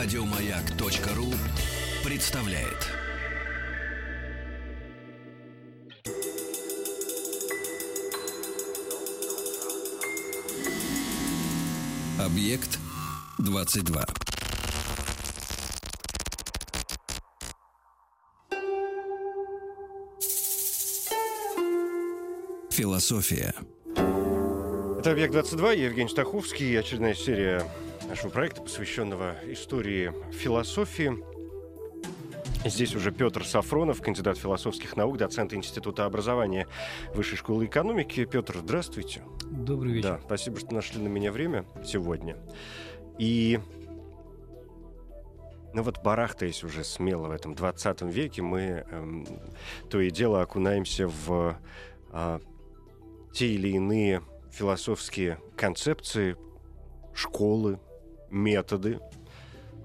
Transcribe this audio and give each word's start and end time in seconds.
Радиомаяк.ру 0.00 1.26
представляет. 2.08 2.86
Объект 12.20 12.78
22. 13.38 14.06
Философия. 22.70 23.52
Это 25.00 25.10
«Объект-22», 25.10 25.76
я 25.76 25.86
Евгений 25.86 26.08
Стаховский, 26.08 26.78
очередная 26.78 27.14
серия 27.14 27.68
нашего 28.08 28.30
проекта, 28.30 28.62
посвященного 28.62 29.36
истории 29.44 30.14
философии. 30.32 31.22
Здесь 32.64 32.96
уже 32.96 33.12
Петр 33.12 33.44
Сафронов, 33.44 34.00
кандидат 34.00 34.38
философских 34.38 34.96
наук, 34.96 35.18
доцент 35.18 35.52
Института 35.52 36.06
образования 36.06 36.66
Высшей 37.14 37.36
школы 37.36 37.66
экономики. 37.66 38.24
Петр, 38.24 38.56
здравствуйте. 38.58 39.22
Добрый 39.50 39.92
вечер. 39.92 40.08
Да, 40.08 40.20
спасибо, 40.24 40.58
что 40.58 40.74
нашли 40.74 41.02
на 41.02 41.08
меня 41.08 41.30
время 41.32 41.66
сегодня. 41.84 42.36
И 43.18 43.60
ну 45.74 45.82
вот 45.82 46.02
барахтаясь 46.02 46.64
уже 46.64 46.84
смело 46.84 47.28
в 47.28 47.30
этом 47.30 47.54
20 47.54 48.02
веке, 48.02 48.40
мы 48.40 48.86
эм, 48.90 49.26
то 49.90 50.00
и 50.00 50.10
дело 50.10 50.40
окунаемся 50.40 51.08
в 51.08 51.58
э, 52.10 52.40
те 53.34 53.48
или 53.48 53.68
иные 53.68 54.22
философские 54.50 55.38
концепции, 55.56 56.36
школы, 57.14 57.78
методы. 58.30 59.00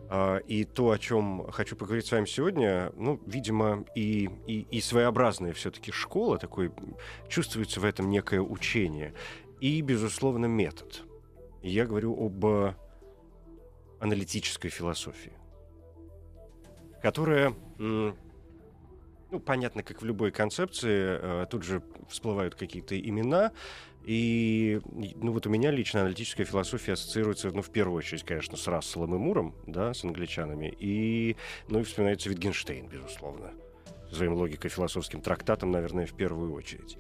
А, 0.10 0.38
и 0.38 0.64
то, 0.64 0.92
о 0.92 1.00
чем 1.00 1.50
хочу 1.52 1.76
поговорить 1.76 2.06
с 2.06 2.12
вами 2.12 2.26
сегодня, 2.26 2.92
ну, 2.96 3.20
видимо, 3.26 3.86
и, 3.96 4.30
и, 4.48 4.68
и 4.70 4.82
своеобразная 4.82 5.54
все-таки 5.54 5.92
школа, 5.92 6.38
такой, 6.38 6.72
чувствуется 7.28 7.80
в 7.80 7.86
этом 7.86 8.10
некое 8.10 8.42
учение, 8.42 9.14
и, 9.60 9.82
безусловно, 9.82 10.46
метод. 10.46 11.04
Я 11.62 11.86
говорю 11.86 12.14
об 12.14 12.76
аналитической 14.00 14.70
философии, 14.70 15.32
которая 17.02 17.56
ну, 19.34 19.40
понятно, 19.40 19.82
как 19.82 20.02
в 20.04 20.06
любой 20.06 20.32
концепции, 20.32 21.18
э, 21.20 21.46
тут 21.50 21.64
же 21.64 21.82
всплывают 22.08 22.54
какие-то 22.54 22.98
имена, 23.00 23.52
и 24.06 24.80
ну, 24.86 25.32
вот 25.32 25.48
у 25.48 25.50
меня 25.50 25.72
лично 25.72 26.02
аналитическая 26.02 26.44
философия 26.44 26.94
ассоциируется, 26.94 27.50
ну, 27.50 27.64
в 27.64 27.72
первую 27.72 27.98
очередь, 27.98 28.24
конечно, 28.24 28.58
с 28.58 28.68
Расселом 28.68 29.16
и 29.16 29.18
Муром, 29.18 29.56
да, 29.66 29.96
с 29.96 30.04
англичанами, 30.04 30.72
и, 30.80 31.36
ну, 31.68 31.80
и 31.80 31.84
вспоминается 31.84 32.30
Витгенштейн, 32.30 32.88
безусловно, 32.88 33.54
своим 34.12 34.34
логико-философским 34.34 35.22
трактатом, 35.22 35.72
наверное, 35.72 36.06
в 36.06 36.14
первую 36.14 36.54
очередь. 36.54 37.00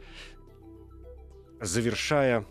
Завершая 1.62 2.46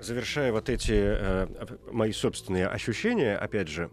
завершая 0.00 0.52
вот 0.52 0.68
эти 0.68 0.92
э, 0.94 1.46
мои 1.90 2.12
собственные 2.12 2.68
ощущения, 2.68 3.36
опять 3.36 3.68
же, 3.68 3.90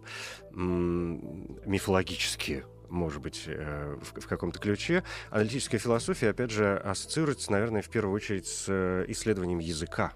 мифологические, 0.52 2.64
может 2.88 3.22
быть, 3.22 3.44
э, 3.46 3.96
в, 4.00 4.20
в 4.20 4.26
каком-то 4.26 4.58
ключе. 4.58 5.04
Аналитическая 5.30 5.78
философия, 5.78 6.30
опять 6.30 6.50
же, 6.50 6.76
ассоциируется, 6.76 7.52
наверное, 7.52 7.82
в 7.82 7.88
первую 7.88 8.14
очередь 8.14 8.46
с 8.46 8.66
э, 8.68 9.04
исследованием 9.08 9.58
языка 9.58 10.12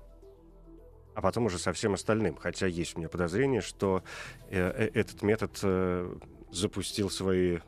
а 1.15 1.21
потом 1.21 1.47
уже 1.47 1.59
со 1.59 1.73
всем 1.73 1.95
остальным. 1.95 2.37
Хотя 2.37 2.69
есть 2.69 2.95
у 2.95 3.01
меня 3.01 3.09
подозрение, 3.09 3.61
что 3.61 4.05
э, 4.51 4.61
э 4.61 4.91
этот 4.95 5.23
метод 5.23 5.59
э, 5.65 6.17
запустил 6.53 7.11
свои 7.11 7.59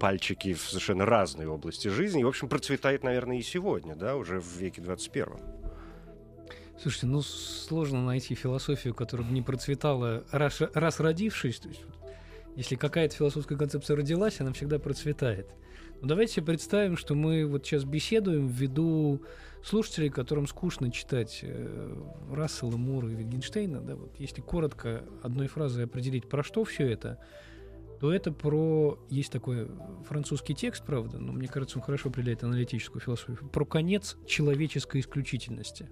пальчики 0.00 0.54
в 0.54 0.62
совершенно 0.62 1.06
разные 1.06 1.48
области 1.48 1.86
жизни. 1.86 2.22
И, 2.22 2.24
в 2.24 2.28
общем, 2.28 2.48
процветает, 2.48 3.04
наверное, 3.04 3.38
и 3.38 3.42
сегодня, 3.42 3.94
да, 3.94 4.16
уже 4.16 4.40
в 4.40 4.56
веке 4.56 4.80
21. 4.80 5.57
Слушайте, 6.80 7.06
ну 7.06 7.22
сложно 7.22 8.04
найти 8.04 8.34
философию, 8.34 8.94
которая 8.94 9.26
бы 9.26 9.32
не 9.32 9.42
процветала, 9.42 10.24
раз, 10.30 10.60
раз 10.74 11.00
родившись. 11.00 11.58
То 11.58 11.68
есть, 11.68 11.82
если 12.54 12.76
какая-то 12.76 13.16
философская 13.16 13.58
концепция 13.58 13.96
родилась, 13.96 14.40
она 14.40 14.52
всегда 14.52 14.78
процветает. 14.78 15.48
Но 16.00 16.08
давайте 16.08 16.40
представим, 16.40 16.96
что 16.96 17.16
мы 17.16 17.44
вот 17.46 17.66
сейчас 17.66 17.84
беседуем 17.84 18.46
в 18.46 18.52
виду 18.52 19.20
слушателей, 19.64 20.10
которым 20.10 20.46
скучно 20.46 20.92
читать 20.92 21.40
э, 21.42 22.04
Рассела, 22.30 22.76
Мура 22.76 23.10
и 23.10 23.14
Витгенштейна. 23.16 23.80
Да, 23.80 23.96
вот 23.96 24.14
если 24.18 24.40
коротко 24.40 25.02
одной 25.22 25.48
фразой 25.48 25.86
определить, 25.86 26.28
про 26.28 26.44
что 26.44 26.62
все 26.62 26.86
это, 26.86 27.18
то 27.98 28.12
это 28.12 28.30
про... 28.30 28.98
Есть 29.08 29.32
такой 29.32 29.68
французский 30.06 30.54
текст, 30.54 30.84
правда, 30.86 31.18
но 31.18 31.32
мне 31.32 31.48
кажется, 31.48 31.78
он 31.78 31.84
хорошо 31.84 32.10
определяет 32.10 32.44
аналитическую 32.44 33.02
философию. 33.02 33.48
Про 33.48 33.64
конец 33.64 34.16
человеческой 34.26 35.00
исключительности. 35.00 35.88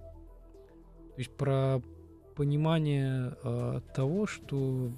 То 1.16 1.20
есть 1.20 1.30
про 1.30 1.80
понимание 2.34 3.34
э, 3.42 3.80
того, 3.94 4.26
что 4.26 4.90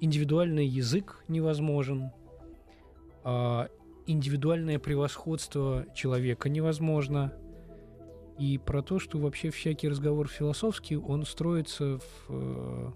индивидуальный 0.00 0.66
язык 0.66 1.22
невозможен, 1.28 2.10
а 3.22 3.68
индивидуальное 4.08 4.80
превосходство 4.80 5.86
человека 5.94 6.48
невозможно, 6.48 7.32
и 8.40 8.58
про 8.58 8.82
то, 8.82 8.98
что 8.98 9.18
вообще 9.18 9.50
всякий 9.50 9.88
разговор 9.88 10.26
философский, 10.26 10.96
он 10.96 11.24
строится 11.24 11.98
в 11.98 12.26
э, 12.28 12.90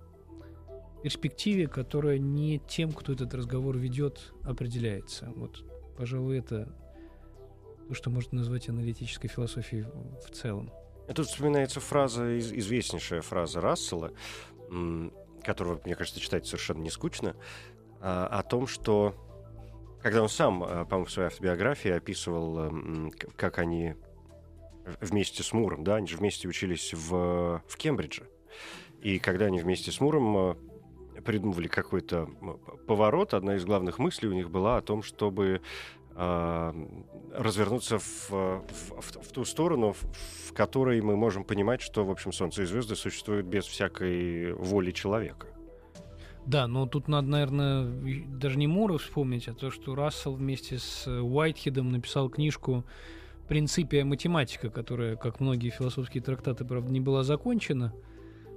перспективе, 1.05 1.69
которая 1.69 2.19
не 2.19 2.59
тем, 2.59 2.91
кто 2.91 3.13
этот 3.13 3.33
разговор 3.33 3.79
ведет, 3.79 4.33
определяется. 4.43 5.33
Вот, 5.37 5.63
пожалуй, 5.97 6.39
это 6.39 6.75
то, 7.87 7.95
что 7.95 8.11
можно 8.11 8.39
назвать 8.39 8.69
аналитической 8.69 9.29
философией 9.29 9.87
в 10.27 10.33
целом. 10.33 10.73
Тут 11.15 11.27
вспоминается 11.27 11.81
фраза, 11.81 12.39
известнейшая 12.39 13.23
фраза 13.23 13.61
Рассела, 13.61 14.13
которого, 15.43 15.81
мне 15.85 15.95
кажется, 15.95 16.21
читать 16.21 16.47
совершенно 16.47 16.83
не 16.83 16.91
скучно, 16.91 17.37
а, 18.01 18.27
о 18.27 18.43
том, 18.43 18.67
что 18.67 19.15
когда 20.03 20.23
он 20.23 20.29
сам, 20.29 20.63
а, 20.63 20.85
по-моему, 20.85 21.07
в 21.07 21.11
своей 21.13 21.29
автобиографии 21.29 21.91
описывал, 21.91 23.11
как 23.37 23.59
они 23.59 23.95
вместе 25.01 25.43
с 25.43 25.53
Муром, 25.53 25.85
да, 25.85 25.97
они 25.97 26.07
же 26.07 26.17
вместе 26.17 26.49
учились 26.49 26.93
в, 26.93 27.63
в 27.67 27.77
Кембридже. 27.77 28.29
И 29.01 29.19
когда 29.19 29.47
они 29.47 29.61
вместе 29.61 29.93
с 29.93 30.01
Муром 30.01 30.37
а, 30.37 30.57
придумывали 31.25 31.69
какой-то 31.69 32.29
поворот, 32.87 33.35
одна 33.35 33.57
из 33.57 33.65
главных 33.65 33.99
мыслей 33.99 34.29
у 34.29 34.33
них 34.33 34.51
была 34.51 34.77
о 34.77 34.83
том, 34.83 35.03
чтобы 35.03 35.61
развернуться 36.17 37.99
в, 37.99 38.31
в, 38.31 38.63
в, 38.71 39.23
в 39.23 39.33
ту 39.33 39.45
сторону, 39.45 39.93
в, 39.93 40.03
в 40.49 40.53
которой 40.55 41.01
мы 41.03 41.17
можем 41.17 41.45
понимать, 41.45 41.83
что, 41.83 42.05
в 42.05 42.11
общем, 42.11 42.33
Солнце 42.33 42.63
и 42.63 42.65
звезды 42.67 42.97
существуют 42.97 43.47
без 43.47 43.67
всякой 43.67 44.55
воли 44.55 44.93
человека. 44.93 45.49
Да, 46.47 46.67
но 46.69 46.87
тут 46.87 47.09
надо, 47.09 47.29
наверное, 47.29 47.85
даже 48.29 48.57
не 48.57 48.67
Мура 48.67 48.99
вспомнить, 48.99 49.49
а 49.49 49.55
то, 49.55 49.71
что 49.71 49.95
Рассел 49.95 50.35
вместе 50.35 50.79
с 50.79 51.07
Уайтхедом 51.07 51.91
написал 51.91 52.31
книжку 52.31 52.85
«Принципия 53.49 54.05
математика», 54.05 54.71
которая, 54.71 55.17
как 55.17 55.41
многие 55.41 55.71
философские 55.71 56.23
трактаты, 56.23 56.65
правда, 56.65 56.93
не 56.93 57.01
была 57.01 57.25
закончена. 57.25 57.93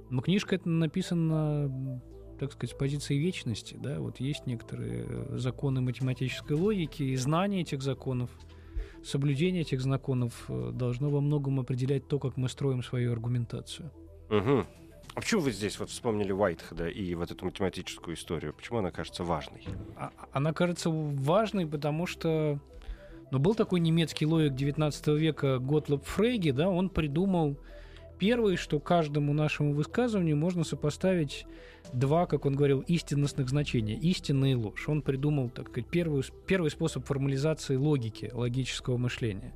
Но 0.08 0.22
книжка 0.22 0.54
эта 0.54 0.68
написана 0.68 2.00
так 2.40 2.52
сказать, 2.52 2.74
с 2.74 2.78
позиции 2.78 3.16
вечности, 3.16 3.76
да, 3.78 4.00
вот 4.00 4.18
есть 4.18 4.46
некоторые 4.46 5.04
э, 5.06 5.36
законы 5.36 5.82
математической 5.82 6.54
логики, 6.54 7.02
и 7.02 7.16
знание 7.16 7.60
этих 7.60 7.82
законов, 7.82 8.30
соблюдение 9.04 9.60
этих 9.60 9.82
законов 9.82 10.46
э, 10.48 10.70
должно 10.72 11.10
во 11.10 11.20
многом 11.20 11.60
определять 11.60 12.08
то, 12.08 12.18
как 12.18 12.38
мы 12.38 12.48
строим 12.48 12.82
свою 12.82 13.12
аргументацию. 13.12 13.90
Угу. 14.30 14.64
А 15.14 15.20
почему 15.20 15.42
вы 15.42 15.52
здесь 15.52 15.78
вот 15.78 15.90
вспомнили 15.90 16.32
Уайтхеда 16.32 16.88
и 16.88 17.14
вот 17.14 17.30
эту 17.30 17.44
математическую 17.44 18.16
историю? 18.16 18.54
Почему 18.54 18.78
она 18.78 18.90
кажется 18.90 19.22
важной? 19.22 19.62
А, 19.96 20.10
она 20.32 20.54
кажется 20.54 20.88
важной, 20.88 21.66
потому 21.66 22.06
что 22.06 22.58
ну, 23.30 23.38
был 23.38 23.54
такой 23.54 23.80
немецкий 23.80 24.24
логик 24.24 24.54
19 24.54 25.06
века 25.08 25.58
Готлоб 25.58 26.04
Фрейги, 26.06 26.52
да, 26.52 26.70
он 26.70 26.88
придумал 26.88 27.58
первое, 28.20 28.56
что 28.56 28.78
каждому 28.78 29.32
нашему 29.32 29.72
высказыванию 29.72 30.36
можно 30.36 30.62
сопоставить 30.62 31.46
два, 31.94 32.26
как 32.26 32.44
он 32.44 32.54
говорил, 32.54 32.80
истинностных 32.80 33.48
значения, 33.48 33.94
истина 33.94 34.52
и 34.52 34.54
ложь. 34.54 34.88
Он 34.88 35.00
придумал, 35.00 35.48
так 35.48 35.70
сказать, 35.70 35.88
первый, 35.90 36.22
первый 36.46 36.70
способ 36.70 37.06
формализации 37.06 37.76
логики, 37.76 38.30
логического 38.32 38.98
мышления. 38.98 39.54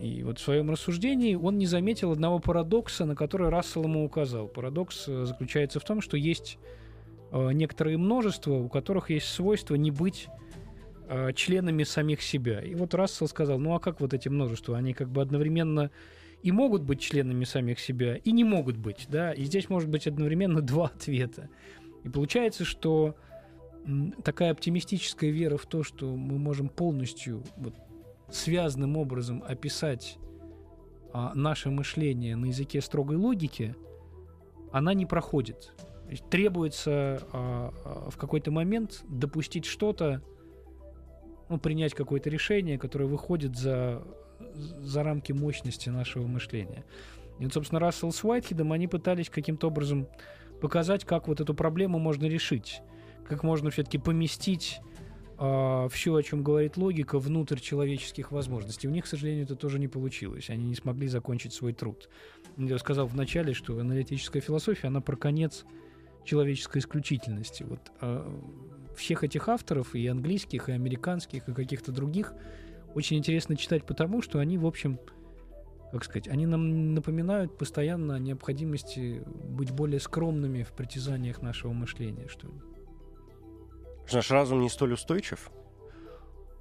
И 0.00 0.24
вот 0.24 0.38
в 0.38 0.42
своем 0.42 0.70
рассуждении 0.70 1.36
он 1.36 1.58
не 1.58 1.66
заметил 1.66 2.10
одного 2.10 2.40
парадокса, 2.40 3.04
на 3.04 3.14
который 3.14 3.50
Рассел 3.50 3.84
ему 3.84 4.04
указал. 4.04 4.48
Парадокс 4.48 5.04
э, 5.06 5.24
заключается 5.26 5.78
в 5.78 5.84
том, 5.84 6.00
что 6.00 6.16
есть 6.16 6.58
э, 7.30 7.52
некоторые 7.52 7.98
множества, 7.98 8.54
у 8.54 8.68
которых 8.68 9.10
есть 9.10 9.28
свойство 9.28 9.76
не 9.76 9.90
быть 9.92 10.26
э, 11.06 11.32
членами 11.34 11.84
самих 11.84 12.22
себя. 12.22 12.60
И 12.62 12.74
вот 12.74 12.94
Рассел 12.94 13.28
сказал, 13.28 13.58
ну 13.58 13.74
а 13.74 13.78
как 13.78 14.00
вот 14.00 14.12
эти 14.12 14.28
множества? 14.28 14.76
Они 14.76 14.92
как 14.94 15.10
бы 15.10 15.22
одновременно 15.22 15.90
и 16.42 16.52
могут 16.52 16.82
быть 16.82 17.00
членами 17.00 17.44
самих 17.44 17.78
себя, 17.80 18.16
и 18.16 18.32
не 18.32 18.44
могут 18.44 18.76
быть, 18.76 19.06
да, 19.08 19.32
и 19.32 19.44
здесь 19.44 19.68
может 19.68 19.88
быть 19.88 20.06
одновременно 20.06 20.60
два 20.62 20.86
ответа. 20.86 21.48
И 22.04 22.08
получается, 22.08 22.64
что 22.64 23.16
такая 24.24 24.52
оптимистическая 24.52 25.30
вера 25.30 25.56
в 25.56 25.66
то, 25.66 25.82
что 25.82 26.14
мы 26.14 26.38
можем 26.38 26.68
полностью 26.68 27.42
вот, 27.56 27.74
связанным 28.30 28.96
образом 28.96 29.42
описать 29.46 30.18
а, 31.12 31.32
наше 31.34 31.70
мышление 31.70 32.36
на 32.36 32.46
языке 32.46 32.80
строгой 32.80 33.16
логики, 33.16 33.74
она 34.72 34.94
не 34.94 35.06
проходит. 35.06 35.72
Требуется 36.28 37.20
а, 37.32 37.72
а, 37.84 38.10
в 38.10 38.16
какой-то 38.16 38.50
момент 38.50 39.02
допустить 39.08 39.64
что-то, 39.64 40.22
ну, 41.48 41.58
принять 41.58 41.94
какое-то 41.94 42.30
решение, 42.30 42.78
которое 42.78 43.06
выходит 43.06 43.56
за, 43.56 44.02
за 44.60 45.02
рамки 45.02 45.32
мощности 45.32 45.88
нашего 45.88 46.26
мышления. 46.26 46.84
И, 47.38 47.48
собственно, 47.48 47.80
Рассел 47.80 48.12
с 48.12 48.22
Уайтхедом, 48.22 48.72
они 48.72 48.86
пытались 48.86 49.30
каким-то 49.30 49.68
образом 49.68 50.06
показать, 50.60 51.04
как 51.04 51.26
вот 51.26 51.40
эту 51.40 51.54
проблему 51.54 51.98
можно 51.98 52.26
решить, 52.26 52.82
как 53.26 53.42
можно 53.42 53.70
все-таки 53.70 53.98
поместить 53.98 54.80
э, 55.38 55.88
все, 55.90 56.14
о 56.14 56.22
чем 56.22 56.42
говорит 56.42 56.76
логика, 56.76 57.18
внутрь 57.18 57.58
человеческих 57.58 58.30
возможностей. 58.30 58.88
У 58.88 58.90
них, 58.90 59.04
к 59.04 59.08
сожалению, 59.08 59.44
это 59.44 59.56
тоже 59.56 59.78
не 59.78 59.88
получилось. 59.88 60.50
Они 60.50 60.66
не 60.66 60.74
смогли 60.74 61.08
закончить 61.08 61.54
свой 61.54 61.72
труд. 61.72 62.10
Я 62.58 62.78
сказал 62.78 63.06
вначале, 63.06 63.54
что 63.54 63.78
аналитическая 63.78 64.40
философия, 64.40 64.88
она 64.88 65.00
про 65.00 65.16
конец 65.16 65.64
человеческой 66.24 66.78
исключительности. 66.78 67.62
Вот 67.62 67.80
э, 68.02 68.40
всех 68.96 69.24
этих 69.24 69.48
авторов, 69.48 69.94
и 69.94 70.06
английских, 70.06 70.68
и 70.68 70.72
американских, 70.72 71.48
и 71.48 71.54
каких-то 71.54 71.90
других, 71.90 72.34
очень 72.94 73.18
интересно 73.18 73.56
читать 73.56 73.84
потому, 73.84 74.22
что 74.22 74.38
они, 74.38 74.58
в 74.58 74.66
общем, 74.66 74.98
как 75.92 76.04
сказать, 76.04 76.28
они 76.28 76.46
нам 76.46 76.94
напоминают 76.94 77.56
постоянно 77.58 78.14
о 78.14 78.18
необходимости 78.18 79.22
быть 79.26 79.70
более 79.72 80.00
скромными 80.00 80.62
в 80.62 80.72
притязаниях 80.72 81.42
нашего 81.42 81.72
мышления, 81.72 82.28
что 82.28 82.46
ли. 82.46 82.54
Наш 84.12 84.30
разум 84.30 84.60
не 84.60 84.68
столь 84.68 84.94
устойчив? 84.94 85.50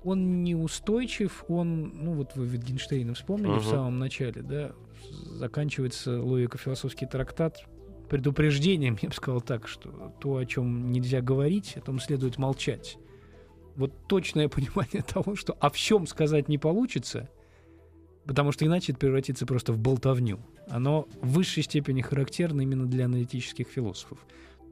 Он 0.04 0.44
не 0.44 0.56
устойчив, 0.56 1.44
он, 1.48 1.92
ну 1.94 2.14
вот 2.14 2.36
вы 2.36 2.46
Wittgenstein 2.48 3.14
вспомнили 3.14 3.56
uh-huh. 3.56 3.60
в 3.60 3.66
самом 3.66 4.00
начале, 4.00 4.42
да, 4.42 4.72
заканчивается 5.12 6.22
логико-философский 6.22 7.06
трактат 7.06 7.66
предупреждением, 8.10 8.98
я 9.02 9.10
бы 9.10 9.16
сказал 9.16 9.42
так, 9.42 9.68
что 9.68 10.14
то, 10.20 10.38
о 10.38 10.46
чем 10.46 10.92
нельзя 10.92 11.22
говорить, 11.22 11.75
о 11.75 11.82
том 11.82 12.00
следует 12.00 12.38
молчать. 12.38 12.98
Вот 13.80 13.94
точное 14.08 14.50
понимание 14.50 15.02
того, 15.08 15.38
что 15.38 15.54
о 15.54 15.70
всем 15.70 16.06
сказать 16.06 16.50
не 16.50 16.58
получится, 16.58 17.30
потому 18.26 18.52
что 18.52 18.66
иначе 18.66 18.92
это 18.92 19.00
превратится 19.00 19.46
просто 19.46 19.72
в 19.72 19.80
болтовню. 19.80 20.38
Оно 20.68 21.08
в 21.22 21.30
высшей 21.31 21.64
степени 21.64 22.02
характерно 22.02 22.60
именно 22.62 22.86
для 22.86 23.06
аналитических 23.06 23.70
философов 23.70 24.20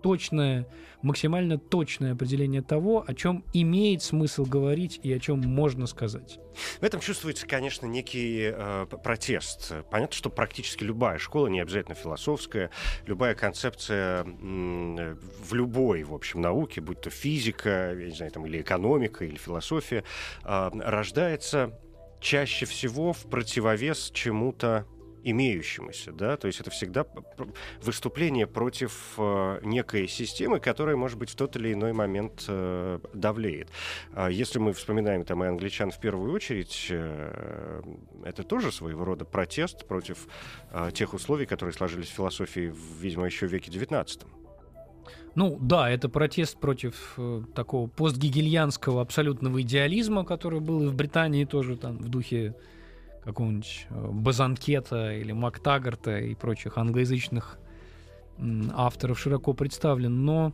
точное, 0.01 0.67
максимально 1.01 1.57
точное 1.57 2.13
определение 2.13 2.61
того, 2.61 3.03
о 3.07 3.13
чем 3.13 3.44
имеет 3.53 4.01
смысл 4.03 4.45
говорить 4.45 4.99
и 5.03 5.13
о 5.13 5.19
чем 5.19 5.39
можно 5.39 5.88
сказать. 5.88 6.39
В 6.79 6.83
этом 6.83 6.99
чувствуется, 6.99 7.45
конечно, 7.45 7.85
некий 7.85 8.51
э, 8.53 8.85
протест. 9.03 9.73
Понятно, 9.91 10.15
что 10.15 10.29
практически 10.29 10.83
любая 10.83 11.17
школа, 11.17 11.47
не 11.47 11.59
обязательно 11.59 11.95
философская, 11.95 12.71
любая 13.05 13.35
концепция 13.35 14.25
э, 14.25 15.15
в 15.44 15.53
любой, 15.53 16.03
в 16.03 16.13
общем, 16.13 16.41
науке, 16.41 16.81
будь 16.81 17.01
то 17.01 17.09
физика, 17.09 17.93
я 17.97 18.05
не 18.05 18.15
знаю, 18.15 18.31
там, 18.31 18.45
или 18.45 18.61
экономика, 18.61 19.25
или 19.25 19.38
философия, 19.38 20.03
э, 20.43 20.69
рождается 20.73 21.79
чаще 22.19 22.65
всего 22.65 23.13
в 23.13 23.29
противовес 23.29 24.11
чему-то 24.13 24.85
имеющемуся, 25.29 26.12
да, 26.12 26.38
то 26.38 26.47
есть 26.47 26.62
это 26.62 26.69
всегда 26.69 27.06
выступление 27.81 28.47
против 28.47 29.13
э, 29.18 29.59
некой 29.63 30.07
системы, 30.07 30.59
которая, 30.59 30.95
может 30.95 31.18
быть, 31.18 31.29
в 31.29 31.35
тот 31.35 31.56
или 31.56 31.74
иной 31.74 31.94
момент 31.94 32.45
э, 32.47 33.00
давлеет. 33.13 33.69
А 34.13 34.29
если 34.29 34.59
мы 34.59 34.74
вспоминаем 34.74 35.25
там 35.25 35.44
и 35.44 35.47
англичан 35.47 35.91
в 35.91 36.00
первую 36.00 36.31
очередь, 36.33 36.88
э, 36.89 37.81
это 38.24 38.44
тоже 38.44 38.71
своего 38.71 39.03
рода 39.03 39.25
протест 39.25 39.85
против 39.88 40.27
э, 40.71 40.91
тех 40.94 41.13
условий, 41.13 41.45
которые 41.45 41.74
сложились 41.74 42.07
в 42.07 42.13
философии, 42.13 42.74
видимо, 43.00 43.25
еще 43.25 43.47
в 43.47 43.51
веке 43.51 43.69
XIX. 43.69 44.25
Ну 45.35 45.57
да, 45.62 45.89
это 45.89 46.09
протест 46.09 46.57
против 46.57 47.13
э, 47.18 47.44
такого 47.53 47.88
постгигельянского 47.88 49.01
абсолютного 49.01 49.62
идеализма, 49.62 50.25
который 50.25 50.62
был 50.62 50.83
и 50.83 50.88
в 50.88 50.95
Британии 50.95 51.45
тоже 51.45 51.77
там 51.77 51.97
в 51.97 52.09
духе 52.09 52.56
какого-нибудь 53.27 53.88
э, 53.89 54.07
Базанкета 54.09 55.13
или 55.13 55.33
Мактагарта 55.33 56.19
и 56.19 56.33
прочих 56.33 56.77
англоязычных 56.77 57.59
авторов 58.74 59.19
широко 59.19 59.53
представлен, 59.53 60.24
но 60.24 60.53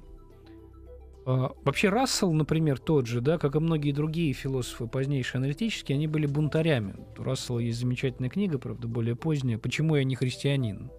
э, 1.26 1.50
вообще 1.64 1.90
Рассел, 1.90 2.32
например, 2.34 2.80
тот 2.80 3.06
же, 3.06 3.22
да, 3.22 3.38
как 3.38 3.56
и 3.56 3.60
многие 3.60 3.92
другие 3.92 4.34
философы 4.34 4.88
позднейшие 4.88 5.40
аналитические, 5.40 5.98
они 5.98 6.08
были 6.08 6.26
бунтарями. 6.26 6.96
У 7.18 7.24
Рассела 7.24 7.60
есть 7.60 7.80
замечательная 7.80 8.30
книга, 8.30 8.58
правда, 8.58 8.88
более 8.88 9.16
поздняя 9.16 9.58
«Почему 9.60 9.96
я 9.96 10.04
не 10.04 10.16
христианин?». 10.16 10.92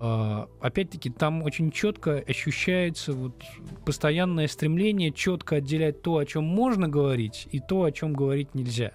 Uh, 0.00 0.48
опять-таки, 0.60 1.08
там 1.08 1.42
очень 1.44 1.70
четко 1.70 2.18
ощущается 2.18 3.12
вот 3.12 3.42
постоянное 3.86 4.48
стремление 4.48 5.12
четко 5.12 5.56
отделять 5.56 6.02
то, 6.02 6.18
о 6.18 6.26
чем 6.26 6.44
можно 6.44 6.88
говорить, 6.88 7.48
и 7.52 7.60
то, 7.60 7.84
о 7.84 7.92
чем 7.92 8.12
говорить 8.12 8.54
нельзя. 8.54 8.92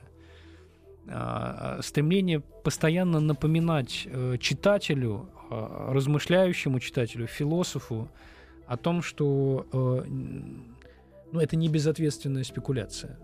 А, 1.12 1.80
стремление 1.82 2.40
постоянно 2.40 3.20
напоминать 3.20 4.08
э, 4.12 4.38
читателю, 4.40 5.30
а, 5.50 5.92
размышляющему 5.92 6.80
читателю, 6.80 7.26
философу 7.26 8.10
о 8.68 8.78
том, 8.78 9.02
что 9.02 9.66
э, 9.72 10.04
ну, 11.32 11.40
это 11.40 11.56
не 11.56 11.68
безответственная 11.68 12.44
спекуляция. 12.44 13.18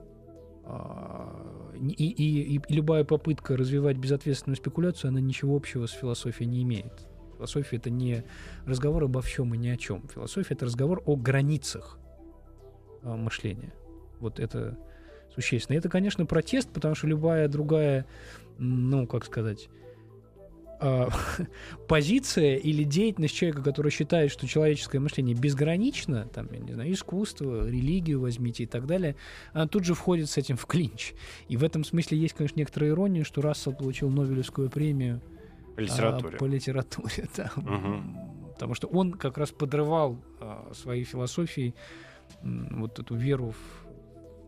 А, 0.63 1.29
и, 1.75 2.07
и, 2.07 2.57
и 2.57 2.73
любая 2.73 3.03
попытка 3.03 3.55
развивать 3.55 3.97
безответственную 3.97 4.57
спекуляцию, 4.57 5.09
она 5.09 5.19
ничего 5.19 5.55
общего 5.55 5.85
с 5.85 5.91
философией 5.91 6.49
не 6.49 6.63
имеет. 6.63 7.07
Философия 7.35 7.77
это 7.77 7.91
не 7.91 8.23
разговор 8.65 9.03
обо 9.03 9.21
всем 9.21 9.53
и 9.53 9.57
ни 9.59 9.67
о 9.67 9.77
чем. 9.77 10.07
Философия 10.07 10.55
это 10.55 10.65
разговор 10.65 11.03
о 11.05 11.15
границах 11.15 11.99
мышления. 13.03 13.73
Вот 14.19 14.39
это 14.39 14.79
существенно. 15.35 15.75
И 15.75 15.79
это, 15.79 15.89
конечно, 15.89 16.25
протест, 16.25 16.69
потому 16.71 16.95
что 16.95 17.07
любая 17.07 17.47
другая, 17.47 18.05
ну, 18.57 19.05
как 19.05 19.25
сказать, 19.25 19.69
а, 20.79 21.09
позиция 21.87 22.57
или 22.57 22.83
деятельность 22.83 23.35
человека, 23.35 23.61
который 23.61 23.91
считает, 23.91 24.31
что 24.31 24.47
человеческое 24.47 24.99
мышление 24.99 25.35
безгранично, 25.35 26.27
там, 26.33 26.47
я 26.51 26.59
не 26.59 26.73
знаю, 26.73 26.91
искусство, 26.91 27.67
религию 27.67 28.19
возьмите 28.19 28.63
и 28.63 28.67
так 28.67 28.85
далее, 28.85 29.15
она 29.53 29.67
тут 29.67 29.85
же 29.85 29.93
входит 29.93 30.29
с 30.29 30.37
этим 30.37 30.57
в 30.57 30.65
клинч. 30.65 31.13
И 31.47 31.57
в 31.57 31.63
этом 31.63 31.83
смысле 31.83 32.17
есть, 32.17 32.33
конечно, 32.33 32.59
некоторая 32.59 32.91
ирония, 32.91 33.23
что 33.23 33.41
Рассел 33.41 33.73
получил 33.73 34.09
Нобелевскую 34.09 34.69
премию 34.69 35.21
по 35.75 35.81
литературе. 35.81 36.35
А, 36.35 36.39
по 36.39 36.45
литературе, 36.45 37.29
да. 37.37 37.51
Угу. 37.55 38.53
Потому 38.53 38.73
что 38.73 38.87
он 38.87 39.13
как 39.13 39.37
раз 39.37 39.51
подрывал 39.51 40.19
а, 40.39 40.71
своей 40.73 41.03
философией 41.03 41.73
вот 42.41 42.99
эту 42.99 43.15
веру 43.15 43.51
в 43.51 43.84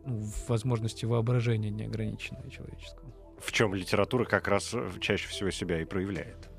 в 0.07 0.49
возможности 0.49 1.05
воображения 1.05 1.69
неограниченного 1.69 2.49
человеческого. 2.49 3.11
В 3.39 3.51
чем 3.51 3.75
литература 3.75 4.25
как 4.25 4.47
раз 4.47 4.73
э, 4.73 4.89
чаще 4.99 5.27
всего 5.27 5.51
себя 5.51 5.81
и 5.81 5.85
проявляет 5.85 6.49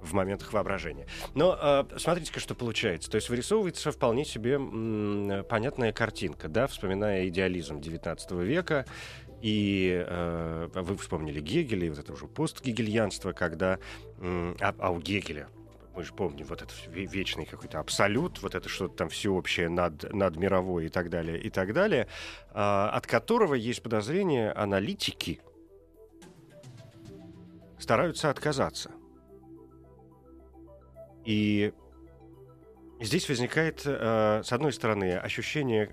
в 0.00 0.12
моментах 0.14 0.52
воображения. 0.52 1.06
Но 1.34 1.56
э, 1.60 1.84
смотрите-ка, 1.98 2.40
что 2.40 2.54
получается. 2.54 3.10
То 3.10 3.16
есть 3.16 3.28
вырисовывается 3.28 3.92
вполне 3.92 4.24
себе 4.24 4.58
понятная 5.44 5.92
картинка, 5.92 6.48
да, 6.48 6.66
вспоминая 6.66 7.28
идеализм 7.28 7.78
XIX 7.78 8.44
века. 8.44 8.84
И 9.40 10.04
э, 10.06 10.68
вы 10.72 10.96
вспомнили 10.96 11.40
Гегеля, 11.40 11.86
и 11.86 11.90
вот 11.90 11.98
это 11.98 12.12
уже 12.12 12.26
постгегельянство, 12.26 13.32
когда... 13.32 13.78
М, 14.18 14.56
а, 14.60 14.72
а 14.78 14.90
у 14.92 15.00
Гегеля 15.00 15.48
мы 15.94 16.04
же 16.04 16.12
помним 16.12 16.46
вот 16.46 16.62
этот 16.62 16.76
вечный 16.88 17.44
какой-то 17.44 17.78
абсолют, 17.78 18.42
вот 18.42 18.54
это 18.54 18.68
что-то 18.68 18.96
там 18.96 19.08
всеобщее 19.08 19.68
над, 19.68 20.12
над 20.12 20.36
мировой 20.36 20.86
и 20.86 20.88
так 20.88 21.10
далее, 21.10 21.38
и 21.40 21.50
так 21.50 21.72
далее, 21.72 22.08
а, 22.50 22.90
от 22.90 23.06
которого 23.06 23.54
есть 23.54 23.82
подозрение 23.82 24.52
аналитики 24.52 25.40
стараются 27.78 28.30
отказаться. 28.30 28.90
И 31.24 31.72
здесь 33.00 33.28
возникает, 33.28 33.82
э, 33.84 34.42
с 34.44 34.52
одной 34.52 34.72
стороны, 34.72 35.16
ощущение 35.16 35.90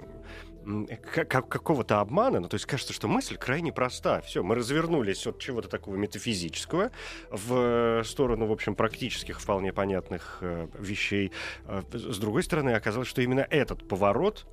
какого-то 1.27 1.99
обмана, 1.99 2.39
ну, 2.39 2.47
то 2.47 2.55
есть 2.55 2.65
кажется, 2.65 2.93
что 2.93 3.07
мысль 3.07 3.37
крайне 3.37 3.71
проста. 3.71 4.21
Все, 4.21 4.43
мы 4.43 4.55
развернулись 4.55 5.25
от 5.27 5.39
чего-то 5.39 5.69
такого 5.69 5.95
метафизического 5.95 6.91
в 7.31 8.03
сторону, 8.03 8.47
в 8.47 8.51
общем, 8.51 8.75
практических, 8.75 9.39
вполне 9.39 9.73
понятных 9.73 10.39
э, 10.41 10.67
вещей. 10.77 11.31
Э, 11.65 11.81
с 11.91 12.17
другой 12.17 12.43
стороны, 12.43 12.71
оказалось, 12.71 13.07
что 13.07 13.21
именно 13.21 13.45
этот 13.49 13.87
поворот 13.87 14.45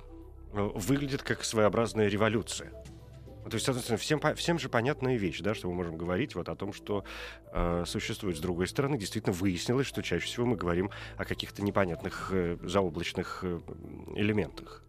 э, 0.53 0.69
выглядит 0.75 1.23
как 1.23 1.43
своеобразная 1.43 2.07
революция. 2.07 2.71
То 3.49 3.55
есть, 3.55 3.65
соответственно, 3.65 3.97
всем, 3.97 4.19
всем 4.35 4.59
же 4.59 4.67
понятная 4.67 5.15
вещь, 5.15 5.39
да, 5.39 5.53
что 5.53 5.69
мы 5.69 5.75
можем 5.75 5.97
говорить 5.97 6.35
вот 6.35 6.49
о 6.49 6.55
том, 6.55 6.73
что 6.73 7.05
э, 7.53 7.83
существует 7.85 8.37
с 8.37 8.39
другой 8.39 8.67
стороны. 8.67 8.97
Действительно 8.97 9.33
выяснилось, 9.33 9.87
что 9.87 10.03
чаще 10.03 10.25
всего 10.25 10.45
мы 10.45 10.57
говорим 10.57 10.91
о 11.15 11.23
каких-то 11.23 11.61
непонятных 11.61 12.29
э, 12.33 12.57
заоблачных 12.61 13.39
э, 13.43 13.59
элементах. 14.15 14.83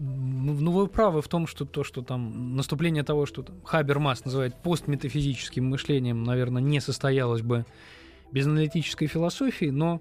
Ну, 0.00 0.70
вы 0.70 0.86
правы 0.86 1.22
в 1.22 1.28
том, 1.28 1.48
что 1.48 1.64
то, 1.64 1.82
что 1.82 2.02
там 2.02 2.54
наступление 2.54 3.02
того, 3.02 3.26
что 3.26 3.42
там, 3.42 3.60
Хабермас 3.64 4.24
называет 4.24 4.54
постметафизическим 4.62 5.66
мышлением, 5.66 6.22
наверное, 6.22 6.62
не 6.62 6.78
состоялось 6.78 7.42
бы 7.42 7.66
без 8.30 8.46
аналитической 8.46 9.08
философии, 9.08 9.70
но 9.70 10.00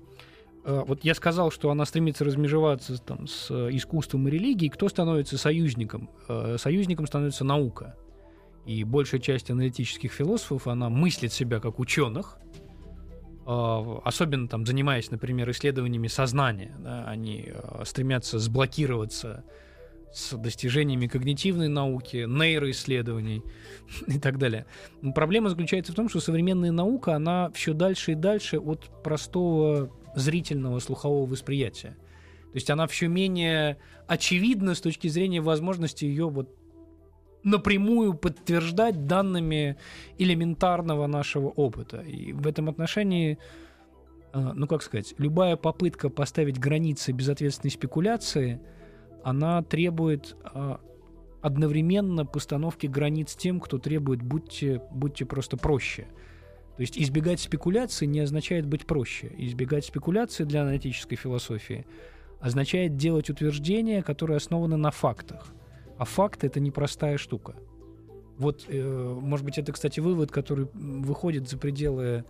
э, 0.66 0.84
вот 0.86 1.04
я 1.04 1.16
сказал, 1.16 1.50
что 1.50 1.72
она 1.72 1.84
стремится 1.86 2.26
размежеваться 2.26 3.02
там, 3.02 3.26
с 3.26 3.50
искусством 3.72 4.28
и 4.28 4.32
религией. 4.32 4.70
Кто 4.70 4.88
становится 4.88 5.36
союзником? 5.40 6.12
Э, 6.28 6.58
союзником 6.60 7.08
становится 7.08 7.44
наука. 7.44 7.96
И 8.68 8.84
большая 8.84 9.20
часть 9.20 9.50
аналитических 9.50 10.12
философов, 10.12 10.68
она 10.68 10.90
мыслит 10.90 11.34
себя 11.34 11.60
как 11.60 11.80
ученых, 11.80 12.38
э, 13.48 13.98
особенно 14.04 14.48
там 14.48 14.64
занимаясь, 14.64 15.10
например, 15.10 15.50
исследованиями 15.50 16.08
сознания. 16.08 16.76
Да, 16.78 17.06
они 17.06 17.46
э, 17.48 17.84
стремятся 17.86 18.38
сблокироваться 18.38 19.44
с 20.14 20.36
достижениями 20.36 21.08
когнитивной 21.08 21.68
науки, 21.68 22.26
нейроисследований 22.28 23.44
и 24.08 24.20
так 24.20 24.38
далее. 24.38 24.66
Но 25.02 25.14
проблема 25.14 25.50
заключается 25.50 25.92
в 25.92 25.96
том, 25.96 26.10
что 26.10 26.20
современная 26.20 26.72
наука, 26.72 27.16
она 27.16 27.52
все 27.52 27.74
дальше 27.74 28.14
и 28.14 28.16
дальше 28.16 28.60
от 28.60 28.90
простого 29.04 29.92
зрительного 30.16 30.80
слухового 30.80 31.26
восприятия. 31.26 31.98
То 32.52 32.56
есть 32.56 32.70
она 32.70 32.88
все 32.88 33.08
менее 33.08 33.78
очевидна 34.08 34.74
с 34.74 34.82
точки 34.82 35.08
зрения 35.08 35.42
возможности 35.42 36.06
ее 36.06 36.30
вот 36.30 36.50
напрямую 37.44 38.14
подтверждать 38.14 39.06
данными 39.06 39.78
элементарного 40.18 41.08
нашего 41.08 41.50
опыта. 41.50 42.02
И 42.02 42.34
в 42.34 42.48
этом 42.48 42.70
отношении, 42.70 43.38
э, 44.34 44.52
ну 44.56 44.66
как 44.68 44.82
сказать, 44.82 45.14
любая 45.18 45.56
попытка 45.56 46.10
поставить 46.10 46.58
границы 46.60 47.12
безответственной 47.12 47.72
спекуляции– 47.72 48.60
она 49.28 49.62
требует 49.62 50.38
а, 50.46 50.80
одновременно 51.42 52.26
постановки 52.26 52.88
границ 52.88 53.36
тем, 53.36 53.60
кто 53.60 53.78
требует 53.78 54.22
будьте, 54.22 54.82
будьте 54.90 55.26
просто 55.26 55.58
проще. 55.58 56.08
То 56.78 56.82
есть 56.82 56.98
избегать 56.98 57.42
спекуляции 57.42 58.06
не 58.06 58.22
означает 58.22 58.66
быть 58.66 58.86
проще. 58.86 59.34
Избегать 59.38 59.84
спекуляции 59.84 60.46
для 60.46 60.62
аналитической 60.62 61.18
философии 61.18 61.86
означает 62.40 62.96
делать 62.96 63.30
утверждения, 63.30 64.02
которые 64.02 64.38
основаны 64.38 64.78
на 64.78 64.92
фактах. 64.92 65.48
А 65.98 66.06
факты 66.06 66.48
это 66.48 66.62
непростая 66.62 67.18
штука. 67.18 67.56
Вот, 68.38 68.64
э, 68.70 69.18
может 69.22 69.46
быть, 69.46 69.58
это, 69.58 69.74
кстати, 69.74 70.00
вывод, 70.00 70.32
который 70.32 70.70
выходит 70.74 71.50
за 71.50 71.58
пределы 71.58 72.24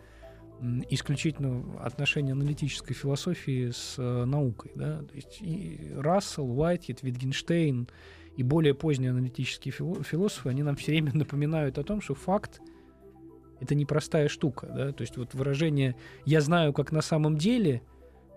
исключительно 0.89 1.63
отношение 1.79 2.33
аналитической 2.33 2.93
философии 2.93 3.71
с 3.71 3.95
э, 3.97 4.25
наукой. 4.25 4.71
Да? 4.75 5.03
То 5.03 5.15
есть 5.15 5.37
и 5.41 5.91
Рассел, 5.95 6.49
Уайтхед, 6.59 7.03
Витгенштейн 7.03 7.87
и 8.35 8.43
более 8.43 8.73
поздние 8.73 9.11
аналитические 9.11 9.71
философы, 9.71 10.49
они 10.49 10.63
нам 10.63 10.75
все 10.75 10.91
время 10.91 11.11
напоминают 11.15 11.77
о 11.77 11.83
том, 11.83 12.01
что 12.01 12.15
факт— 12.15 12.61
это 13.59 13.75
непростая 13.75 14.27
штука. 14.27 14.67
Да? 14.67 14.91
То 14.91 15.01
есть 15.01 15.17
вот 15.17 15.33
выражение 15.33 15.95
«я 16.25 16.41
знаю, 16.41 16.73
как 16.73 16.91
на 16.91 17.01
самом 17.01 17.37
деле» 17.37 17.81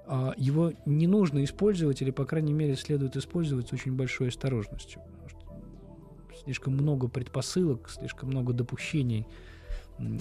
а, 0.07 0.35
его 0.37 0.73
не 0.87 1.07
нужно 1.07 1.45
использовать, 1.45 2.03
или, 2.03 2.11
по 2.11 2.25
крайней 2.25 2.53
мере, 2.53 2.75
следует 2.75 3.17
использовать 3.17 3.69
с 3.69 3.73
очень 3.73 3.93
большой 3.93 4.29
осторожностью. 4.29 5.01
Слишком 6.43 6.73
много 6.73 7.07
предпосылок, 7.07 7.89
слишком 7.89 8.31
много 8.31 8.53
допущений— 8.53 9.27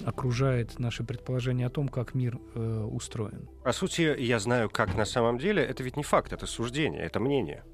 окружает 0.04 0.78
наше 0.78 1.04
предположение 1.04 1.66
о 1.66 1.70
том, 1.70 1.88
как 1.88 2.14
мир 2.14 2.38
э, 2.54 2.88
устроен. 2.90 3.48
По 3.64 3.72
сути, 3.72 4.14
я 4.20 4.38
знаю, 4.38 4.68
как 4.70 4.96
на 4.96 5.04
самом 5.04 5.38
деле. 5.38 5.62
Это 5.62 5.82
ведь 5.82 5.96
не 5.96 6.02
факт, 6.02 6.32
это 6.32 6.46
суждение, 6.46 7.02
это 7.02 7.20
мнение. 7.20 7.64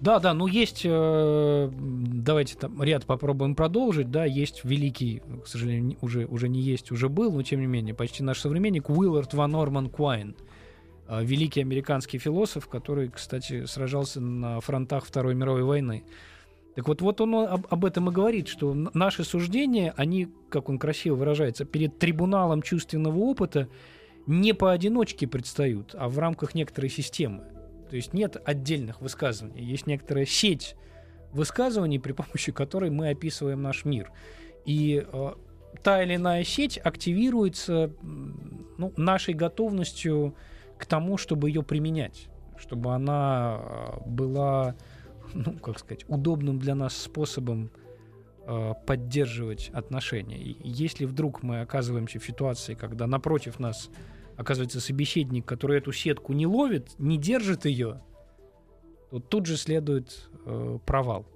Да, 0.00 0.18
да, 0.18 0.34
ну 0.34 0.46
есть, 0.46 0.82
э, 0.84 1.70
давайте 1.72 2.56
там 2.56 2.82
ряд 2.82 3.06
попробуем 3.06 3.54
продолжить, 3.54 4.10
да, 4.10 4.24
есть 4.24 4.64
великий, 4.64 5.22
к 5.44 5.46
сожалению, 5.46 5.96
уже, 6.00 6.26
уже 6.26 6.48
не 6.48 6.60
есть, 6.60 6.90
уже 6.90 7.08
был, 7.08 7.32
но 7.32 7.42
тем 7.42 7.60
не 7.60 7.66
менее, 7.66 7.94
почти 7.94 8.22
наш 8.22 8.40
современник 8.40 8.90
Уиллард 8.90 9.32
Ван 9.34 9.52
Норман 9.52 9.88
Куайн, 9.88 10.36
э, 11.08 11.24
великий 11.24 11.60
американский 11.60 12.18
философ, 12.18 12.68
который, 12.68 13.08
кстати, 13.08 13.66
сражался 13.66 14.20
на 14.20 14.60
фронтах 14.60 15.06
Второй 15.06 15.34
мировой 15.34 15.62
войны. 15.62 16.04
Так 16.74 16.88
вот, 16.88 17.00
вот 17.02 17.20
он 17.20 17.34
об, 17.34 17.66
об 17.70 17.84
этом 17.84 18.10
и 18.10 18.12
говорит, 18.12 18.48
что 18.48 18.74
наши 18.74 19.24
суждения, 19.24 19.94
они, 19.96 20.28
как 20.48 20.68
он 20.68 20.78
красиво 20.78 21.14
выражается, 21.14 21.64
перед 21.64 21.98
трибуналом 21.98 22.62
чувственного 22.62 23.16
опыта 23.18 23.68
не 24.26 24.54
поодиночке 24.54 25.26
предстают, 25.26 25.94
а 25.96 26.08
в 26.08 26.18
рамках 26.18 26.54
некоторой 26.54 26.90
системы. 26.90 27.44
То 27.90 27.96
есть 27.96 28.12
нет 28.12 28.36
отдельных 28.44 29.00
высказываний, 29.00 29.62
есть 29.62 29.86
некоторая 29.86 30.26
сеть 30.26 30.74
высказываний, 31.32 32.00
при 32.00 32.12
помощи 32.12 32.50
которой 32.50 32.90
мы 32.90 33.10
описываем 33.10 33.62
наш 33.62 33.84
мир. 33.84 34.10
И 34.64 35.04
э, 35.06 35.32
та 35.82 36.02
или 36.02 36.16
иная 36.16 36.42
сеть 36.44 36.78
активируется 36.78 37.92
ну, 38.02 38.92
нашей 38.96 39.34
готовностью 39.34 40.34
к 40.78 40.86
тому, 40.86 41.18
чтобы 41.18 41.50
ее 41.50 41.62
применять, 41.62 42.28
чтобы 42.56 42.94
она 42.94 43.58
э, 43.60 44.08
была 44.08 44.76
ну, 45.34 45.52
как 45.58 45.78
сказать, 45.78 46.04
удобным 46.08 46.58
для 46.58 46.74
нас 46.74 46.96
способом 46.96 47.70
э, 48.46 48.72
поддерживать 48.86 49.70
отношения. 49.74 50.38
И 50.38 50.56
если 50.62 51.04
вдруг 51.04 51.42
мы 51.42 51.60
оказываемся 51.60 52.18
в 52.18 52.24
ситуации, 52.24 52.74
когда 52.74 53.06
напротив 53.06 53.58
нас 53.58 53.90
оказывается 54.36 54.80
собеседник, 54.80 55.44
который 55.44 55.78
эту 55.78 55.92
сетку 55.92 56.32
не 56.32 56.46
ловит, 56.46 56.94
не 56.98 57.18
держит 57.18 57.66
ее, 57.66 58.00
то 59.10 59.20
тут 59.20 59.46
же 59.46 59.56
следует 59.56 60.28
э, 60.46 60.78
провал. 60.84 61.26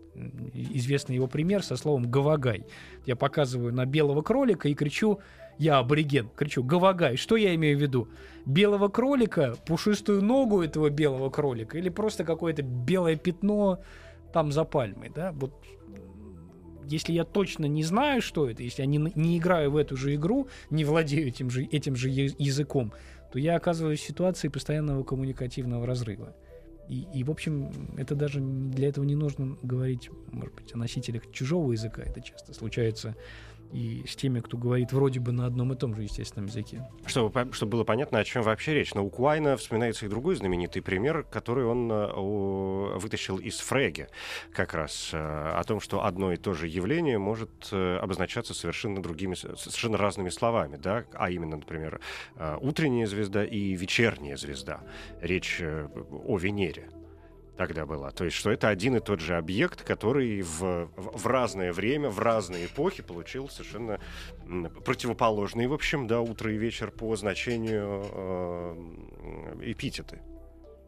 Известный 0.52 1.14
его 1.14 1.28
пример 1.28 1.62
со 1.62 1.76
словом 1.76 2.10
«гавагай». 2.10 2.66
Я 3.06 3.14
показываю 3.14 3.72
на 3.72 3.86
белого 3.86 4.22
кролика 4.22 4.68
и 4.68 4.74
кричу 4.74 5.20
я 5.58 5.78
абориген, 5.78 6.28
кричу, 6.34 6.62
Гавагай, 6.62 7.16
что 7.16 7.36
я 7.36 7.54
имею 7.54 7.78
в 7.78 7.80
виду? 7.80 8.08
Белого 8.46 8.88
кролика, 8.88 9.56
пушистую 9.66 10.22
ногу 10.22 10.62
этого 10.62 10.88
белого 10.88 11.30
кролика 11.30 11.76
или 11.78 11.88
просто 11.88 12.24
какое-то 12.24 12.62
белое 12.62 13.16
пятно 13.16 13.80
там 14.32 14.52
за 14.52 14.64
пальмой, 14.64 15.10
да? 15.14 15.32
Вот 15.32 15.52
если 16.84 17.12
я 17.12 17.24
точно 17.24 17.66
не 17.66 17.84
знаю, 17.84 18.22
что 18.22 18.48
это, 18.48 18.62
если 18.62 18.82
я 18.82 18.86
не, 18.86 19.12
не 19.14 19.38
играю 19.38 19.70
в 19.70 19.76
эту 19.76 19.96
же 19.96 20.14
игру, 20.14 20.48
не 20.70 20.84
владею 20.84 21.28
этим 21.28 21.50
же, 21.50 21.64
этим 21.64 21.96
же 21.96 22.08
языком, 22.08 22.92
то 23.32 23.38
я 23.38 23.56
оказываюсь 23.56 24.00
в 24.00 24.06
ситуации 24.06 24.48
постоянного 24.48 25.02
коммуникативного 25.04 25.86
разрыва. 25.86 26.34
И, 26.88 27.06
и, 27.12 27.22
в 27.22 27.30
общем, 27.30 27.70
это 27.98 28.14
даже 28.14 28.40
для 28.40 28.88
этого 28.88 29.04
не 29.04 29.14
нужно 29.14 29.58
говорить, 29.62 30.08
может 30.32 30.54
быть, 30.54 30.74
о 30.74 30.78
носителях 30.78 31.30
чужого 31.32 31.72
языка. 31.72 32.02
Это 32.02 32.22
часто 32.22 32.54
случается 32.54 33.14
и 33.72 34.04
с 34.06 34.16
теми, 34.16 34.40
кто 34.40 34.56
говорит 34.56 34.92
вроде 34.92 35.20
бы 35.20 35.32
на 35.32 35.46
одном 35.46 35.72
и 35.72 35.76
том 35.76 35.94
же 35.94 36.02
естественном 36.02 36.46
языке. 36.46 36.86
Чтобы, 37.06 37.52
чтобы 37.52 37.72
было 37.72 37.84
понятно, 37.84 38.18
о 38.18 38.24
чем 38.24 38.42
вообще 38.42 38.74
речь. 38.74 38.94
Но 38.94 39.04
у 39.04 39.10
Куайна 39.10 39.56
вспоминается 39.56 40.06
и 40.06 40.08
другой 40.08 40.36
знаменитый 40.36 40.82
пример, 40.82 41.24
который 41.24 41.64
он 41.64 41.90
э, 41.90 42.98
вытащил 42.98 43.38
из 43.38 43.58
Фреги, 43.60 44.08
как 44.52 44.74
раз 44.74 45.10
э, 45.12 45.18
о 45.18 45.62
том, 45.64 45.80
что 45.80 46.04
одно 46.04 46.32
и 46.32 46.36
то 46.36 46.54
же 46.54 46.66
явление 46.66 47.18
может 47.18 47.68
э, 47.72 47.98
обозначаться 47.98 48.54
совершенно 48.54 49.02
другими, 49.02 49.34
совершенно 49.34 49.98
разными 49.98 50.30
словами, 50.30 50.76
да, 50.76 51.04
а 51.12 51.30
именно, 51.30 51.56
например, 51.56 52.00
утренняя 52.60 53.06
звезда 53.06 53.44
и 53.44 53.74
вечерняя 53.74 54.36
звезда. 54.36 54.80
Речь 55.20 55.60
о 55.60 56.38
Венере 56.38 56.88
тогда 57.58 57.84
была. 57.84 58.10
То 58.12 58.24
есть, 58.24 58.36
что 58.36 58.50
это 58.50 58.68
один 58.68 58.96
и 58.96 59.00
тот 59.00 59.20
же 59.20 59.36
объект, 59.36 59.82
который 59.82 60.40
в, 60.40 60.88
в 60.96 61.26
разное 61.26 61.72
время, 61.72 62.08
в 62.08 62.20
разные 62.20 62.66
эпохи 62.66 63.02
получил 63.02 63.48
совершенно 63.50 64.00
противоположные, 64.84 65.68
в 65.68 65.74
общем, 65.74 66.06
да, 66.06 66.20
утро 66.20 66.52
и 66.54 66.56
вечер 66.56 66.90
по 66.90 67.14
значению 67.16 68.06
э, 68.12 68.76
эпитеты. 69.62 70.20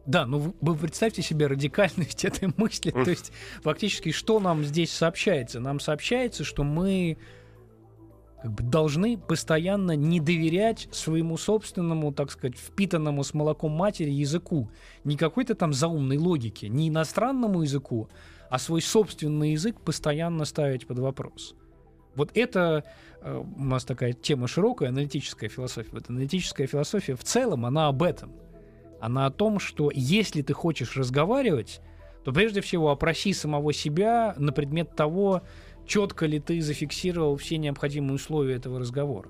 Да, 0.05 0.25
ну 0.25 0.39
вы, 0.39 0.53
вы 0.61 0.75
представьте 0.75 1.21
себе 1.21 1.47
радикальность 1.47 2.25
этой 2.25 2.51
мысли. 2.55 2.91
То 2.91 3.09
есть, 3.09 3.33
фактически, 3.61 4.11
что 4.11 4.39
нам 4.39 4.63
здесь 4.63 4.91
сообщается? 4.91 5.59
Нам 5.59 5.79
сообщается, 5.79 6.43
что 6.43 6.63
мы 6.63 7.17
как 8.41 8.51
бы 8.51 8.63
должны 8.63 9.17
постоянно 9.17 9.95
не 9.95 10.19
доверять 10.19 10.87
своему 10.91 11.37
собственному, 11.37 12.11
так 12.11 12.31
сказать, 12.31 12.57
впитанному 12.57 13.23
с 13.23 13.33
молоком 13.33 13.71
матери 13.71 14.09
языку. 14.09 14.71
Не 15.03 15.15
какой-то 15.15 15.53
там 15.53 15.73
заумной 15.73 16.17
логике, 16.17 16.67
не 16.67 16.89
иностранному 16.89 17.61
языку, 17.61 18.09
а 18.49 18.57
свой 18.57 18.81
собственный 18.81 19.51
язык 19.51 19.79
постоянно 19.81 20.45
ставить 20.45 20.87
под 20.87 20.99
вопрос. 20.99 21.55
Вот 22.15 22.31
это 22.33 22.83
э, 23.21 23.43
у 23.57 23.63
нас 23.63 23.85
такая 23.85 24.13
тема 24.13 24.47
широкая, 24.47 24.89
аналитическая 24.89 25.47
философия. 25.47 25.91
Вот 25.91 26.09
аналитическая 26.09 26.65
философия 26.65 27.15
в 27.15 27.23
целом, 27.23 27.65
она 27.65 27.87
об 27.87 28.01
этом. 28.01 28.33
Она 28.99 29.27
о 29.27 29.31
том, 29.31 29.59
что 29.59 29.91
если 29.93 30.41
ты 30.41 30.53
хочешь 30.53 30.97
разговаривать, 30.97 31.79
то 32.23 32.31
прежде 32.31 32.61
всего 32.61 32.91
опроси 32.91 33.33
самого 33.33 33.73
себя 33.73 34.35
на 34.37 34.51
предмет 34.51 34.95
того, 34.95 35.41
четко 35.91 36.25
ли 36.25 36.39
ты 36.39 36.61
зафиксировал 36.61 37.35
все 37.35 37.57
необходимые 37.57 38.13
условия 38.13 38.55
этого 38.55 38.79
разговора. 38.79 39.27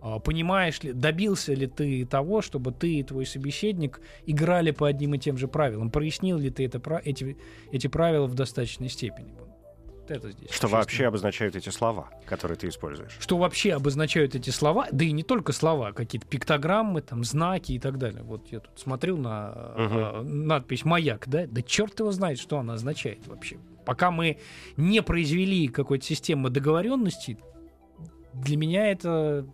А, 0.00 0.18
Понимаешь 0.18 0.82
ли, 0.82 0.94
добился 0.94 1.52
ли 1.52 1.66
ты 1.66 2.06
того, 2.06 2.40
чтобы 2.40 2.72
ты 2.72 2.94
и 2.94 3.02
твой 3.02 3.26
собеседник 3.26 4.00
играли 4.24 4.70
по 4.70 4.88
одним 4.88 5.14
и 5.14 5.18
тем 5.18 5.36
же 5.36 5.48
правилам? 5.48 5.90
Прояснил 5.90 6.38
ли 6.38 6.48
ты 6.48 6.64
это, 6.64 6.80
эти, 7.04 7.36
эти 7.72 7.88
правила 7.88 8.26
в 8.26 8.34
достаточной 8.34 8.88
степени? 8.88 9.34
Вот 9.38 10.10
это 10.10 10.30
здесь. 10.30 10.50
Что 10.50 10.66
вообще 10.68 11.08
обозначают 11.08 11.56
эти 11.56 11.68
слова, 11.68 12.08
которые 12.24 12.56
ты 12.56 12.68
используешь? 12.68 13.14
Что 13.18 13.36
вообще 13.36 13.74
обозначают 13.74 14.34
эти 14.34 14.48
слова, 14.48 14.86
да 14.92 15.04
и 15.04 15.12
не 15.12 15.24
только 15.24 15.52
слова, 15.52 15.92
какие-то 15.92 16.26
пиктограммы, 16.26 17.02
там, 17.02 17.22
знаки 17.22 17.72
и 17.72 17.78
так 17.78 17.98
далее. 17.98 18.22
Вот 18.22 18.46
я 18.50 18.60
тут 18.60 18.78
смотрел 18.78 19.18
на 19.18 19.74
Мгм. 19.76 19.98
э, 19.98 20.22
надпись 20.22 20.86
«Маяк», 20.86 21.28
да? 21.28 21.46
Да 21.46 21.60
черт 21.60 22.00
его 22.00 22.12
знает, 22.12 22.38
что 22.38 22.58
она 22.58 22.74
означает 22.74 23.26
вообще. 23.26 23.58
Пока 23.86 24.10
мы 24.10 24.38
не 24.76 25.00
произвели 25.00 25.68
какой-то 25.68 26.04
системы 26.04 26.50
договоренности, 26.50 27.38
для 28.34 28.56
меня 28.56 28.90
это 28.90 29.46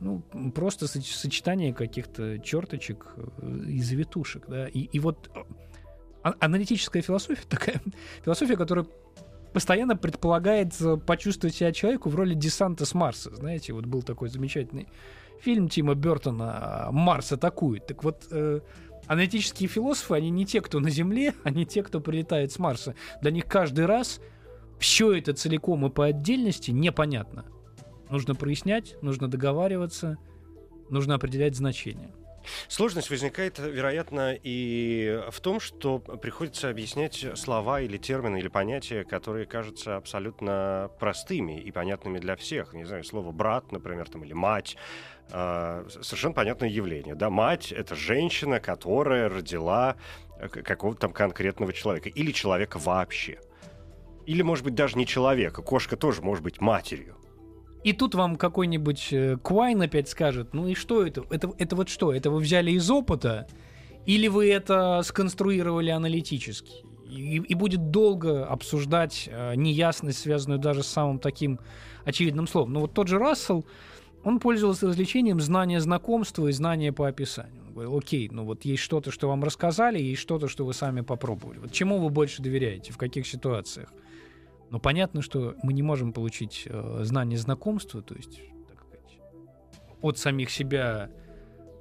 ну, 0.00 0.22
просто 0.54 0.86
соч- 0.86 1.14
сочетание 1.14 1.74
каких-то 1.74 2.38
черточек 2.38 3.14
э, 3.16 3.64
и 3.66 3.82
завитушек, 3.82 4.44
да. 4.48 4.68
И, 4.68 4.80
и 4.80 4.98
вот 5.00 5.30
а- 6.22 6.34
аналитическая 6.40 7.02
философия 7.02 7.42
такая 7.48 7.82
философия, 8.24 8.56
которая 8.56 8.86
постоянно 9.52 9.96
предполагает 9.96 10.80
э, 10.80 10.96
почувствовать 10.96 11.56
себя 11.56 11.72
человеку 11.72 12.08
в 12.08 12.14
роли 12.14 12.34
десанта 12.34 12.84
с 12.84 12.94
Марса. 12.94 13.34
Знаете, 13.34 13.72
вот 13.72 13.86
был 13.86 14.02
такой 14.02 14.28
замечательный 14.28 14.88
фильм 15.40 15.68
Тима 15.68 15.94
Бертона 15.94 16.88
«Марс 16.92 17.32
атакует». 17.32 17.86
Так 17.86 18.04
вот, 18.04 18.26
э, 18.30 18.60
аналитические 19.06 19.68
философы, 19.68 20.14
они 20.14 20.30
не 20.30 20.46
те, 20.46 20.60
кто 20.60 20.80
на 20.80 20.90
Земле, 20.90 21.34
они 21.44 21.66
те, 21.66 21.82
кто 21.82 22.00
прилетает 22.00 22.52
с 22.52 22.58
Марса. 22.58 22.94
Для 23.20 23.30
них 23.30 23.46
каждый 23.46 23.86
раз 23.86 24.20
все 24.78 25.12
это 25.12 25.32
целиком 25.32 25.86
и 25.86 25.90
по 25.90 26.06
отдельности 26.06 26.70
непонятно. 26.70 27.44
Нужно 28.10 28.34
прояснять, 28.34 28.96
нужно 29.00 29.28
договариваться, 29.28 30.18
нужно 30.90 31.14
определять 31.14 31.56
значение. 31.56 32.12
Сложность 32.68 33.10
возникает, 33.10 33.58
вероятно, 33.58 34.36
и 34.42 35.20
в 35.30 35.40
том, 35.40 35.60
что 35.60 35.98
приходится 35.98 36.70
объяснять 36.70 37.24
слова 37.34 37.80
или 37.80 37.96
термины 37.96 38.38
или 38.38 38.48
понятия, 38.48 39.04
которые 39.04 39.46
кажутся 39.46 39.96
абсолютно 39.96 40.90
простыми 40.98 41.60
и 41.60 41.70
понятными 41.70 42.18
для 42.18 42.36
всех. 42.36 42.74
Не 42.74 42.84
знаю, 42.84 43.04
слово 43.04 43.32
брат, 43.32 43.72
например, 43.72 44.08
там, 44.08 44.24
или 44.24 44.32
мать. 44.32 44.76
А, 45.34 45.86
совершенно 46.02 46.34
понятное 46.34 46.68
явление. 46.68 47.14
Да, 47.14 47.30
мать 47.30 47.72
это 47.72 47.96
женщина, 47.96 48.60
которая 48.60 49.30
родила 49.30 49.96
э, 50.38 50.48
какого-то 50.48 51.00
там 51.00 51.12
конкретного 51.12 51.72
человека 51.72 52.10
или 52.10 52.32
человека 52.32 52.78
вообще. 52.78 53.40
Или, 54.26 54.42
может 54.42 54.62
быть, 54.62 54.74
даже 54.74 54.98
не 54.98 55.06
человека. 55.06 55.62
Кошка 55.62 55.96
тоже 55.96 56.20
может 56.20 56.44
быть 56.44 56.60
матерью. 56.60 57.16
И 57.82 57.94
тут 57.94 58.14
вам 58.14 58.36
какой-нибудь 58.36 59.08
э, 59.10 59.38
Квайн 59.42 59.80
опять 59.80 60.10
скажет, 60.10 60.52
ну 60.52 60.68
и 60.68 60.74
что 60.74 61.04
это? 61.06 61.24
это? 61.30 61.50
Это 61.58 61.76
вот 61.76 61.88
что? 61.88 62.12
Это 62.12 62.30
вы 62.30 62.40
взяли 62.40 62.72
из 62.72 62.90
опыта? 62.90 63.48
Или 64.04 64.28
вы 64.28 64.52
это 64.52 65.00
сконструировали 65.02 65.88
аналитически? 65.88 66.84
И, 67.08 67.36
и 67.36 67.54
будет 67.54 67.90
долго 67.90 68.44
обсуждать 68.44 69.30
э, 69.32 69.54
неясность, 69.54 70.18
связанную 70.18 70.58
даже 70.58 70.82
с 70.82 70.88
самым 70.88 71.18
таким 71.18 71.58
очевидным 72.04 72.46
словом. 72.46 72.74
Но 72.74 72.80
вот 72.80 72.92
тот 72.92 73.08
же 73.08 73.18
Рассел, 73.18 73.64
он 74.24 74.38
пользовался 74.38 74.86
развлечением 74.86 75.40
знания 75.40 75.80
знакомства 75.80 76.46
и 76.46 76.52
знания 76.52 76.92
по 76.92 77.08
описанию. 77.08 77.62
Он 77.66 77.72
говорил, 77.72 77.98
окей, 77.98 78.28
ну 78.30 78.44
вот 78.44 78.64
есть 78.64 78.82
что-то, 78.82 79.10
что 79.10 79.28
вам 79.28 79.42
рассказали, 79.42 80.00
есть 80.00 80.20
что-то, 80.20 80.48
что 80.48 80.64
вы 80.64 80.74
сами 80.74 81.00
попробовали. 81.00 81.58
Вот 81.58 81.72
чему 81.72 81.98
вы 81.98 82.10
больше 82.10 82.42
доверяете, 82.42 82.92
в 82.92 82.98
каких 82.98 83.26
ситуациях? 83.26 83.92
Но 84.70 84.78
понятно, 84.78 85.22
что 85.22 85.54
мы 85.62 85.72
не 85.72 85.82
можем 85.82 86.12
получить 86.12 86.62
э, 86.66 87.00
знание 87.02 87.38
знакомства, 87.38 88.00
то 88.00 88.14
есть 88.14 88.40
так 88.68 88.80
сказать, 88.80 89.18
от 90.00 90.18
самих 90.18 90.50
себя 90.50 91.10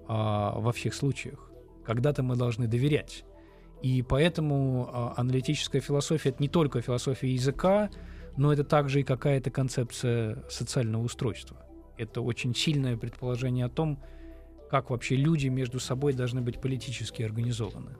а, 0.07 0.59
во 0.59 0.73
всех 0.73 0.93
случаях. 0.93 1.49
Когда-то 1.85 2.21
мы 2.21 2.35
должны 2.35 2.67
доверять. 2.67 3.23
И 3.81 4.01
поэтому 4.01 4.89
а, 4.91 5.13
аналитическая 5.15 5.79
философия 5.79 6.29
это 6.29 6.43
не 6.43 6.49
только 6.49 6.81
философия 6.81 7.31
языка, 7.31 7.89
но 8.35 8.51
это 8.51 8.65
также 8.65 8.99
и 8.99 9.03
какая-то 9.03 9.51
концепция 9.51 10.43
социального 10.49 11.03
устройства. 11.03 11.65
Это 12.01 12.21
очень 12.21 12.55
сильное 12.55 12.97
предположение 12.97 13.65
о 13.65 13.69
том, 13.69 13.99
как 14.71 14.89
вообще 14.89 15.15
люди 15.15 15.49
между 15.49 15.79
собой 15.79 16.13
должны 16.13 16.41
быть 16.41 16.59
политически 16.59 17.21
организованы. 17.21 17.91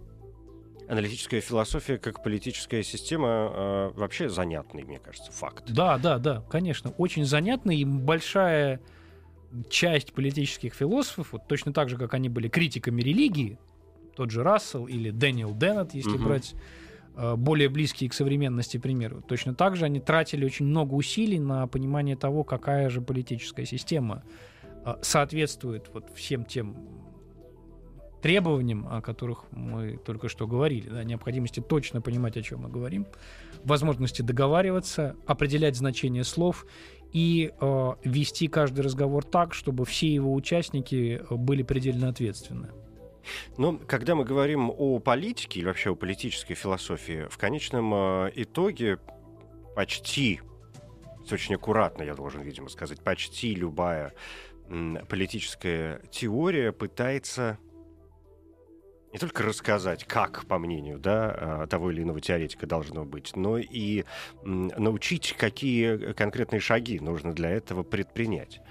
Аналитическая 0.87 1.39
философия 1.39 1.99
как 1.99 2.23
политическая 2.23 2.81
система 2.81 3.27
э, 3.27 3.91
вообще 3.93 4.27
занятный, 4.27 4.83
мне 4.83 4.97
кажется, 4.97 5.31
факт. 5.31 5.71
Да, 5.71 5.99
да, 5.99 6.17
да, 6.17 6.43
конечно, 6.49 6.91
очень 6.97 7.25
занятно 7.25 7.69
и 7.69 7.85
большая 7.85 8.81
часть 9.69 10.13
политических 10.13 10.73
философов, 10.73 11.33
вот 11.33 11.47
точно 11.47 11.71
так 11.71 11.87
же, 11.87 11.97
как 11.97 12.15
они 12.15 12.27
были 12.27 12.47
критиками 12.47 13.03
религии, 13.03 13.59
тот 14.15 14.31
же 14.31 14.41
Рассел 14.41 14.87
или 14.87 15.11
Дэниел 15.11 15.53
Деннет, 15.53 15.93
если 15.93 16.17
Мгм. 16.17 16.23
брать 16.23 16.55
более 17.15 17.69
близкие 17.69 18.10
к 18.10 18.13
современности 18.13 18.78
примеры, 18.78 19.21
точно 19.28 19.54
так 19.54 19.76
же 19.76 19.86
они 19.86 20.00
тратили 20.00 20.45
очень 20.45 20.65
много 20.65 20.93
усилий 20.93 21.39
на 21.39 21.67
понимание 21.67 22.15
того, 22.15 22.43
какая 22.43 22.89
же 22.89 23.02
политическая 23.02 23.65
система 23.65 24.24
э, 24.86 24.95
соответствует 25.02 25.89
вот 25.93 26.12
всем 26.15 26.45
тем 26.45 26.76
требованиям, 28.21 28.88
о 28.88 29.02
которых 29.02 29.45
мы 29.52 29.97
только 29.97 30.30
что 30.30 30.47
говорили, 30.47 30.89
да, 30.89 31.04
необходимости 31.04 31.60
точно 31.60 32.02
понимать, 32.02 32.38
о 32.38 32.41
чем 32.41 32.62
мы 32.62 32.69
говорим, 32.69 33.08
возможности 33.63 34.21
договариваться, 34.21 35.15
определять 35.26 35.76
значение 35.76 36.24
слов 36.24 36.65
и 37.12 37.52
э, 37.60 37.91
вести 38.04 38.47
каждый 38.47 38.82
разговор 38.82 39.26
так, 39.26 39.54
чтобы 39.54 39.86
все 39.86 40.13
его 40.13 40.34
участники 40.34 41.21
э, 41.30 41.36
были 41.36 41.63
предельно 41.63 42.10
ответственны. 42.10 42.69
Но 43.57 43.77
когда 43.77 44.15
мы 44.15 44.23
говорим 44.23 44.69
о 44.69 44.99
политике 44.99 45.60
или 45.60 45.67
вообще 45.67 45.91
о 45.91 45.95
политической 45.95 46.53
философии, 46.53 47.27
в 47.29 47.38
конечном 47.38 47.93
э, 47.93 48.31
итоге 48.36 48.99
почти, 49.75 50.41
очень 51.31 51.55
аккуратно 51.55 52.03
я 52.03 52.15
должен, 52.15 52.41
видимо, 52.41 52.69
сказать, 52.69 53.01
почти 53.01 53.55
любая 53.55 54.13
политическая 55.10 56.01
теория 56.12 56.71
пытается 56.71 57.57
не 59.12 59.19
только 59.19 59.43
рассказать, 59.43 60.05
как, 60.05 60.45
по 60.45 60.57
мнению 60.57 60.97
да, 60.97 61.63
э, 61.63 61.67
того 61.67 61.91
или 61.91 62.01
иного 62.01 62.21
теоретика 62.21 62.65
должно 62.65 63.03
быть, 63.03 63.36
но 63.36 63.57
и 63.57 64.05
научить, 64.43 65.36
какие 65.38 66.13
конкретные 66.13 66.62
шаги 66.62 66.99
нужно 66.99 67.34
для 67.34 67.49
этого 67.49 67.84
предпринять. 67.84 68.62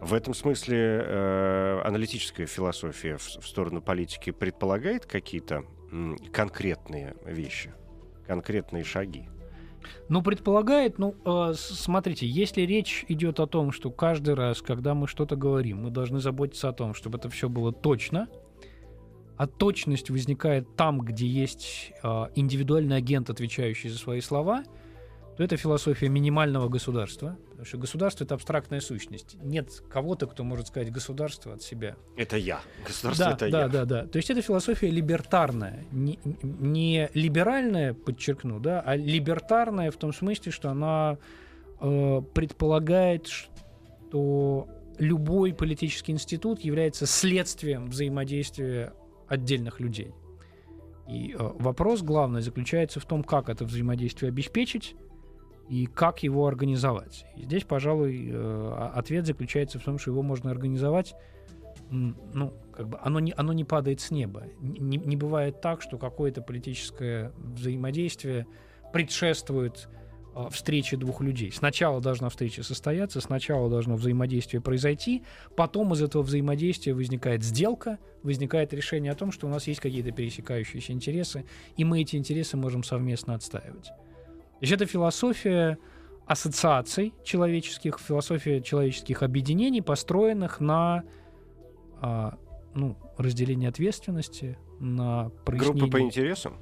В 0.00 0.14
этом 0.14 0.32
смысле 0.32 1.02
э, 1.04 1.80
аналитическая 1.84 2.46
философия 2.46 3.16
в, 3.16 3.22
в 3.22 3.46
сторону 3.46 3.82
политики 3.82 4.30
предполагает 4.30 5.06
какие-то 5.06 5.64
м, 5.90 6.16
конкретные 6.32 7.16
вещи, 7.24 7.72
конкретные 8.26 8.84
шаги. 8.84 9.28
Ну, 10.08 10.22
предполагает, 10.22 10.98
ну, 10.98 11.16
э, 11.24 11.54
смотрите, 11.56 12.26
если 12.26 12.62
речь 12.62 13.04
идет 13.08 13.40
о 13.40 13.46
том, 13.46 13.72
что 13.72 13.90
каждый 13.90 14.34
раз, 14.34 14.62
когда 14.62 14.94
мы 14.94 15.08
что-то 15.08 15.34
говорим, 15.34 15.82
мы 15.82 15.90
должны 15.90 16.20
заботиться 16.20 16.68
о 16.68 16.72
том, 16.72 16.94
чтобы 16.94 17.18
это 17.18 17.28
все 17.28 17.48
было 17.48 17.72
точно, 17.72 18.28
а 19.36 19.46
точность 19.46 20.10
возникает 20.10 20.76
там, 20.76 21.00
где 21.00 21.26
есть 21.26 21.92
э, 22.02 22.26
индивидуальный 22.36 22.96
агент, 22.96 23.30
отвечающий 23.30 23.88
за 23.88 23.98
свои 23.98 24.20
слова, 24.20 24.62
то 25.38 25.44
это 25.44 25.56
философия 25.56 26.08
минимального 26.08 26.68
государства. 26.68 27.38
Потому 27.50 27.64
что 27.64 27.78
государство— 27.78 28.24
это 28.24 28.34
абстрактная 28.34 28.80
сущность. 28.80 29.36
Нет 29.40 29.70
кого-то, 29.88 30.26
кто 30.26 30.42
может 30.42 30.66
сказать 30.66 30.90
государство 30.90 31.54
от 31.54 31.62
себя. 31.62 31.94
Это 32.16 32.36
я. 32.36 32.60
Государство 32.84 33.26
Да, 33.26 33.32
это 33.34 33.48
да, 33.48 33.60
я. 33.60 33.68
да, 33.68 33.84
да. 33.84 34.06
То 34.06 34.16
есть 34.16 34.30
это 34.30 34.42
философия 34.42 34.90
либертарная, 34.90 35.84
не, 35.92 36.18
не 36.24 37.08
либеральная, 37.14 37.94
подчеркну, 37.94 38.58
да, 38.58 38.80
а 38.80 38.96
либертарная 38.96 39.92
в 39.92 39.96
том 39.96 40.12
смысле, 40.12 40.50
что 40.50 40.70
она 40.70 41.18
э, 41.80 42.22
предполагает, 42.34 43.28
что 43.28 44.68
любой 44.98 45.54
политический 45.54 46.10
институт 46.10 46.62
является 46.62 47.06
следствием 47.06 47.90
взаимодействия 47.90 48.92
отдельных 49.28 49.78
людей. 49.78 50.12
И 51.08 51.32
э, 51.32 51.36
вопрос 51.38 52.02
главный 52.02 52.42
заключается 52.42 52.98
в 52.98 53.04
том, 53.04 53.22
как 53.22 53.48
это 53.48 53.64
взаимодействие 53.64 54.30
обеспечить 54.30 54.96
и 55.68 55.86
как 55.86 56.22
его 56.22 56.46
организовать. 56.46 57.26
И 57.36 57.42
здесь, 57.42 57.64
пожалуй, 57.64 58.30
э, 58.32 58.90
ответ 58.94 59.26
заключается 59.26 59.78
в 59.78 59.84
том, 59.84 59.98
что 59.98 60.10
его 60.10 60.22
можно 60.22 60.50
организовать 60.50 61.14
ну, 61.90 62.52
как 62.72 62.88
бы 62.88 62.98
оно 63.02 63.20
не, 63.20 63.32
оно 63.36 63.52
не 63.52 63.64
падает 63.64 64.00
с 64.00 64.10
неба. 64.10 64.44
Не, 64.60 64.98
не 64.98 65.16
бывает 65.16 65.60
так, 65.60 65.82
что 65.82 65.98
какое-то 65.98 66.42
политическое 66.42 67.32
взаимодействие 67.38 68.46
предшествует 68.92 69.88
э, 70.34 70.48
встрече 70.50 70.96
двух 70.96 71.20
людей. 71.20 71.50
Сначала 71.52 72.00
должна 72.00 72.28
встреча 72.28 72.62
состояться, 72.62 73.20
сначала 73.20 73.68
должно 73.70 73.96
взаимодействие 73.96 74.60
произойти, 74.60 75.24
потом 75.56 75.92
из 75.94 76.02
этого 76.02 76.22
взаимодействия 76.22 76.94
возникает 76.94 77.42
сделка, 77.42 77.98
возникает 78.22 78.72
решение 78.72 79.12
о 79.12 79.16
том, 79.16 79.32
что 79.32 79.46
у 79.46 79.50
нас 79.50 79.66
есть 79.66 79.80
какие-то 79.80 80.12
пересекающиеся 80.12 80.92
интересы, 80.92 81.44
и 81.76 81.84
мы 81.84 82.02
эти 82.02 82.16
интересы 82.16 82.56
можем 82.56 82.82
совместно 82.82 83.34
отстаивать. 83.34 83.90
То 84.58 84.64
есть 84.64 84.72
эта 84.72 84.86
философия, 84.86 85.78
ассоциаций 86.26 87.14
человеческих, 87.24 87.98
философия 88.00 88.60
человеческих 88.60 89.22
объединений, 89.22 89.82
построенных 89.82 90.60
на 90.60 91.04
а, 92.00 92.38
ну, 92.74 92.96
разделении 93.16 93.68
ответственности, 93.68 94.58
на 94.80 95.30
прояснении... 95.44 95.80
Группы 95.80 95.92
по 95.92 96.00
интересам? 96.00 96.58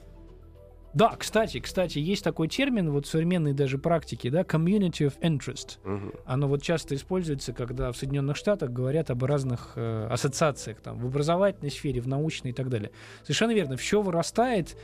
Да, 0.96 1.14
кстати, 1.18 1.60
кстати, 1.60 1.98
есть 1.98 2.24
такой 2.24 2.48
термин 2.48 2.90
вот 2.90 3.04
в 3.04 3.08
современной 3.10 3.52
даже 3.52 3.76
практике, 3.76 4.30
да, 4.30 4.40
community 4.40 5.06
of 5.06 5.18
interest. 5.20 5.78
Мгм. 5.84 6.12
Оно 6.24 6.48
вот 6.48 6.62
часто 6.62 6.94
используется, 6.94 7.52
когда 7.52 7.92
в 7.92 7.98
Соединенных 7.98 8.36
Штатах 8.36 8.70
говорят 8.70 9.10
об 9.10 9.22
разных 9.24 9.72
э, 9.76 10.08
ассоциациях, 10.10 10.80
там, 10.80 10.98
в 10.98 11.06
образовательной 11.06 11.70
сфере, 11.70 12.00
в 12.00 12.08
научной 12.08 12.52
и 12.52 12.54
так 12.54 12.70
далее. 12.70 12.92
Совершенно 13.24 13.52
верно. 13.52 13.76
Все 13.76 14.00
вырастает 14.00 14.78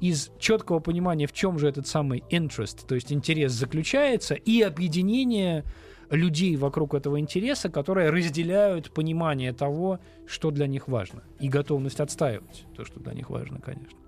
из 0.00 0.30
четкого 0.38 0.78
понимания, 0.80 1.26
в 1.26 1.32
чем 1.32 1.58
же 1.58 1.68
этот 1.68 1.86
самый 1.86 2.24
interest, 2.30 2.86
то 2.86 2.94
есть 2.94 3.12
интерес 3.12 3.52
заключается, 3.52 4.34
и 4.34 4.62
объединение 4.62 5.64
людей 6.10 6.56
вокруг 6.56 6.94
этого 6.94 7.20
интереса, 7.20 7.68
которые 7.68 8.10
разделяют 8.10 8.92
понимание 8.92 9.52
того, 9.52 10.00
что 10.26 10.50
для 10.50 10.66
них 10.66 10.88
важно, 10.88 11.22
и 11.40 11.48
готовность 11.48 12.00
отстаивать 12.00 12.64
то, 12.76 12.84
что 12.84 13.00
для 13.00 13.12
них 13.12 13.30
важно, 13.30 13.60
конечно. 13.60 13.98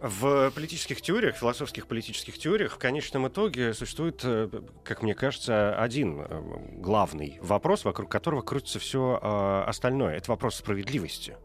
В 0.00 0.52
политических 0.54 1.00
теориях, 1.00 1.36
философских 1.36 1.86
политических 1.86 2.38
теориях, 2.38 2.72
в 2.72 2.78
конечном 2.78 3.28
итоге 3.28 3.74
существует, 3.74 4.20
э, 4.22 4.48
как 4.84 5.02
мне 5.02 5.14
кажется, 5.14 5.76
один 5.76 6.20
э, 6.20 6.42
главный 6.76 7.38
вопрос, 7.40 7.84
вокруг 7.84 8.10
которого 8.10 8.42
крутится 8.42 8.78
все 8.78 9.18
остальное. 9.66 10.16
Это 10.16 10.30
вопрос 10.30 10.56
справедливости. 10.56 11.36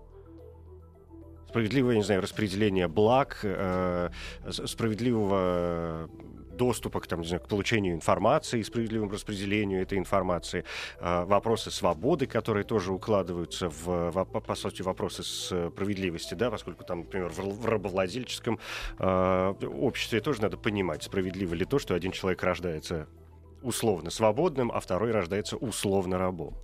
Справедливое, 1.49 1.95
не 1.95 2.03
знаю, 2.03 2.21
распределение 2.21 2.88
благ, 2.88 3.39
э, 3.41 4.12
справедливого 4.47 6.07
доступа 6.51 6.99
к, 6.99 7.07
там, 7.07 7.21
не 7.21 7.27
знаю, 7.27 7.41
к 7.41 7.47
получению 7.47 7.95
информации, 7.95 8.62
справедливому 8.62 9.12
распределению 9.12 9.81
этой 9.81 9.97
информации, 9.97 10.63
э, 10.99 11.23
вопросы 11.25 11.71
свободы, 11.71 12.27
которые 12.27 12.65
тоже 12.65 12.93
укладываются 12.93 13.67
в, 13.67 14.12
во- 14.12 14.25
по, 14.25 14.53
сути, 14.53 14.83
вопросы 14.83 15.23
справедливости, 15.23 16.35
да, 16.35 16.51
поскольку 16.51 16.83
там, 16.83 16.99
например, 16.99 17.29
в, 17.29 17.39
в 17.39 17.65
рабовладельческом 17.65 18.59
э, 18.99 19.53
обществе 19.73 20.19
тоже 20.19 20.43
надо 20.43 20.57
понимать, 20.57 21.01
справедливо 21.01 21.55
ли 21.55 21.65
то, 21.65 21.79
что 21.79 21.95
один 21.95 22.12
человек 22.12 22.43
рождается 22.43 23.07
условно 23.63 24.12
свободным, 24.12 24.71
а 24.71 24.79
второй 24.81 25.12
рождается 25.12 25.57
условно 25.57 26.19
рабом. 26.19 26.55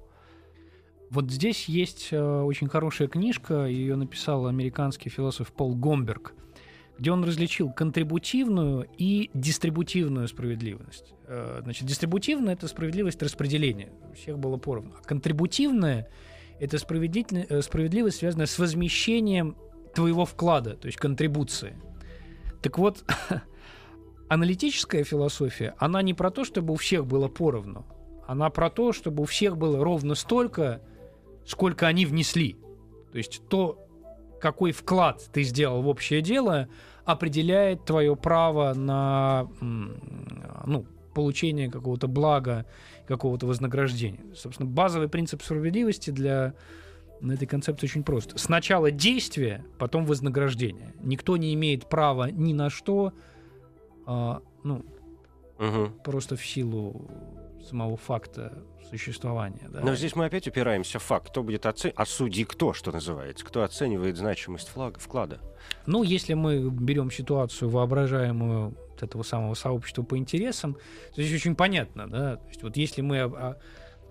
Вот 1.15 1.31
здесь 1.31 1.69
есть 1.69 2.09
э, 2.11 2.41
очень 2.41 2.67
хорошая 2.67 3.07
книжка, 3.07 3.67
ее 3.67 3.95
написал 3.95 4.47
американский 4.47 5.07
философ 5.07 5.53
Пол 5.53 5.73
Гомберг, 5.73 6.33
где 6.99 7.09
он 7.09 7.23
различил 7.23 7.71
контрибутивную 7.71 8.89
и 8.97 9.29
дистрибутивную 9.33 10.27
справедливость. 10.27 11.13
Э, 11.27 11.61
значит, 11.63 11.87
дистрибутивная 11.87 12.55
это 12.55 12.67
справедливость 12.67 13.23
распределения, 13.23 13.93
всех 14.13 14.37
было 14.37 14.57
поровну. 14.57 14.91
А 14.99 15.07
контрибутивная 15.07 16.09
это 16.59 16.75
э, 16.75 17.61
справедливость, 17.61 18.17
связанная 18.17 18.45
с 18.45 18.59
возмещением 18.59 19.55
твоего 19.93 20.25
вклада, 20.25 20.75
то 20.75 20.87
есть 20.87 20.97
контрибуции. 20.97 21.77
Так 22.61 22.77
вот, 22.77 23.05
аналитическая 24.27 25.05
философия, 25.05 25.75
она 25.77 26.01
не 26.01 26.13
про 26.13 26.29
то, 26.29 26.43
чтобы 26.43 26.73
у 26.73 26.75
всех 26.75 27.05
было 27.05 27.29
поровну, 27.29 27.85
она 28.27 28.49
про 28.49 28.69
то, 28.69 28.91
чтобы 28.91 29.23
у 29.23 29.25
всех 29.25 29.55
было 29.55 29.81
ровно 29.81 30.15
столько, 30.15 30.81
сколько 31.45 31.87
они 31.87 32.05
внесли. 32.05 32.57
То 33.11 33.17
есть 33.17 33.41
то, 33.47 33.87
какой 34.41 34.71
вклад 34.71 35.23
ты 35.31 35.43
сделал 35.43 35.81
в 35.81 35.87
общее 35.87 36.21
дело, 36.21 36.67
определяет 37.05 37.85
твое 37.85 38.15
право 38.15 38.73
на 38.73 39.47
ну, 39.61 40.85
получение 41.13 41.69
какого-то 41.71 42.07
блага, 42.07 42.65
какого-то 43.07 43.47
вознаграждения. 43.47 44.21
Собственно, 44.35 44.69
базовый 44.69 45.07
принцип 45.07 45.41
справедливости 45.41 46.09
для 46.09 46.53
этой 47.21 47.47
концепции 47.47 47.87
очень 47.87 48.03
прост. 48.03 48.37
Сначала 48.37 48.91
действие, 48.91 49.63
потом 49.79 50.05
вознаграждение. 50.05 50.93
Никто 51.01 51.37
не 51.37 51.53
имеет 51.53 51.87
права 51.89 52.29
ни 52.29 52.53
на 52.53 52.69
что, 52.69 53.13
а, 54.05 54.41
ну, 54.63 54.83
Мгм. 55.57 55.93
просто 56.03 56.35
в 56.35 56.45
силу 56.45 57.09
самого 57.65 57.97
факта 57.97 58.63
существования. 58.89 59.67
Да. 59.69 59.81
Но 59.81 59.95
здесь 59.95 60.15
мы 60.15 60.25
опять 60.25 60.47
упираемся 60.47 60.99
в 60.99 61.03
факт, 61.03 61.29
кто 61.29 61.43
будет 61.43 61.65
оценивать, 61.65 61.99
а 61.99 62.05
судьи 62.05 62.43
кто, 62.45 62.73
что 62.73 62.91
называется, 62.91 63.45
кто 63.45 63.63
оценивает 63.63 64.17
значимость 64.17 64.69
флага, 64.69 64.99
вклада. 64.99 65.39
Ну, 65.85 66.03
если 66.03 66.33
мы 66.33 66.69
берем 66.69 67.11
ситуацию 67.11 67.69
воображаемую 67.69 68.75
вот 68.91 69.03
этого 69.03 69.23
самого 69.23 69.55
сообщества 69.55 70.03
по 70.03 70.17
интересам, 70.17 70.77
то 71.13 71.21
здесь 71.21 71.41
очень 71.41 71.55
понятно, 71.55 72.07
да. 72.07 72.35
То 72.37 72.47
есть 72.47 72.63
вот 72.63 72.77
если 72.77 73.01
мы 73.01 73.19
а, 73.19 73.25
а, 73.25 73.57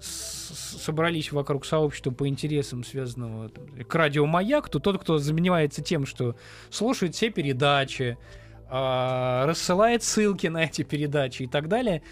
собрались 0.00 1.32
вокруг 1.32 1.64
сообщества 1.64 2.10
по 2.10 2.28
интересам, 2.28 2.84
связанного 2.84 3.48
там, 3.48 3.66
к 3.66 3.94
радиомаяк, 3.94 4.68
то 4.68 4.78
тот, 4.78 5.00
кто 5.00 5.18
занимается 5.18 5.82
тем, 5.82 6.06
что 6.06 6.36
слушает 6.70 7.14
все 7.14 7.30
передачи, 7.30 8.18
а, 8.68 9.46
рассылает 9.46 10.02
ссылки 10.02 10.46
на 10.46 10.64
эти 10.64 10.82
передачи 10.82 11.44
и 11.44 11.46
так 11.46 11.68
далее, 11.68 12.02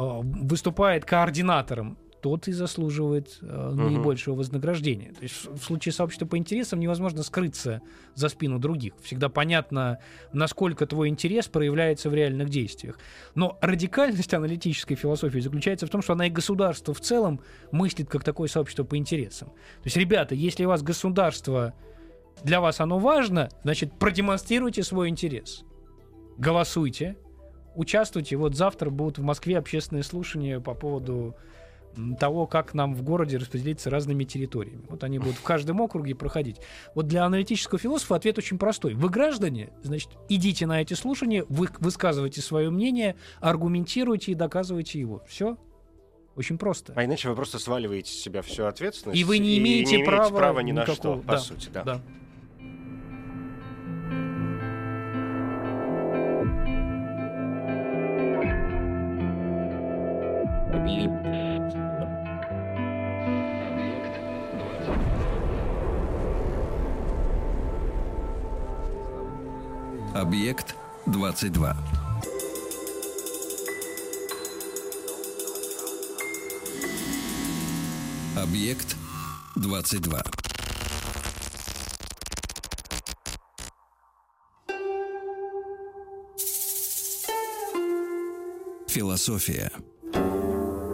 выступает 0.00 1.04
координатором, 1.04 1.98
тот 2.22 2.48
и 2.48 2.52
заслуживает 2.52 3.38
Мгм. 3.40 3.76
наибольшего 3.76 4.34
вознаграждения. 4.34 5.12
То 5.12 5.22
есть 5.22 5.46
в 5.46 5.62
случае 5.62 5.92
сообщества 5.92 6.26
по 6.26 6.36
интересам 6.36 6.78
невозможно 6.78 7.22
скрыться 7.22 7.80
за 8.14 8.28
спину 8.28 8.58
других. 8.58 8.92
Всегда 9.02 9.30
понятно, 9.30 9.98
насколько 10.32 10.86
твой 10.86 11.08
интерес 11.08 11.48
проявляется 11.48 12.10
в 12.10 12.14
реальных 12.14 12.50
действиях. 12.50 12.98
Но 13.34 13.58
радикальность 13.62 14.34
аналитической 14.34 14.96
философии 14.96 15.38
заключается 15.40 15.86
в 15.86 15.90
том, 15.90 16.02
что 16.02 16.12
она 16.12 16.26
и 16.26 16.30
государство 16.30 16.92
в 16.92 17.00
целом 17.00 17.40
мыслит 17.72 18.10
как 18.10 18.22
такое 18.22 18.48
сообщество 18.48 18.84
по 18.84 18.98
интересам. 18.98 19.48
То 19.48 19.86
есть, 19.86 19.96
ребята, 19.96 20.34
если 20.34 20.66
у 20.66 20.68
вас 20.68 20.82
государство, 20.82 21.72
для 22.44 22.60
вас 22.60 22.80
оно 22.80 22.98
важно, 22.98 23.48
значит, 23.62 23.98
продемонстрируйте 23.98 24.82
свой 24.82 25.08
интерес. 25.08 25.64
Голосуйте, 26.36 27.16
участвуйте. 27.74 28.36
Вот 28.36 28.54
завтра 28.54 28.90
будут 28.90 29.18
в 29.18 29.22
Москве 29.22 29.58
общественные 29.58 30.02
слушания 30.02 30.60
по 30.60 30.74
поводу 30.74 31.36
того, 32.18 32.46
как 32.46 32.74
нам 32.74 32.94
в 32.94 33.02
городе 33.02 33.36
распределиться 33.36 33.90
разными 33.90 34.24
территориями. 34.24 34.82
Вот 34.88 35.02
они 35.04 35.18
будут 35.18 35.36
в 35.36 35.42
каждом 35.42 35.80
округе 35.80 36.14
проходить. 36.14 36.56
Вот 36.94 37.06
для 37.06 37.24
аналитического 37.24 37.78
философа 37.78 38.16
ответ 38.16 38.38
очень 38.38 38.58
простой. 38.58 38.94
Вы 38.94 39.08
граждане, 39.08 39.70
значит, 39.82 40.10
идите 40.28 40.66
на 40.66 40.80
эти 40.80 40.94
слушания, 40.94 41.44
вы 41.48 41.68
высказывайте 41.80 42.40
свое 42.42 42.70
мнение, 42.70 43.16
аргументируйте 43.40 44.32
и 44.32 44.34
доказывайте 44.34 45.00
его. 45.00 45.22
Все. 45.26 45.56
Очень 46.36 46.58
просто. 46.58 46.92
А 46.96 47.04
иначе 47.04 47.28
вы 47.28 47.34
просто 47.34 47.58
сваливаете 47.58 48.12
с 48.12 48.14
себя 48.14 48.40
всю 48.42 48.64
ответственность. 48.64 49.20
И 49.20 49.24
вы 49.24 49.38
не 49.38 49.58
имеете, 49.58 49.98
не 49.98 50.04
права, 50.04 50.60
ни 50.60 50.72
на 50.72 50.86
что, 50.86 51.16
по 51.16 51.32
Да, 51.32 51.38
сути, 51.38 51.68
да. 51.72 51.82
да. 51.82 52.00
Объект 70.30 70.74
22. 71.08 71.74
Объект 78.36 78.96
22. 79.56 80.22
Философия. 88.88 89.70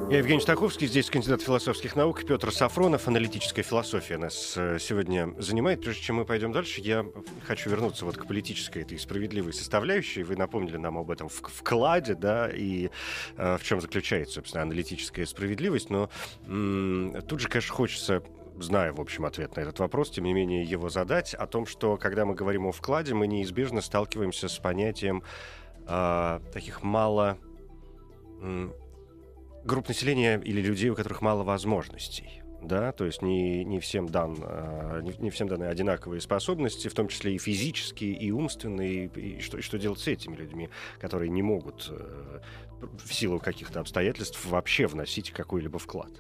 Я 0.08 0.18
Евгений 0.18 0.40
Стаховский, 0.40 0.86
здесь 0.86 1.10
кандидат 1.10 1.42
философских 1.42 1.96
наук, 1.96 2.24
Петр 2.24 2.52
Сафронов, 2.52 3.08
аналитическая 3.08 3.62
философия 3.62 4.18
нас 4.18 4.54
э, 4.56 4.78
сегодня 4.78 5.34
занимает. 5.36 5.80
Прежде 5.80 6.00
чем 6.00 6.16
мы 6.16 6.24
пойдем 6.24 6.52
дальше, 6.52 6.80
я 6.80 7.04
хочу 7.44 7.70
вернуться 7.70 8.04
вот 8.04 8.16
к 8.16 8.24
политической 8.24 8.82
этой 8.82 9.00
справедливой 9.00 9.52
составляющей. 9.52 10.22
Вы 10.22 10.36
напомнили 10.36 10.76
нам 10.76 10.96
об 10.96 11.10
этом 11.10 11.28
вкладе, 11.28 12.14
да, 12.14 12.48
и 12.48 12.90
э, 13.36 13.58
в 13.58 13.64
чем 13.64 13.80
заключается, 13.80 14.34
собственно, 14.36 14.62
аналитическая 14.62 15.26
справедливость. 15.26 15.90
Но 15.90 16.08
м, 16.46 17.20
тут 17.26 17.40
же, 17.40 17.48
конечно, 17.48 17.74
хочется 17.74 18.22
знаю, 18.60 18.94
в 18.94 19.00
общем, 19.00 19.26
ответ 19.26 19.56
на 19.56 19.60
этот 19.62 19.80
вопрос, 19.80 20.10
тем 20.10 20.24
не 20.24 20.32
менее 20.32 20.62
его 20.62 20.88
задать, 20.88 21.34
о 21.34 21.48
том, 21.48 21.66
что 21.66 21.96
когда 21.96 22.24
мы 22.24 22.36
говорим 22.36 22.66
о 22.66 22.72
вкладе, 22.72 23.12
мы 23.12 23.26
неизбежно 23.26 23.80
сталкиваемся 23.80 24.46
с 24.46 24.56
понятием 24.58 25.24
э, 25.88 26.40
таких 26.52 26.84
мало 26.84 27.38
групп 29.66 29.88
населения 29.88 30.40
или 30.42 30.61
людей, 30.61 30.90
у 30.90 30.94
которых 30.94 31.20
мало 31.20 31.42
возможностей. 31.42 32.42
да, 32.62 32.92
то 32.92 33.05
есть 33.05 33.22
не, 33.22 33.64
не, 33.64 33.79
всем 33.81 34.09
дан, 34.09 34.37
а, 34.40 35.00
не, 35.00 35.12
не 35.18 35.31
всем 35.31 35.46
даны 35.46 35.64
одинаковые 35.64 36.20
способности, 36.20 36.88
в 36.88 36.94
том 36.94 37.09
числе 37.09 37.35
и 37.35 37.38
физические, 37.38 38.12
и 38.14 38.31
умственные, 38.31 39.07
и, 39.14 39.20
и 39.20 39.40
что, 39.40 39.61
что 39.61 39.79
делать 39.79 40.00
с 40.00 40.09
этими 40.09 40.35
людьми, 40.35 40.68
которые 40.98 41.29
не 41.29 41.42
могут 41.42 41.88
э, 41.90 42.40
в 43.05 43.12
силу 43.12 43.38
каких-то 43.38 43.81
обстоятельств 43.81 44.44
вообще 44.46 44.87
вносить 44.87 45.31
какой-либо 45.31 45.79
вклад? 45.79 46.11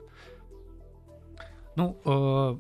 Ну, 1.74 1.98
э, 2.04 2.56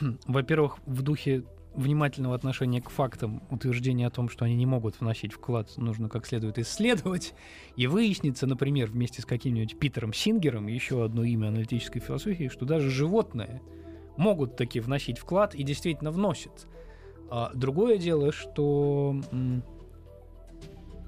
во-первых, 0.26 0.78
в 0.86 1.02
духе 1.02 1.44
внимательного 1.74 2.34
отношения 2.34 2.80
к 2.80 2.90
фактам 2.90 3.42
утверждения 3.50 4.06
о 4.06 4.10
том, 4.10 4.28
что 4.28 4.44
они 4.44 4.54
не 4.54 4.66
могут 4.66 5.00
вносить 5.00 5.32
вклад, 5.32 5.76
нужно 5.76 6.08
как 6.08 6.26
следует 6.26 6.58
исследовать. 6.58 7.34
И 7.76 7.86
выяснится, 7.86 8.46
например, 8.46 8.90
вместе 8.90 9.22
с 9.22 9.26
каким-нибудь 9.26 9.78
Питером 9.78 10.12
Сингером, 10.12 10.68
еще 10.68 11.04
одно 11.04 11.24
имя 11.24 11.48
аналитической 11.48 12.00
философии, 12.00 12.48
что 12.48 12.64
даже 12.64 12.90
животные 12.90 13.60
могут 14.16 14.56
таки 14.56 14.80
вносить 14.80 15.18
вклад 15.18 15.54
и 15.54 15.62
действительно 15.62 16.10
вносят. 16.10 16.66
А 17.30 17.50
другое 17.54 17.98
дело, 17.98 18.32
что, 18.32 19.16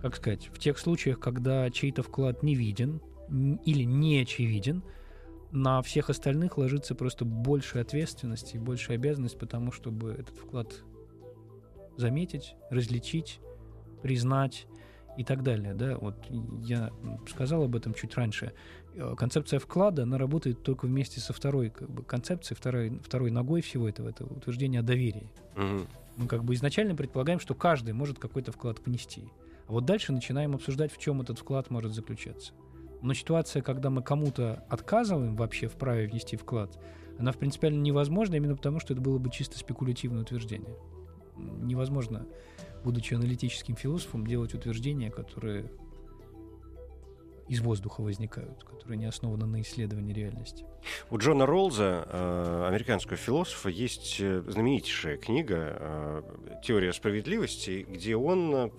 как 0.02 0.16
сказать, 0.16 0.48
в 0.52 0.58
тех 0.58 0.78
случаях, 0.78 1.20
когда 1.20 1.70
чей-то 1.70 2.02
вклад 2.02 2.42
не 2.42 2.54
виден 2.54 3.00
или 3.64 3.84
не 3.84 4.20
очевиден, 4.20 4.82
на 5.56 5.80
всех 5.80 6.10
остальных 6.10 6.58
ложится 6.58 6.94
просто 6.94 7.24
больше 7.24 7.78
ответственности 7.78 8.56
и 8.56 8.58
больше 8.58 8.92
обязанность, 8.92 9.38
потому 9.38 9.72
чтобы 9.72 10.12
этот 10.12 10.36
вклад 10.36 10.84
заметить, 11.96 12.54
различить, 12.70 13.40
признать 14.02 14.66
и 15.16 15.24
так 15.24 15.42
далее. 15.42 15.72
Да? 15.72 15.96
Вот 15.96 16.14
я 16.62 16.92
сказал 17.26 17.62
об 17.62 17.74
этом 17.74 17.94
чуть 17.94 18.14
раньше. 18.16 18.52
Э, 18.94 19.14
концепция 19.16 19.58
вклада, 19.58 20.02
она 20.02 20.18
работает 20.18 20.62
только 20.62 20.84
вместе 20.84 21.20
со 21.20 21.32
второй 21.32 21.70
как 21.70 21.88
бы, 21.88 22.02
концепцией, 22.02 22.58
второй, 22.58 23.00
второй 23.02 23.30
ногой 23.30 23.62
всего 23.62 23.88
этого, 23.88 24.10
это 24.10 24.26
утверждение 24.26 24.80
о 24.80 24.84
доверии. 24.84 25.30
Угу. 25.56 25.86
Мы 26.18 26.26
как 26.28 26.44
бы 26.44 26.52
изначально 26.52 26.94
предполагаем, 26.94 27.40
что 27.40 27.54
каждый 27.54 27.94
может 27.94 28.18
какой-то 28.18 28.52
вклад 28.52 28.84
внести. 28.84 29.32
А 29.68 29.72
вот 29.72 29.86
дальше 29.86 30.12
начинаем 30.12 30.54
обсуждать, 30.54 30.92
в 30.92 30.98
чем 30.98 31.22
этот 31.22 31.38
вклад 31.38 31.70
может 31.70 31.94
заключаться. 31.94 32.52
Но 33.02 33.14
ситуация, 33.14 33.62
когда 33.62 33.90
мы 33.90 34.02
кому-то 34.02 34.64
отказываем 34.68 35.36
вообще 35.36 35.68
в 35.68 35.74
праве 35.74 36.06
внести 36.06 36.36
вклад, 36.36 36.78
она 37.18 37.32
в 37.32 37.38
принципиально 37.38 37.80
невозможна 37.80 38.34
именно 38.34 38.56
потому, 38.56 38.80
что 38.80 38.92
это 38.92 39.02
было 39.02 39.18
бы 39.18 39.30
чисто 39.30 39.58
спекулятивное 39.58 40.22
утверждение. 40.22 40.76
Невозможно, 41.36 42.26
будучи 42.84 43.14
аналитическим 43.14 43.76
философом, 43.76 44.26
делать 44.26 44.54
утверждения, 44.54 45.10
которые 45.10 45.70
из 47.48 47.60
воздуха 47.60 48.00
возникают, 48.00 48.64
которые 48.64 48.98
не 48.98 49.06
основаны 49.06 49.46
на 49.46 49.60
исследовании 49.60 50.12
реальности. 50.12 50.64
У 51.10 51.18
Джона 51.18 51.46
Ролза, 51.46 52.06
э, 52.06 52.66
американского 52.68 53.16
философа, 53.16 53.68
есть 53.68 54.16
э, 54.20 54.42
знаменитейшая 54.46 55.16
книга 55.16 55.76
э, 55.78 56.22
«Теория 56.62 56.92
справедливости», 56.92 57.86
где 57.88 58.16
он 58.16 58.72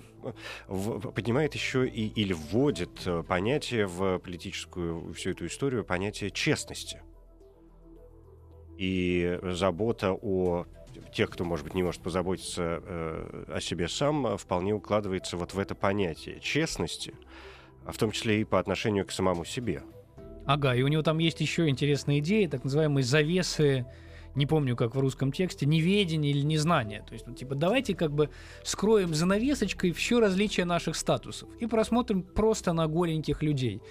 поднимает 1.15 1.53
еще 1.53 1.87
и, 1.87 2.07
или 2.07 2.33
вводит 2.33 3.07
понятие 3.27 3.87
в 3.87 4.19
политическую 4.19 5.13
всю 5.13 5.31
эту 5.31 5.45
историю, 5.45 5.85
понятие 5.85 6.31
честности. 6.31 7.01
И 8.77 9.39
забота 9.43 10.13
о 10.13 10.65
тех, 11.13 11.29
кто, 11.29 11.45
может 11.45 11.63
быть, 11.63 11.75
не 11.75 11.83
может 11.83 12.01
позаботиться 12.01 12.81
э, 12.83 13.45
о 13.47 13.61
себе 13.61 13.87
сам, 13.87 14.37
вполне 14.37 14.73
укладывается 14.73 15.37
вот 15.37 15.53
в 15.53 15.59
это 15.59 15.75
понятие 15.75 16.41
честности– 16.41 17.13
а 17.87 17.93
в 17.93 17.97
том 17.97 18.11
числе 18.11 18.41
и 18.41 18.43
по 18.43 18.59
отношению 18.59 19.05
к 19.05 19.11
самому 19.11 19.45
себе. 19.45 19.81
Ага, 20.45 20.75
и 20.75 20.81
у 20.81 20.87
него 20.87 21.03
там 21.03 21.19
есть 21.19 21.39
еще 21.39 21.69
интересная 21.69 22.19
идея, 22.19 22.49
так 22.49 22.65
называемые 22.65 23.03
завесы, 23.03 23.85
не 24.35 24.45
помню, 24.45 24.75
как 24.75 24.93
в 24.93 24.99
русском 24.99 25.31
тексте, 25.31 25.65
неведение 25.65 26.31
или 26.31 26.41
незнание. 26.41 27.03
То 27.07 27.13
есть, 27.13 27.25
ну, 27.27 27.33
типа, 27.33 27.55
давайте 27.55 27.95
как 27.95 28.11
бы 28.11 28.29
скроем 28.63 29.13
занавесочкой 29.13 29.93
все 29.93 30.19
различия 30.19 30.65
наших 30.65 30.97
статусов 30.97 31.49
и 31.59 31.65
просмотрим 31.65 32.23
просто 32.23 32.73
на 32.73 32.87
голеньких 32.87 33.41
людей. 33.41 33.81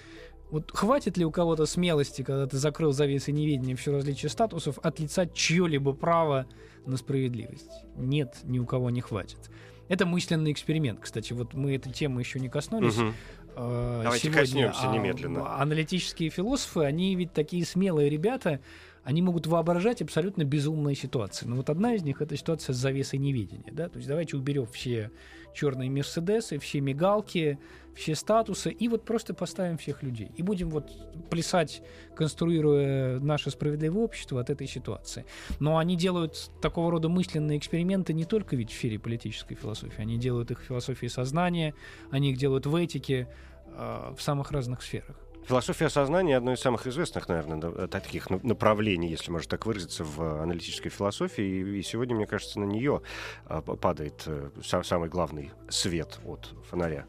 Вот 0.51 0.71
хватит 0.71 1.17
ли 1.17 1.25
у 1.25 1.31
кого-то 1.31 1.65
смелости, 1.65 2.21
когда 2.21 2.45
ты 2.45 2.57
закрыл 2.57 2.93
завесы 2.93 3.31
неведения 3.31 3.75
все 3.75 3.91
различия 3.91 4.29
статусов, 4.29 4.77
отлицать 4.83 5.33
чье-либо 5.33 5.93
право 5.93 6.45
на 6.85 6.97
справедливость? 6.97 7.83
Нет, 7.95 8.37
ни 8.43 8.59
у 8.59 8.65
кого 8.65 8.91
не 8.91 9.01
хватит. 9.01 9.49
Это 9.89 10.05
мысленный 10.05 10.51
эксперимент, 10.51 10.99
кстати. 10.99 11.33
Вот 11.33 11.53
мы 11.53 11.75
эту 11.75 11.91
тему 11.91 12.19
еще 12.19 12.39
не 12.39 12.49
коснулись. 12.49 12.97
Угу. 12.97 13.13
Давайте 13.57 14.25
сегодня. 14.25 14.41
коснемся 14.41 14.87
немедленно. 14.87 15.41
А, 15.45 15.61
аналитические 15.61 16.29
философы, 16.29 16.81
они 16.81 17.15
ведь 17.15 17.33
такие 17.33 17.65
смелые 17.65 18.09
ребята, 18.09 18.59
они 19.03 19.21
могут 19.21 19.47
воображать 19.47 20.01
абсолютно 20.01 20.43
безумные 20.43 20.95
ситуации. 20.95 21.45
Но 21.45 21.55
вот 21.55 21.69
одна 21.69 21.95
из 21.95 22.03
них 22.03 22.21
это 22.21 22.35
ситуация 22.37 22.73
с 22.73 22.77
завесой 22.77 23.19
неведения. 23.19 23.71
Да? 23.71 23.89
То 23.89 23.97
есть 23.97 24.07
давайте 24.07 24.37
уберем 24.37 24.67
все 24.67 25.11
черные 25.57 25.89
Мерседесы, 25.89 26.59
все 26.59 26.79
мигалки, 26.81 27.59
все 27.95 28.13
статусы, 28.15 28.69
и 28.69 28.87
вот 28.87 29.03
просто 29.05 29.33
поставим 29.33 29.77
всех 29.77 30.03
людей. 30.03 30.31
И 30.37 30.43
будем 30.43 30.69
вот 30.69 30.91
плясать, 31.29 31.81
конструируя 32.15 33.19
наше 33.19 33.49
справедливое 33.49 34.03
общество 34.03 34.39
от 34.39 34.49
этой 34.51 34.67
ситуации. 34.67 35.25
Но 35.59 35.77
они 35.79 35.97
делают 35.97 36.51
такого 36.61 36.91
рода 36.91 37.09
мысленные 37.09 37.57
эксперименты 37.57 38.13
не 38.13 38.25
только 38.25 38.55
ведь 38.55 38.69
в 38.69 38.73
сфере 38.73 38.99
политической 38.99 39.55
философии, 39.55 40.01
они 40.01 40.17
делают 40.17 40.51
их 40.51 40.61
в 40.61 40.63
философии 40.63 41.07
сознания, 41.07 41.73
они 42.11 42.31
их 42.31 42.37
делают 42.37 42.67
в 42.67 42.75
этике, 42.75 43.27
э, 43.65 44.13
в 44.15 44.21
самых 44.21 44.51
разных 44.51 44.83
сферах. 44.83 45.26
Философия 45.47 45.87
сознания 45.87 46.35
одно 46.35 46.51
из 46.51 46.59
самых 46.59 46.87
известных, 46.87 47.29
наверное, 47.29 47.87
таких 47.87 48.29
направлений, 48.29 49.09
если 49.09 49.31
можно 49.31 49.49
так 49.49 49.65
выразиться, 49.65 50.03
в 50.03 50.41
аналитической 50.43 50.89
философии. 50.89 51.77
И 51.77 51.81
сегодня, 51.83 52.17
мне 52.17 52.27
кажется, 52.27 52.59
на 52.59 52.65
нее 52.65 53.01
а, 53.45 53.61
падает 53.61 54.23
э, 54.25 54.49
самый 54.83 55.07
главный 55.07 55.51
свет 55.69 56.19
от 56.25 56.53
фонаря. 56.69 57.05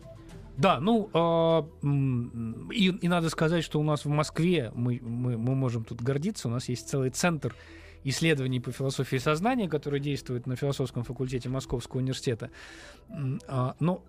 Да, 0.56 0.78
ну 0.78 1.10
э, 1.12 2.72
и, 2.72 2.88
и 2.90 3.08
надо 3.08 3.28
сказать, 3.28 3.64
что 3.64 3.80
у 3.80 3.82
нас 3.82 4.04
в 4.04 4.08
Москве 4.08 4.70
мы, 4.72 5.00
мы, 5.02 5.36
мы 5.36 5.56
можем 5.56 5.82
тут 5.82 6.00
гордиться. 6.00 6.46
У 6.46 6.50
нас 6.52 6.68
есть 6.68 6.88
целый 6.88 7.10
центр 7.10 7.56
исследований 8.04 8.60
по 8.60 8.70
философии 8.70 9.16
сознания, 9.16 9.68
который 9.68 9.98
действует 9.98 10.46
на 10.46 10.54
философском 10.54 11.02
факультете 11.02 11.48
Московского 11.48 11.98
университета. 11.98 12.50
Э, 13.08 13.72
но 13.80 14.04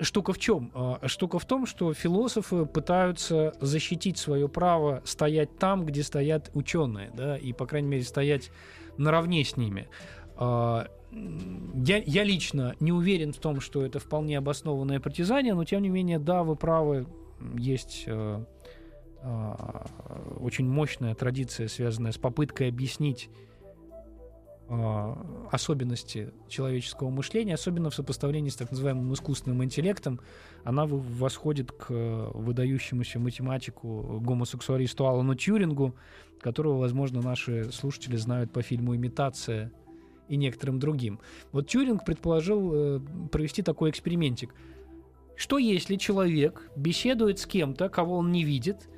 штука 0.00 0.32
в 0.32 0.38
чем? 0.38 0.70
А, 0.74 1.00
штука 1.06 1.38
в 1.38 1.44
том, 1.44 1.66
что 1.66 1.92
философы 1.94 2.66
пытаются 2.66 3.52
защитить 3.60 4.18
свое 4.18 4.48
право 4.48 5.02
стоять 5.04 5.58
там, 5.58 5.84
где 5.84 6.02
стоят 6.02 6.50
ученые, 6.54 7.10
да, 7.14 7.36
и, 7.36 7.52
по 7.52 7.66
крайней 7.66 7.88
мере, 7.88 8.04
стоять 8.04 8.50
наравне 8.96 9.44
с 9.44 9.56
ними. 9.56 9.88
А, 10.36 10.86
я, 11.12 11.98
я 11.98 12.24
лично 12.24 12.76
не 12.80 12.92
уверен 12.92 13.32
в 13.32 13.38
том, 13.38 13.60
что 13.60 13.84
это 13.84 13.98
вполне 13.98 14.38
обоснованное 14.38 15.00
притязание, 15.00 15.54
но 15.54 15.64
тем 15.64 15.82
не 15.82 15.88
менее, 15.88 16.18
да, 16.18 16.44
вы 16.44 16.54
правы, 16.54 17.06
есть 17.56 18.04
э, 18.06 18.44
э, 19.22 19.54
очень 20.38 20.68
мощная 20.68 21.14
традиция, 21.14 21.68
связанная 21.68 22.12
с 22.12 22.18
попыткой 22.18 22.68
объяснить 22.68 23.28
а, 23.28 23.49
особенности 25.50 26.32
человеческого 26.48 27.10
мышления, 27.10 27.54
особенно 27.54 27.90
в 27.90 27.94
сопоставлении 27.94 28.50
с 28.50 28.56
так 28.56 28.70
называемым 28.70 29.12
искусственным 29.12 29.64
интеллектом, 29.64 30.20
она 30.62 30.86
восходит 30.86 31.72
к 31.72 31.90
выдающемуся 31.90 33.18
математику, 33.18 34.20
гомосексуалисту 34.20 35.06
Алану 35.06 35.34
Тьюрингу, 35.34 35.96
которого, 36.40 36.78
возможно, 36.78 37.20
наши 37.20 37.72
слушатели 37.72 38.16
знают 38.16 38.52
по 38.52 38.62
фильму 38.62 38.94
«Имитация» 38.94 39.72
и 40.28 40.36
некоторым 40.36 40.78
другим. 40.78 41.18
Вот 41.50 41.68
Тьюринг 41.68 42.04
предположил 42.04 42.70
э, 42.72 43.00
провести 43.32 43.62
такой 43.62 43.90
экспериментик. 43.90 44.54
Что 45.36 45.58
если 45.58 45.96
человек 45.96 46.70
беседует 46.76 47.40
с 47.40 47.46
кем-то, 47.46 47.88
кого 47.88 48.18
он 48.18 48.30
не 48.30 48.44
видит, 48.44 48.88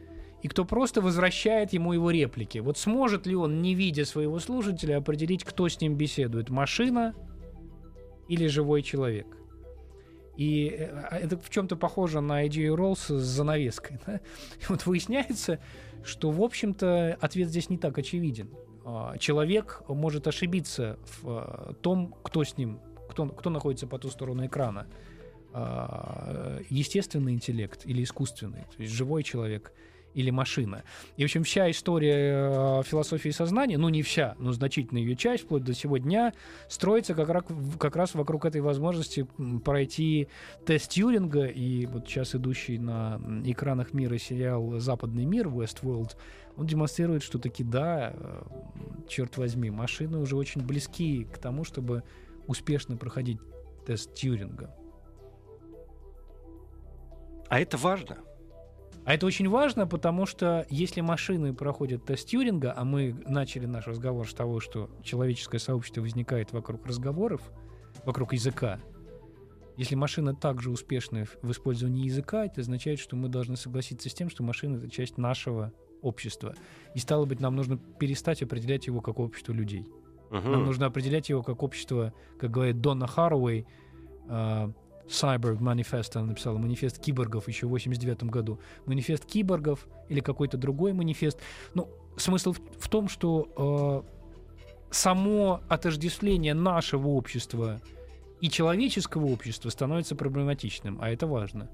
и 0.43 0.49
кто 0.49 0.65
просто 0.65 1.01
возвращает 1.01 1.73
ему 1.73 1.93
его 1.93 2.11
реплики. 2.11 2.59
Вот 2.59 2.77
сможет 2.77 3.27
ли 3.27 3.37
он, 3.37 3.63
не 3.63 3.75
видя 3.75 4.05
своего 4.05 4.41
слушателя, 4.41 4.99
определить, 4.99 5.45
кто 5.45 5.69
с 5.69 5.81
ним 5.81 5.97
беседует, 5.97 6.51
машина 6.51 7.15
или 8.29 8.49
живой 8.49 8.83
человек? 8.83 9.27
И 10.37 10.75
э, 10.77 10.89
а, 11.11 11.19
это 11.19 11.39
в 11.39 11.49
чем-то 11.49 11.77
похоже 11.77 12.21
на 12.21 12.47
идею 12.49 12.75
Роллса 12.75 13.21
с 13.21 13.23
занавеской. 13.23 14.01
Да? 14.07 14.17
И 14.61 14.65
вот 14.69 14.85
выясняется, 14.85 15.61
что, 16.03 16.31
в 16.33 16.43
общем-то, 16.43 17.19
ответ 17.21 17.49
здесь 17.49 17.71
не 17.71 17.79
так 17.79 17.97
очевиден. 17.99 18.51
А, 18.85 19.17
человек 19.19 19.83
может 19.87 20.27
ошибиться 20.27 20.99
в 21.05 21.29
а, 21.29 21.75
том, 21.83 22.17
кто 22.25 22.43
с 22.43 22.57
ним, 22.57 22.81
кто, 23.09 23.27
кто 23.27 23.49
находится 23.49 23.87
по 23.87 23.99
ту 23.99 24.11
сторону 24.11 24.45
экрана. 24.47 24.87
Естественный 26.71 27.35
интеллект 27.35 27.85
или 27.85 28.03
искусственный, 28.03 28.65
то 28.75 28.83
есть 28.83 28.95
живой 28.95 29.23
человек– 29.23 29.75
или 30.15 30.31
машина. 30.31 30.83
И, 31.17 31.23
в 31.23 31.25
общем, 31.25 31.45
вся 31.45 31.71
история 31.71 32.51
э, 32.51 32.83
философии 32.85 33.31
сознания, 33.31 33.79
ну 33.79 33.89
не 33.89 34.03
вся, 34.03 34.35
но 34.39 34.53
значительная 34.53 35.03
ее 35.03 35.17
часть, 35.17 35.45
вплоть 35.45 35.65
до 35.65 35.75
сего 35.75 35.99
дня, 35.99 36.33
строится 36.69 37.15
как 37.15 37.33
как 37.79 37.97
раз 37.97 38.15
вокруг 38.15 38.45
этой 38.45 38.61
возможности 38.61 39.27
пройти 39.65 40.29
тест 40.67 40.91
Тьюринга, 40.91 41.47
и 41.47 41.87
вот 41.87 42.07
сейчас 42.09 42.35
идущий 42.35 42.79
на 42.79 43.21
экранах 43.45 43.95
мира 43.95 44.19
сериал 44.19 44.79
«Западный 44.79 45.25
мир» 45.25 45.49
Westworld, 45.49 46.17
он 46.57 46.67
демонстрирует, 46.67 47.23
что 47.23 47.39
таки 47.39 47.65
да, 47.65 48.13
э, 48.15 48.43
черт 49.09 49.37
возьми, 49.39 49.71
машины 49.71 50.19
уже 50.19 50.37
очень 50.37 50.63
близки 50.63 51.25
к 51.25 51.39
тому, 51.39 51.65
чтобы 51.65 52.03
успешно 52.47 52.97
проходить 52.97 53.39
тест 53.87 54.15
Тьюринга. 54.15 54.75
А 57.49 57.61
это 57.61 57.77
важно. 57.77 58.19
А 59.05 59.15
это 59.15 59.27
очень 59.27 59.49
важно, 59.49 59.87
потому 59.87 60.27
что 60.27 60.65
если 60.71 61.01
машины 61.01 61.53
проходят 61.55 62.05
тест 62.05 62.29
Тьюринга, 62.29 62.73
а 62.77 62.85
мы 62.85 63.17
начали 63.27 63.67
наш 63.67 63.87
разговор 63.87 64.29
с 64.29 64.35
того, 64.35 64.61
что 64.61 64.91
человеческое 65.03 65.59
сообщество 65.59 66.03
возникает 66.03 66.53
вокруг 66.53 66.87
разговоров, 66.87 67.41
вокруг 68.05 68.33
языка, 68.33 68.79
если 69.77 69.95
машина 69.95 70.35
также 70.35 70.71
успешна 70.71 71.25
в 71.41 71.51
использовании 71.51 72.05
языка, 72.05 72.45
это 72.45 72.61
означает, 72.61 73.01
что 73.01 73.17
мы 73.17 73.29
должны 73.29 73.57
согласиться 73.57 74.09
с 74.09 74.15
тем, 74.15 74.31
что 74.31 74.43
машина— 74.45 74.77
это 74.79 74.89
часть 74.89 75.19
нашего 75.19 75.73
общества. 76.03 76.55
И 76.95 76.99
стало 76.99 77.25
быть, 77.25 77.41
нам 77.41 77.57
нужно 77.57 77.79
перестать 77.79 78.43
определять 78.43 78.87
его 78.87 79.01
как 79.01 79.19
общество 79.19 79.53
людей. 79.53 79.89
Угу. 80.31 80.49
Нам 80.49 80.65
нужно 80.65 80.87
определять 80.87 81.29
его 81.29 81.43
как 81.43 81.63
общество, 81.63 82.13
как 82.39 82.51
говорит 82.51 82.81
Донна 82.81 83.07
Харуэй, 83.07 83.67
э, 84.29 84.73
Cyborg 85.09 85.59
Manifest, 85.59 86.13
она 86.15 86.29
написала 86.29 86.59
манифест 86.59 86.99
киборгов 86.99 87.49
еще 87.49 87.67
в 87.67 87.71
89 87.71 88.25
году. 88.25 88.61
Манифест 88.87 89.25
киборгов 89.25 89.87
или 90.09 90.21
какой-то 90.21 90.57
другой 90.57 90.93
манифест. 90.93 91.39
Ну, 91.75 91.89
смысл 92.17 92.53
в, 92.53 92.61
в 92.79 92.89
том, 92.89 93.09
что 93.09 94.05
э, 94.07 94.93
само 94.93 95.61
отождествление 95.69 96.55
нашего 96.55 97.09
общества 97.09 97.81
и 98.41 98.49
человеческого 98.49 99.27
общества 99.27 99.71
становится 99.71 100.17
проблематичным, 100.17 100.99
а 101.01 101.11
это 101.11 101.27
важно. 101.27 101.71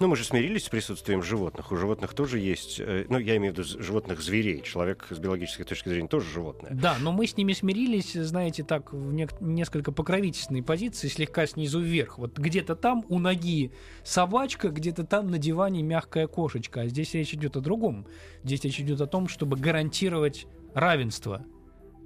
Ну, 0.00 0.08
мы 0.08 0.16
же 0.16 0.24
смирились 0.24 0.64
с 0.64 0.68
присутствием 0.68 1.22
животных. 1.22 1.72
У 1.72 1.76
животных 1.76 2.14
тоже 2.14 2.38
есть, 2.38 2.80
э, 2.80 3.06
ну, 3.08 3.18
я 3.18 3.36
имею 3.36 3.54
в 3.54 3.58
виду 3.58 3.82
животных 3.82 4.20
зверей. 4.20 4.60
Человек 4.62 5.06
с 5.10 5.18
биологической 5.18 5.64
точки 5.64 5.88
зрения 5.88 6.08
тоже 6.08 6.30
животное. 6.30 6.72
Да, 6.74 6.96
но 7.00 7.12
мы 7.12 7.26
с 7.26 7.36
ними 7.36 7.52
смирились, 7.52 8.12
знаете, 8.12 8.62
так, 8.62 8.92
в 8.92 9.12
не- 9.12 9.28
несколько 9.40 9.92
покровительственной 9.92 10.62
позиции, 10.62 11.08
слегка 11.08 11.46
снизу 11.46 11.80
вверх. 11.80 12.18
Вот 12.18 12.38
где-то 12.38 12.76
там 12.76 13.04
у 13.08 13.18
ноги 13.18 13.72
собачка, 14.02 14.68
где-то 14.68 15.04
там 15.04 15.28
на 15.28 15.38
диване 15.38 15.82
мягкая 15.82 16.26
кошечка. 16.26 16.82
А 16.82 16.86
здесь 16.88 17.14
речь 17.14 17.34
идет 17.34 17.56
о 17.56 17.60
другом. 17.60 18.06
Здесь 18.42 18.64
речь 18.64 18.80
идет 18.80 19.00
о 19.00 19.06
том, 19.06 19.28
чтобы 19.28 19.56
гарантировать 19.56 20.46
равенство 20.74 21.44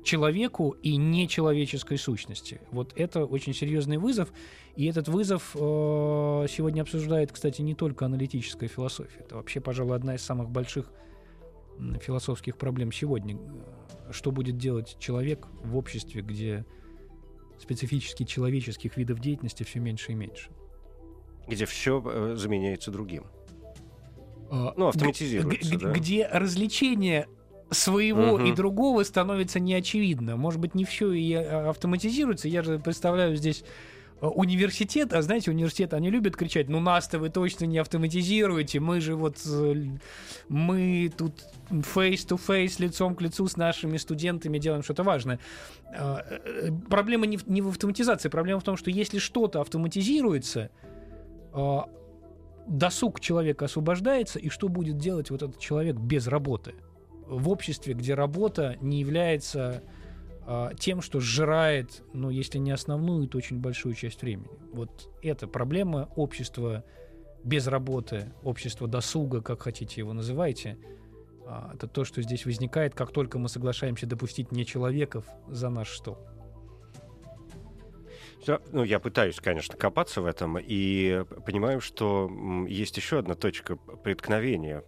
человеку 0.05 0.77
и 0.83 0.97
нечеловеческой 0.97 1.99
сущности. 1.99 2.61
Вот 2.71 2.93
это 2.97 3.25
очень 3.25 3.55
серьезный 3.55 3.99
вызов, 3.99 4.33
и 4.77 4.87
этот 4.87 5.09
вызов 5.09 5.55
э, 5.55 5.59
сегодня 5.59 6.83
обсуждает, 6.83 7.33
кстати, 7.33 7.63
не 7.63 7.75
только 7.75 8.07
аналитическая 8.07 8.69
философия. 8.69 9.21
Это 9.21 9.37
вообще, 9.37 9.61
пожалуй, 9.61 9.97
одна 9.97 10.15
из 10.15 10.23
самых 10.23 10.51
больших 10.51 10.91
философских 12.01 12.57
проблем 12.57 12.91
сегодня. 12.93 13.39
Что 14.11 14.33
будет 14.33 14.57
делать 14.57 14.97
человек 14.99 15.47
в 15.63 15.77
обществе, 15.77 16.23
где 16.23 16.65
специфически 17.61 18.25
человеческих 18.25 18.97
видов 18.97 19.21
деятельности 19.21 19.63
все 19.63 19.81
меньше 19.81 20.13
и 20.13 20.15
меньше? 20.15 20.51
Где 21.47 21.67
все 21.67 22.35
заменяется 22.37 22.91
другим. 22.91 23.25
А, 24.51 24.73
Ну, 24.77 24.89
автоматизируется, 24.89 25.77
г- 25.77 25.85
да. 25.85 25.93
Где 25.93 26.27
развлечение 26.27 27.29
своего 27.71 28.39
Мгм. 28.39 28.47
и 28.47 28.53
другого 28.53 29.03
становится 29.03 29.61
неочевидно. 29.61 30.37
Может 30.37 30.61
быть, 30.61 30.75
не 30.75 30.85
все 30.85 31.13
и 31.13 31.35
а, 31.35 31.71
автоматизируется. 31.71 32.49
Я 32.49 32.63
же 32.63 32.79
представляю 32.79 33.37
здесь 33.37 33.63
э, 34.21 34.27
университет, 34.27 35.13
а 35.13 35.23
знаете, 35.23 35.51
университет, 35.51 35.93
они 35.93 36.11
любят 36.11 36.35
кричать, 36.37 36.69
ну 36.69 36.81
нас-то 36.81 37.19
вы 37.19 37.29
точно 37.29 37.67
не 37.67 37.79
автоматизируете, 37.79 38.81
мы 38.81 39.01
же 39.01 39.15
вот, 39.15 39.37
э, 39.47 39.75
мы 40.49 41.13
тут 41.17 41.35
face-to-face, 41.71 42.77
лицом 42.83 43.15
к 43.15 43.21
лицу 43.21 43.47
с 43.47 43.57
нашими 43.57 43.97
студентами 43.99 44.59
делаем 44.59 44.83
что-то 44.83 45.03
важное. 45.03 45.39
А, 45.95 46.25
э, 46.29 46.71
Проблема 46.89 47.27
не 47.27 47.37
в, 47.37 47.47
не 47.49 47.61
в 47.61 47.69
автоматизации, 47.69 48.29
проблема 48.29 48.61
в 48.61 48.65
том, 48.65 48.77
что 48.77 48.91
если 48.91 49.19
что-то 49.19 49.61
автоматизируется, 49.61 50.71
а, 51.53 51.89
досуг 52.67 53.21
человека 53.21 53.67
освобождается, 53.67 54.39
и 54.39 54.49
что 54.49 54.69
будет 54.69 54.99
делать 54.99 55.31
вот 55.31 55.43
этот 55.43 55.59
человек 55.59 55.97
без 55.97 56.27
работы? 56.27 56.75
В 57.29 57.49
обществе, 57.51 57.95
где 57.95 58.15
работа 58.15 58.77
не 58.81 59.01
является 59.01 59.83
а, 60.51 60.73
тем, 60.75 61.03
что 61.03 61.21
сжирает, 61.21 62.03
ну, 62.15 62.31
если 62.31 62.57
не 62.57 62.71
основную, 62.71 63.29
то 63.29 63.37
очень 63.37 63.59
большую 63.59 63.95
часть 63.95 64.23
времени. 64.23 64.49
Вот 64.73 65.11
это 65.23 65.47
проблема 65.47 66.09
общества 66.17 66.85
без 67.45 67.67
работы, 67.67 68.33
общества 68.43 68.89
досуга, 68.89 69.43
как 69.43 69.63
хотите 69.63 70.01
его 70.01 70.15
называйте. 70.15 70.79
А, 71.47 71.73
это 71.75 71.87
то, 71.87 72.05
что 72.05 72.23
здесь 72.23 72.47
возникает, 72.47 72.95
как 72.95 73.13
только 73.13 73.39
мы 73.39 73.51
соглашаемся 73.51 74.07
допустить 74.07 74.51
не 74.51 74.65
человеков 74.65 75.27
за 75.49 75.69
наш 75.69 75.91
стол. 75.91 76.17
Ну, 78.73 78.85
я 78.85 79.01
пытаюсь, 79.01 79.37
конечно, 79.37 79.77
копаться 79.77 80.23
в 80.23 80.27
этом 80.27 80.59
и 80.59 81.25
понимаю, 81.45 81.83
что 81.83 82.31
есть 82.67 82.97
еще 82.97 83.19
одна 83.19 83.35
точка 83.35 83.77
преткновения 83.77 84.83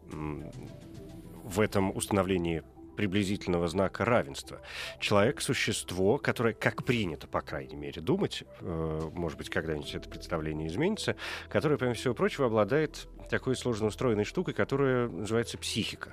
в 1.51 1.61
этом 1.61 1.97
установлении 1.97 2.63
приблизительного 2.97 3.67
знака 3.69 4.05
равенства. 4.05 4.61
Человек— 4.99 5.41
существо, 5.43 6.19
которое, 6.19 6.53
как 6.53 6.85
принято, 6.85 7.27
по 7.27 7.41
крайней 7.41 7.77
мере, 7.77 8.03
думать, 8.03 8.45
э, 8.61 9.11
может 9.15 9.39
быть, 9.39 9.49
когда-нибудь 9.49 9.95
это 9.95 10.09
представление 10.09 10.69
изменится, 10.69 11.17
которое, 11.49 11.79
помимо 11.79 11.95
всего 11.95 12.15
прочего, 12.15 12.47
обладает 12.47 13.09
такой 13.31 13.57
сложно 13.57 13.87
устроенной 13.87 14.25
штукой, 14.25 14.55
которая 14.55 15.09
называется 15.09 15.57
психика. 15.57 16.13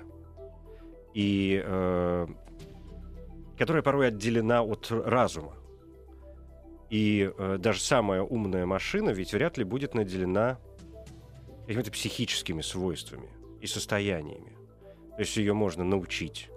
И 1.14 1.62
э, 1.64 2.28
которая 3.58 3.84
порой 3.84 4.08
отделена 4.08 4.62
от 4.62 4.88
разума. 4.90 5.56
И 6.90 7.30
э, 7.38 7.58
даже 7.60 7.82
самая 7.82 8.22
умная 8.22 8.66
машина 8.66 9.10
ведь 9.10 9.34
вряд 9.34 9.58
ли 9.58 9.66
будет 9.66 9.94
наделена 9.94 10.58
какими-то 11.66 11.92
психическими 11.92 12.62
свойствами 12.62 13.30
и 13.60 13.68
состояниями. 13.68 14.57
То 15.18 15.22
есть 15.22 15.36
ее 15.36 15.54
можно 15.54 15.84
научить. 15.84 16.50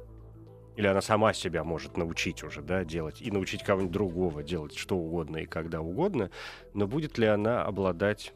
Или 0.77 0.87
она 0.87 1.01
сама 1.01 1.33
себя 1.33 1.65
может 1.65 1.97
научить 1.97 2.45
уже, 2.45 2.61
да, 2.61 2.85
делать. 2.85 3.23
И 3.23 3.31
научить 3.31 3.63
кого-нибудь 3.63 3.93
другого 3.93 4.43
делать 4.43 4.77
что 4.77 4.97
угодно 4.97 5.39
и 5.39 5.47
когда 5.47 5.81
угодно. 5.81 6.31
Но 6.75 6.87
будет 6.87 7.17
ли 7.17 7.27
она 7.27 7.65
обладать 7.65 8.35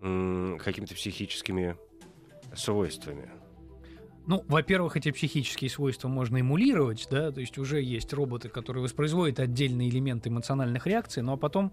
какими-то 0.00 0.94
психическими 0.94 1.76
свойствами? 2.54 3.30
Ну, 4.26 4.44
во-первых, 4.46 4.98
эти 4.98 5.10
психические 5.10 5.70
свойства 5.70 6.08
можно 6.08 6.38
эмулировать, 6.38 7.08
да, 7.10 7.32
то 7.32 7.40
есть 7.40 7.56
уже 7.56 7.80
есть 7.80 8.12
роботы, 8.12 8.50
которые 8.50 8.82
воспроизводят 8.82 9.40
отдельные 9.40 9.88
элементы 9.88 10.28
эмоциональных 10.28 10.86
реакций, 10.86 11.22
ну 11.22 11.32
а 11.32 11.36
потом, 11.36 11.72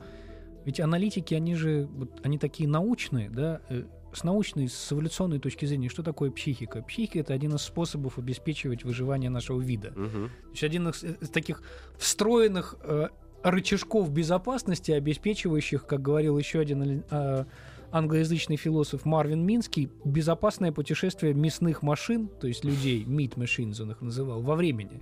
ведь 0.64 0.80
аналитики, 0.80 1.34
они 1.34 1.56
же, 1.56 1.88
вот, 1.92 2.22
они 2.24 2.38
такие 2.38 2.70
научные, 2.70 3.30
да, 3.30 3.62
э, 3.70 3.84
с 4.14 4.24
научной, 4.24 4.70
с 4.70 4.92
эволюционной 4.92 5.40
точки 5.40 5.66
зрения, 5.66 5.90
что 5.90 6.04
такое 6.04 6.32
психика? 6.32 6.82
Психика— 6.82 7.20
это 7.22 7.34
один 7.34 7.56
из 7.56 7.62
способов 7.62 8.18
обеспечивать 8.18 8.84
выживание 8.84 9.30
нашего 9.30 9.62
вида. 9.62 9.92
Мгм. 9.96 10.30
То 10.30 10.50
есть 10.52 10.64
один 10.64 10.88
из, 10.90 11.04
из 11.04 11.30
таких 11.30 11.62
встроенных 11.98 12.76
э, 12.82 13.10
рычажков 13.44 14.12
безопасности, 14.12 14.92
обеспечивающих, 14.92 15.86
как 15.86 16.02
говорил 16.02 16.38
еще 16.38 16.60
один 16.60 17.04
э, 17.10 17.46
англоязычный 17.92 18.58
философ 18.58 19.06
Марвин 19.06 19.46
Минский, 19.46 19.90
безопасное 20.04 20.72
путешествие 20.72 21.34
мясных 21.34 21.84
машин, 21.84 22.28
то 22.28 22.48
есть 22.48 22.64
людей, 22.64 23.04
meat 23.08 23.36
machines 23.36 23.82
он 23.82 23.92
их 23.92 24.02
называл, 24.02 24.42
во 24.42 24.56
времени. 24.56 25.02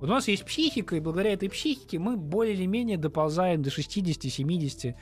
Вот 0.00 0.10
у 0.10 0.12
нас 0.12 0.28
есть 0.28 0.44
психика, 0.44 0.96
и 0.96 1.00
благодаря 1.00 1.32
этой 1.32 1.48
психике 1.48 1.98
мы 1.98 2.16
более 2.16 2.54
или 2.54 2.66
менее 2.66 2.98
доползаем 2.98 3.62
до 3.62 3.70
60, 3.70 4.30
70, 4.30 4.94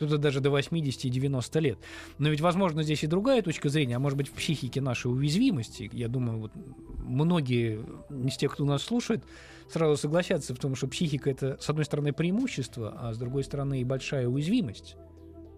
кто-то 0.00 0.16
даже 0.16 0.40
до 0.40 0.48
80 0.48 1.04
и 1.04 1.10
90 1.10 1.58
лет. 1.58 1.78
Но 2.16 2.30
ведь, 2.30 2.40
возможно, 2.40 2.82
здесь 2.82 3.04
и 3.04 3.06
другая 3.06 3.42
точка 3.42 3.68
зрения, 3.68 3.96
а 3.96 3.98
может 3.98 4.16
быть, 4.16 4.28
в 4.28 4.32
психике 4.32 4.80
нашей 4.80 5.08
уязвимости. 5.08 5.90
Я 5.92 6.08
думаю, 6.08 6.40
вот 6.40 6.52
многие 6.96 7.84
из 8.26 8.38
тех, 8.38 8.54
кто 8.54 8.64
нас 8.64 8.82
слушает, 8.82 9.22
сразу 9.68 9.98
согласятся 9.98 10.54
в 10.54 10.58
том, 10.58 10.74
что 10.74 10.88
психика 10.88 11.28
это, 11.28 11.58
с 11.60 11.68
одной 11.68 11.84
стороны, 11.84 12.14
преимущество, 12.14 12.96
а 12.98 13.12
с 13.12 13.18
другой 13.18 13.44
стороны, 13.44 13.82
и 13.82 13.84
большая 13.84 14.26
уязвимость 14.26 14.96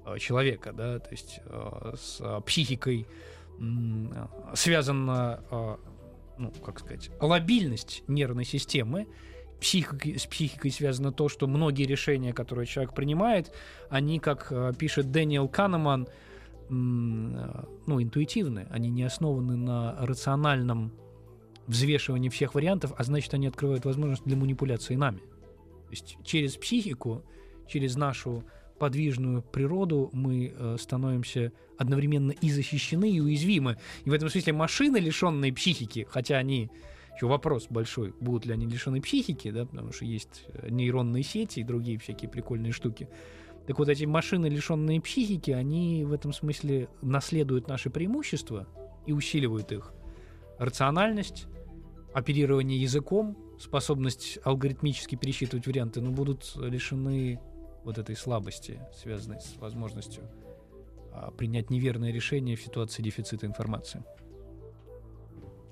э, 0.06 0.18
человека, 0.18 0.72
да, 0.72 0.98
то 0.98 1.10
есть 1.12 1.38
э, 1.44 1.94
с 1.96 2.18
э, 2.20 2.40
психикой 2.44 3.06
связана, 4.54 5.78
ну, 6.36 6.50
как 6.64 6.80
сказать, 6.80 7.10
лобильность 7.20 8.02
нервной 8.08 8.44
системы, 8.44 9.06
психикой, 9.62 10.18
с 10.18 10.26
психикой 10.26 10.72
связано 10.72 11.12
то, 11.12 11.28
что 11.28 11.46
многие 11.46 11.84
решения, 11.84 12.32
которые 12.32 12.66
человек 12.66 12.94
принимает, 12.94 13.52
они, 13.88 14.18
как 14.18 14.48
э, 14.50 14.72
пишет 14.76 15.12
Дэниел 15.12 15.48
Канеман, 15.48 16.08
ну, 16.68 18.00
интуитивны, 18.00 18.66
они 18.70 18.88
не 18.88 19.02
основаны 19.02 19.56
на 19.56 19.94
рациональном 20.00 20.92
взвешивании 21.66 22.30
всех 22.30 22.54
вариантов, 22.54 22.94
а 22.96 23.04
значит, 23.04 23.34
они 23.34 23.46
открывают 23.46 23.84
возможность 23.84 24.24
для 24.24 24.36
манипуляции 24.36 24.94
нами. 24.94 25.18
То 25.18 25.90
есть 25.90 26.16
через 26.24 26.56
психику, 26.56 27.24
через 27.68 27.96
нашу 27.96 28.44
подвижную 28.78 29.42
природу 29.42 30.08
мы 30.14 30.54
э, 30.56 30.76
становимся 30.80 31.52
одновременно 31.76 32.30
и 32.30 32.50
защищены, 32.50 33.10
и 33.10 33.20
уязвимы. 33.20 33.76
И 34.06 34.10
в 34.10 34.12
этом 34.14 34.30
смысле 34.30 34.54
машины, 34.54 34.96
лишенные 34.96 35.52
психики, 35.52 36.06
хотя 36.08 36.38
они 36.38 36.70
еще 37.14 37.26
вопрос 37.26 37.66
большой, 37.68 38.14
будут 38.20 38.46
ли 38.46 38.52
они 38.52 38.66
лишены 38.66 39.00
психики, 39.00 39.50
да, 39.50 39.66
потому 39.66 39.92
что 39.92 40.04
есть 40.04 40.44
э, 40.48 40.68
нейронные 40.70 41.22
сети 41.22 41.60
и 41.60 41.64
другие 41.64 41.98
всякие 41.98 42.30
прикольные 42.30 42.72
штуки. 42.72 43.08
Так 43.66 43.78
вот, 43.78 43.88
эти 43.88 44.04
машины, 44.04 44.46
лишенные 44.46 45.00
психики, 45.00 45.50
они 45.50 46.04
в 46.04 46.12
этом 46.12 46.32
смысле 46.32 46.88
наследуют 47.00 47.68
наши 47.68 47.90
преимущества 47.90 48.66
и 49.06 49.12
усиливают 49.12 49.70
их. 49.70 49.92
Рациональность, 50.58 51.46
оперирование 52.12 52.80
языком, 52.80 53.36
способность 53.60 54.38
алгоритмически 54.42 55.14
пересчитывать 55.16 55.66
варианты, 55.66 56.00
но 56.00 56.10
будут 56.10 56.56
лишены 56.56 57.40
вот 57.84 57.98
этой 57.98 58.16
слабости, 58.16 58.80
связанной 58.94 59.40
с 59.40 59.56
возможностью 59.58 60.24
а, 61.12 61.30
принять 61.30 61.70
неверное 61.70 62.12
решение 62.12 62.56
в 62.56 62.62
ситуации 62.62 63.02
дефицита 63.02 63.46
информации. 63.46 64.02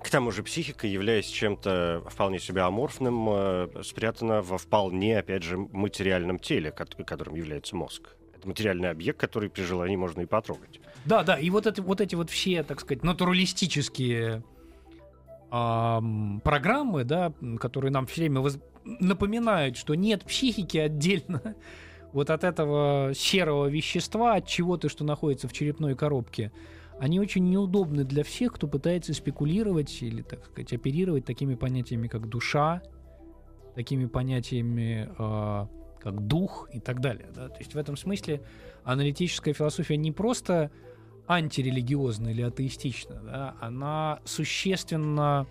К 0.03 0.09
тому 0.09 0.31
же 0.31 0.41
психика, 0.41 0.87
являясь 0.87 1.27
чем-то 1.27 2.03
вполне 2.09 2.39
себе 2.39 2.61
аморфным, 2.61 3.29
э, 3.29 3.67
спрятана 3.83 4.41
во 4.41 4.57
вполне, 4.57 5.19
опять 5.19 5.43
же, 5.43 5.57
материальном 5.57 6.39
теле, 6.39 6.71
которым 6.71 7.35
является 7.35 7.75
мозг. 7.75 8.09
Это 8.35 8.47
материальный 8.47 8.89
объект, 8.89 9.19
который 9.19 9.49
при 9.49 9.61
желании 9.61 9.95
можно 9.95 10.21
и 10.21 10.25
потрогать. 10.25 10.79
Да, 11.05 11.23
да, 11.23 11.37
и 11.37 11.49
вот, 11.51 11.67
это, 11.67 11.83
вот 11.83 12.01
эти 12.01 12.15
вот 12.15 12.31
все, 12.31 12.63
так 12.63 12.79
сказать, 12.79 13.03
натуралистические 13.03 14.43
программы, 15.49 17.03
да, 17.03 17.33
которые 17.59 17.91
нам 17.91 18.07
все 18.07 18.21
время 18.21 18.39
воз... 18.39 18.57
напоминают, 18.85 19.75
что 19.75 19.95
нет 19.95 20.23
психики 20.23 20.77
отдельно 20.77 21.55
вот 22.13 22.29
от 22.29 22.43
этого 22.43 23.13
серого 23.13 23.67
вещества, 23.67 24.35
от 24.35 24.47
чего-то, 24.47 24.87
что 24.89 25.03
находится 25.03 25.47
в 25.47 25.53
черепной 25.53 25.95
коробке– 25.95 26.51
они 27.01 27.19
очень 27.19 27.49
неудобны 27.49 28.03
для 28.03 28.23
всех, 28.23 28.53
кто 28.53 28.67
пытается 28.67 29.15
спекулировать 29.15 30.03
или, 30.03 30.21
так 30.21 30.45
сказать, 30.45 30.71
оперировать 30.71 31.25
такими 31.25 31.55
понятиями, 31.55 32.07
как 32.07 32.29
душа, 32.29 32.83
такими 33.73 34.05
понятиями, 34.05 35.09
э, 35.17 35.67
как 35.99 36.27
дух 36.27 36.69
и 36.71 36.79
так 36.79 37.01
далее. 37.01 37.31
Да? 37.33 37.49
То 37.49 37.57
есть 37.57 37.73
в 37.73 37.77
этом 37.79 37.97
смысле 37.97 38.43
аналитическая 38.83 39.51
философия 39.51 39.97
не 39.97 40.11
просто 40.11 40.69
антирелигиозна 41.27 42.29
или 42.29 42.43
атеистична, 42.43 43.15
да? 43.23 43.55
она 43.59 44.19
существенно 44.23 45.47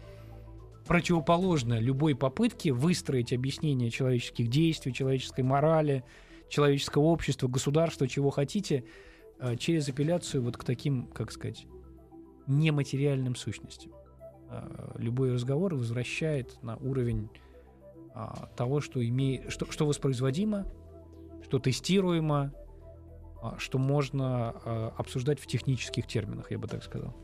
противоположна 0.86 1.80
любой 1.80 2.14
попытке 2.14 2.70
выстроить 2.70 3.32
объяснение 3.32 3.90
человеческих 3.90 4.46
действий, 4.46 4.92
человеческой 4.92 5.42
морали, 5.42 6.04
человеческого 6.48 7.06
общества, 7.06 7.48
государства, 7.48 8.06
чего 8.06 8.30
хотите– 8.30 8.84
через 9.58 9.88
апелляцию 9.88 10.42
вот 10.42 10.56
к 10.56 10.64
таким, 10.64 11.06
как 11.08 11.32
сказать, 11.32 11.66
нематериальным 12.46 13.34
сущностям. 13.34 13.92
А, 14.48 14.94
любой 14.96 15.32
разговор 15.32 15.74
возвращает 15.74 16.62
на 16.62 16.76
уровень 16.76 17.30
а, 18.14 18.50
того, 18.56 18.80
что, 18.80 19.06
имеет, 19.06 19.50
что, 19.50 19.70
что 19.70 19.86
воспроизводимо, 19.86 20.66
что 21.44 21.58
тестируемо, 21.58 22.52
что 23.56 23.78
можно 23.78 24.50
обсуждать 24.98 25.40
в 25.40 25.46
технических 25.46 26.06
терминах, 26.06 26.50
я 26.50 26.58
бы 26.58 26.68
так 26.68 26.84
сказал. 26.84 27.16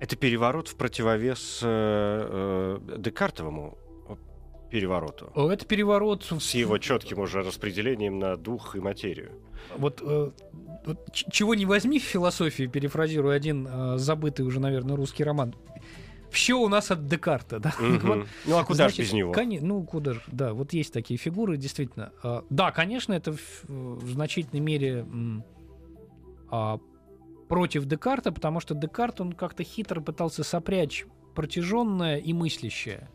Это 0.00 0.16
переворот 0.16 0.68
в 0.68 0.76
противовес 0.76 1.60
э, 1.62 2.78
э, 2.86 2.98
Декартовому 2.98 3.78
перевороту. 4.70 5.26
Это 5.34 5.64
переворот 5.64 6.24
с 6.24 6.54
его 6.54 6.78
четким 6.78 7.20
уже 7.20 7.42
распределением 7.42 8.18
на 8.18 8.36
дух 8.36 8.76
и 8.76 8.80
материю. 8.80 9.32
Вот, 9.76 10.00
э, 10.02 10.30
вот 10.86 11.12
чего 11.12 11.54
не 11.54 11.66
возьми 11.66 11.98
в 11.98 12.04
философии, 12.04 12.66
перефразируя 12.66 13.36
один 13.36 13.66
э, 13.70 13.98
забытый 13.98 14.44
уже, 14.46 14.60
наверное, 14.60 14.96
русский 14.96 15.24
роман. 15.24 15.54
Все 16.30 16.54
у 16.54 16.68
нас 16.68 16.90
от 16.90 17.06
Декарта, 17.06 17.58
да? 17.58 17.74
Угу. 17.78 17.98
вот, 18.06 18.26
ну 18.46 18.58
а 18.58 18.64
куда 18.64 18.88
же 18.88 18.96
без 18.96 19.12
него? 19.12 19.32
Кон... 19.32 19.48
Ну 19.60 19.82
куда 19.84 20.14
же, 20.14 20.22
да, 20.26 20.52
вот 20.52 20.72
есть 20.72 20.92
такие 20.92 21.18
фигуры, 21.18 21.56
действительно. 21.56 22.12
Э, 22.22 22.42
да, 22.50 22.70
конечно, 22.70 23.12
это 23.12 23.32
в, 23.32 23.64
в 23.68 24.10
значительной 24.10 24.60
мере 24.60 25.06
э, 26.50 26.78
против 27.48 27.86
Декарта, 27.86 28.32
потому 28.32 28.60
что 28.60 28.74
Декарт, 28.74 29.20
он 29.20 29.32
как-то 29.32 29.64
хитро 29.64 30.00
пытался 30.00 30.44
сопрячь 30.44 31.06
протяженное 31.34 32.18
и 32.18 32.32
мыслящее. 32.32 33.08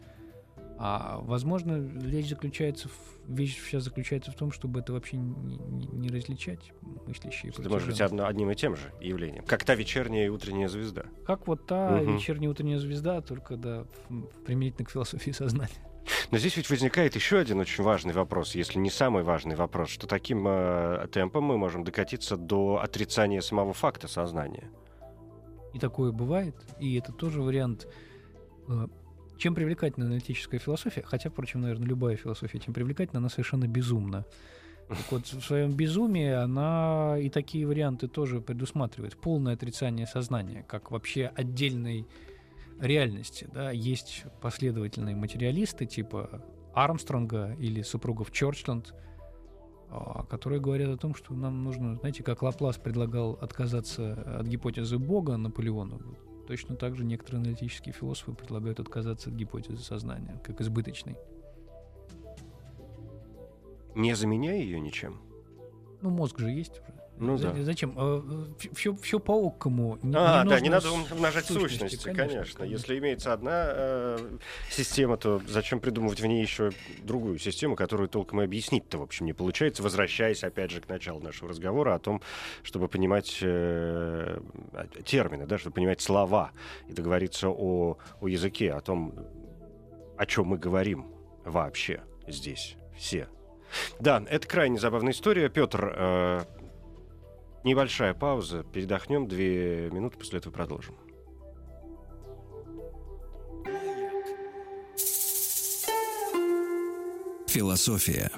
А 0.85 1.19
возможно, 1.21 1.81
речь 2.05 2.27
заключается 2.27 2.89
в, 2.89 3.33
вещь 3.33 3.57
вся 3.57 3.79
заключается 3.79 4.31
в 4.31 4.35
том, 4.35 4.51
чтобы 4.51 4.81
это 4.81 4.91
вообще 4.91 5.15
не, 5.15 5.55
не, 5.55 5.87
не 5.87 6.09
различать 6.09 6.73
мыслящие. 7.07 7.53
Это 7.57 7.69
может 7.69 7.87
быть 7.87 8.01
одно, 8.01 8.25
одним 8.25 8.51
и 8.51 8.55
тем 8.55 8.75
же 8.75 8.91
явлением. 8.99 9.45
Как 9.45 9.63
та 9.63 9.75
вечерняя 9.75 10.25
и 10.25 10.27
утренняя 10.27 10.67
звезда. 10.67 11.05
Как 11.25 11.47
вот 11.47 11.67
та 11.67 11.95
угу. 11.95 12.11
вечерняя 12.11 12.49
и 12.49 12.51
утренняя 12.51 12.79
звезда, 12.79 13.21
только 13.21 13.55
да, 13.55 13.85
применительно 14.45 14.85
к 14.85 14.91
философии 14.91 15.31
сознания. 15.31 15.71
Но 16.31 16.37
здесь 16.37 16.57
ведь 16.57 16.69
возникает 16.69 17.15
еще 17.15 17.37
один 17.37 17.61
очень 17.61 17.81
важный 17.81 18.11
вопрос, 18.11 18.53
если 18.53 18.77
не 18.77 18.89
самый 18.89 19.23
важный 19.23 19.55
вопрос, 19.55 19.87
что 19.87 20.05
таким 20.05 20.45
э, 20.45 21.07
темпом 21.13 21.45
мы 21.45 21.57
можем 21.57 21.85
докатиться 21.85 22.35
до 22.35 22.81
отрицания 22.83 23.39
самого 23.39 23.71
факта 23.71 24.09
сознания. 24.09 24.69
И 25.73 25.79
такое 25.79 26.11
бывает, 26.11 26.57
и 26.81 26.97
это 26.97 27.13
тоже 27.13 27.41
вариант 27.41 27.87
э, 28.67 28.87
чем 29.37 29.55
привлекательна 29.55 30.05
аналитическая 30.05 30.59
философия, 30.59 31.03
хотя, 31.03 31.29
впрочем, 31.29 31.61
наверное, 31.61 31.87
любая 31.87 32.15
философия, 32.15 32.59
чем 32.59 32.73
привлекательна, 32.73 33.19
она 33.19 33.29
совершенно 33.29 33.67
безумна. 33.67 34.25
Так 34.89 35.11
вот, 35.11 35.25
в 35.25 35.41
своем 35.41 35.71
безумии 35.71 36.29
она 36.29 37.17
и 37.17 37.29
такие 37.29 37.65
варианты 37.65 38.07
тоже 38.07 38.41
предусматривает. 38.41 39.15
Полное 39.15 39.53
отрицание 39.53 40.05
сознания, 40.05 40.63
как 40.67 40.91
вообще 40.91 41.31
отдельной 41.35 42.07
реальности. 42.79 43.47
Да? 43.53 43.71
Есть 43.71 44.25
последовательные 44.41 45.15
материалисты 45.15 45.85
типа 45.85 46.43
Армстронга 46.73 47.55
или 47.59 47.81
супругов 47.81 48.31
Чорчленд, 48.31 48.93
а, 49.89 50.23
которые 50.23 50.59
говорят 50.59 50.89
о 50.89 50.97
том, 50.97 51.15
что 51.15 51.33
нам 51.33 51.63
нужно, 51.63 51.95
знаете, 51.95 52.23
как 52.23 52.41
Лаплас 52.41 52.77
предлагал 52.77 53.33
отказаться 53.41 54.39
от 54.39 54.47
гипотезы 54.47 54.97
Бога 54.97 55.37
Наполеону, 55.37 56.01
Точно 56.47 56.75
так 56.75 56.95
же 56.95 57.05
некоторые 57.05 57.41
аналитические 57.41 57.93
философы 57.93 58.33
предлагают 58.33 58.79
отказаться 58.79 59.29
от 59.29 59.35
гипотезы 59.35 59.81
сознания, 59.83 60.41
как 60.43 60.59
избыточной. 60.61 61.15
Не 63.95 64.15
заменяя 64.15 64.57
ее 64.57 64.79
ничем? 64.79 65.21
Ну, 66.01 66.09
мозг 66.09 66.39
же 66.39 66.49
есть 66.49 66.79
уже. 66.81 67.02
Ну 67.17 67.37
да. 67.37 67.53
Зачем? 67.61 68.55
Все, 68.73 68.95
все 68.95 69.19
по 69.19 69.47
окому. 69.47 69.99
Не, 70.01 70.15
а, 70.17 70.43
не 70.43 70.49
да, 70.49 70.59
не 70.59 70.69
надо 70.69 70.91
умножать 70.91 71.45
сущности, 71.45 71.95
сущности 71.95 72.03
конечно, 72.05 72.59
конечно. 72.59 72.63
Если 72.63 72.97
имеется 72.97 73.33
одна 73.33 73.65
э, 73.67 74.37
система, 74.69 75.17
то 75.17 75.41
зачем 75.47 75.79
придумывать 75.79 76.19
в 76.19 76.25
ней 76.25 76.41
еще 76.41 76.71
другую 77.03 77.37
систему, 77.37 77.75
которую 77.75 78.09
толком 78.09 78.41
и 78.41 78.45
объяснить-то, 78.45 78.97
в 78.97 79.03
общем, 79.03 79.25
не 79.25 79.33
получается, 79.33 79.83
возвращаясь, 79.83 80.43
опять 80.43 80.71
же, 80.71 80.81
к 80.81 80.89
началу 80.89 81.19
нашего 81.19 81.49
разговора 81.49 81.95
о 81.95 81.99
том, 81.99 82.21
чтобы 82.63 82.87
понимать 82.87 83.37
э, 83.41 84.39
термины, 85.05 85.45
да, 85.45 85.57
чтобы 85.57 85.75
понимать 85.75 86.01
слова 86.01 86.51
и 86.87 86.93
договориться 86.93 87.49
о, 87.49 87.97
о 88.21 88.27
языке, 88.27 88.73
о 88.73 88.81
том, 88.81 89.13
о 90.17 90.25
чем 90.25 90.47
мы 90.47 90.57
говорим 90.57 91.07
вообще 91.45 92.01
здесь 92.27 92.75
все. 92.97 93.27
Да, 93.99 94.23
это 94.29 94.47
крайне 94.47 94.79
забавная 94.79 95.13
история. 95.13 95.49
Петр, 95.49 95.93
э, 95.95 96.41
Небольшая 97.63 98.13
пауза, 98.13 98.63
передохнем, 98.63 99.27
две 99.27 99.89
минуты, 99.89 100.17
после 100.17 100.39
этого 100.39 100.51
продолжим. 100.51 100.95
Философия. 107.47 108.31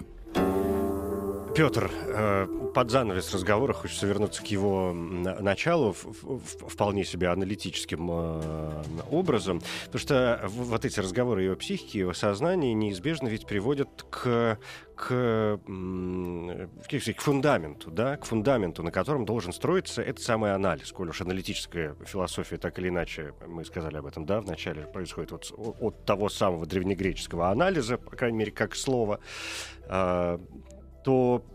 Петр, 1.55 1.89
э, 2.07 2.47
под 2.73 2.91
занавес 2.91 3.33
разговора 3.33 3.71
хочется 3.71 4.05
вернуться 4.05 4.43
к 4.43 4.47
его 4.47 4.91
началу 4.93 5.93
вполне 5.93 7.05
себе 7.05 7.29
аналитическим 7.29 8.09
э, 8.11 8.83
образом, 9.09 9.61
потому 9.85 9.99
что 9.99 10.41
вот 10.49 10.83
эти 10.83 10.99
разговоры 10.99 11.43
его 11.43 11.55
психики, 11.55 11.99
его 11.99 12.13
сознания 12.13 12.73
неизбежно 12.73 13.29
ведь 13.29 13.45
приводят 13.45 14.05
к 14.09 14.59
к, 14.95 15.59
к 15.59 17.21
фундаменту, 17.21 17.91
да, 17.91 18.17
к 18.17 18.25
фундаменту, 18.25 18.81
на 18.81 18.91
котором 18.91 19.25
должен 19.25 19.51
строиться 19.51 20.01
этот 20.01 20.23
самый 20.23 20.53
анализ. 20.53 20.91
Коль 20.91 21.09
уж 21.09 21.21
аналитическая 21.21 21.95
философия 22.05 22.57
так 22.57 22.79
или 22.79 22.87
иначе, 22.87 23.33
мы 23.45 23.65
сказали 23.65 23.97
об 23.97 24.05
этом, 24.05 24.25
да, 24.25 24.39
вначале 24.39 24.83
происходит 24.83 25.31
вот 25.31 25.53
от 25.81 26.05
того 26.05 26.29
самого 26.29 26.65
древнегреческого 26.65 27.49
анализа, 27.49 27.97
по 27.97 28.15
крайней 28.15 28.37
мере, 28.37 28.51
как 28.51 28.75
слово, 28.75 29.19
а, 29.87 30.39
то 31.05 31.45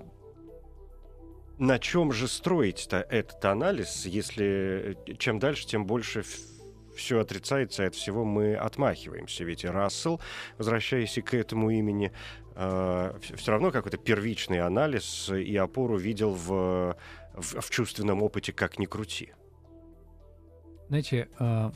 на 1.58 1.78
чем 1.80 2.12
же 2.12 2.28
строить-то 2.28 3.04
этот 3.10 3.44
анализ, 3.44 4.06
если 4.06 4.96
э, 5.08 5.14
чем 5.18 5.40
дальше, 5.40 5.66
тем 5.66 5.84
больше 5.84 6.24
все 6.96 7.18
отрицается, 7.18 7.82
и 7.82 7.86
от 7.86 7.96
всего 7.96 8.24
мы 8.24 8.54
отмахиваемся. 8.54 9.42
Ведь 9.42 9.64
и 9.64 9.66
Рассел, 9.66 10.20
возвращаясь 10.56 11.18
к 11.24 11.34
этому 11.34 11.70
имени, 11.70 12.12
э, 12.54 13.18
все 13.34 13.50
равно 13.50 13.72
какой-то 13.72 13.98
первичный 13.98 14.60
анализ 14.60 15.28
и 15.28 15.56
опору 15.56 15.98
видел 15.98 16.32
в, 16.32 16.96
в, 17.34 17.60
в 17.60 17.70
чувственном 17.70 18.22
опыте, 18.22 18.52
как 18.52 18.78
ни 18.78 18.86
крути. 18.86 19.32
Знаете, 20.88 21.28
э, 21.40 21.70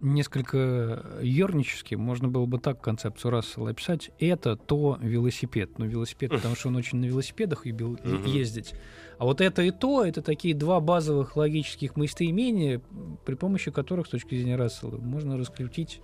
несколько 0.00 1.04
ернически 1.22 1.94
можно 1.94 2.28
было 2.28 2.46
бы 2.46 2.58
так 2.58 2.80
концепцию 2.80 3.32
Рассела 3.32 3.70
описать. 3.70 4.10
Это 4.18 4.56
то 4.56 4.98
велосипед. 5.00 5.78
Ну, 5.78 5.86
велосипед, 5.86 6.30
потому 6.30 6.54
что 6.56 6.68
он 6.68 6.76
очень 6.76 6.98
на 6.98 7.06
велосипедах 7.06 7.66
любил 7.66 7.98
ездить. 8.26 8.74
А 9.18 9.24
вот 9.24 9.40
это 9.40 9.62
и 9.62 9.70
то, 9.70 10.04
это 10.04 10.22
такие 10.22 10.54
два 10.54 10.80
базовых 10.80 11.36
логических 11.36 11.96
местоимения, 11.96 12.80
при 13.24 13.34
помощи 13.34 13.70
которых, 13.70 14.06
с 14.06 14.10
точки 14.10 14.34
зрения 14.34 14.56
Рассела, 14.56 14.96
можно 14.96 15.36
раскрутить 15.36 16.00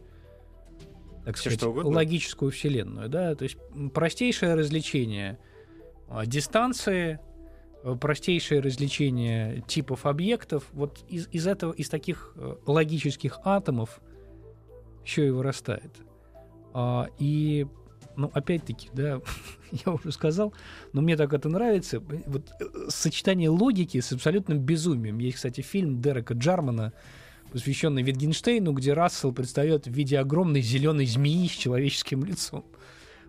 так 1.25 1.39
сказать, 1.39 1.61
логическую 1.63 2.53
вселенную. 2.53 3.09
Да? 3.09 3.35
То 3.35 3.43
есть 3.43 3.57
простейшее 3.93 4.55
развлечение 4.55 5.39
а, 6.09 6.25
дистанции, 6.25 7.19
простейшее 7.95 8.61
развлечение 8.61 9.63
типов 9.67 10.07
объектов, 10.07 10.65
вот 10.73 11.05
из, 11.09 11.29
из 11.31 11.47
этого, 11.47 11.73
из 11.73 11.89
таких 11.89 12.33
э, 12.37 12.57
логических 12.67 13.39
атомов 13.45 14.01
все 15.05 15.29
и 15.29 15.31
вырастает. 15.31 15.93
А, 16.75 17.09
и 17.19 17.67
ну, 18.17 18.31
опять-таки, 18.33 18.89
да, 18.93 19.21
я 19.87 19.93
уже 19.93 20.11
сказал, 20.11 20.53
но 20.93 21.01
мне 21.01 21.17
так 21.17 21.33
это 21.33 21.49
нравится. 21.49 22.01
Вот 22.01 22.51
э, 22.61 22.65
сочетание 22.89 23.49
логики 23.49 24.01
с 24.01 24.13
абсолютным 24.13 24.59
безумием. 24.59 25.19
Есть, 25.19 25.37
кстати, 25.37 25.61
фильм 25.61 26.01
Дерека 26.01 26.35
Джармана, 26.35 26.93
посвященный 27.53 28.03
Витгенштейну, 28.03 28.73
где 28.73 28.93
Рассел 28.95 29.33
предстает 29.33 29.87
в 29.87 29.91
виде 29.91 30.19
огромной 30.19 30.61
зеленой 30.61 31.07
змеи 31.07 31.47
с 31.47 31.53
человеческим 31.53 32.25
лицом. 32.25 32.65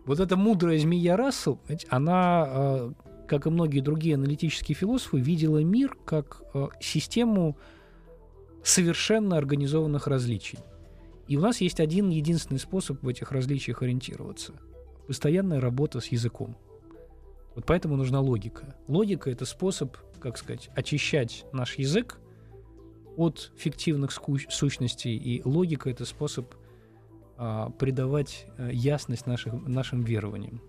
Вот 0.06 0.20
эта 0.20 0.38
мудрая 0.38 0.80
змея 0.80 1.18
Рассел, 1.18 1.60
она, 1.90 2.46
э, 2.48 2.92
как 3.28 3.46
и 3.46 3.50
многие 3.50 3.82
другие 3.82 4.16
аналитические 4.16 4.76
философы, 4.76 5.20
видела 5.20 5.60
мир 5.60 5.98
как 6.06 6.42
э, 6.54 6.68
систему 6.80 7.58
совершенно 8.64 9.38
организованных 9.38 10.08
различий. 10.08 10.60
И 11.28 11.38
у 11.38 11.42
нас 11.42 11.62
есть 11.62 11.80
один 11.80 12.10
единственный 12.10 12.60
способ 12.60 13.04
в 13.04 13.08
этих 13.08 13.32
различиях 13.32 13.82
ориентироваться– 13.82 14.54
постоянная 15.08 15.60
работа 15.60 16.00
с 16.00 16.08
языком. 16.08 16.56
Вот 17.56 17.66
поэтому 17.66 17.96
нужна 17.96 18.20
логика. 18.22 18.76
Логика— 18.88 19.30
это 19.32 19.46
способ, 19.46 19.98
как 20.20 20.38
сказать, 20.38 20.70
очищать 20.76 21.46
наш 21.54 21.78
язык 21.78 22.20
от 23.16 23.52
фиктивных 23.58 24.12
сущностей, 24.12 25.18
и 25.18 25.42
логика— 25.44 25.90
это 25.92 26.06
способ 26.06 26.54
а, 27.38 27.72
придавать 27.72 28.46
а, 28.58 28.70
ясность 28.70 29.26
наших, 29.26 29.54
нашим 29.54 30.04
верованиям. 30.04 30.62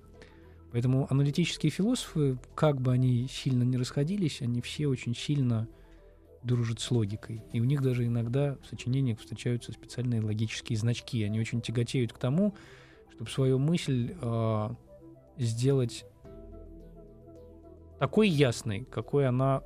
Поэтому 0.73 1.07
аналитические 1.11 1.71
философы, 1.71 2.39
как 2.55 2.81
бы 2.81 2.93
они 2.93 3.27
сильно 3.29 3.63
не 3.63 3.77
расходились, 3.77 4.43
они 4.43 4.61
все 4.61 4.87
очень 4.87 5.15
сильно 5.15 5.67
дружат 6.43 6.81
с 6.81 6.91
логикой. 6.91 7.43
И 7.53 7.61
у 7.61 7.65
них 7.65 7.83
даже 7.83 8.07
иногда 8.07 8.57
в 8.63 8.67
сочинениях 8.67 9.19
встречаются 9.19 9.73
специальные 9.73 10.21
логические 10.21 10.79
значки. 10.79 11.25
Они 11.25 11.41
очень 11.41 11.61
тяготеют 11.61 12.13
к 12.13 12.19
тому, 12.19 12.55
чтобы 13.13 13.31
свою 13.31 13.59
мысль 13.59 14.15
э, 14.21 14.69
сделать 15.39 16.05
такой 17.99 18.29
ясной, 18.29 18.87
какой 18.91 19.27
она 19.27 19.63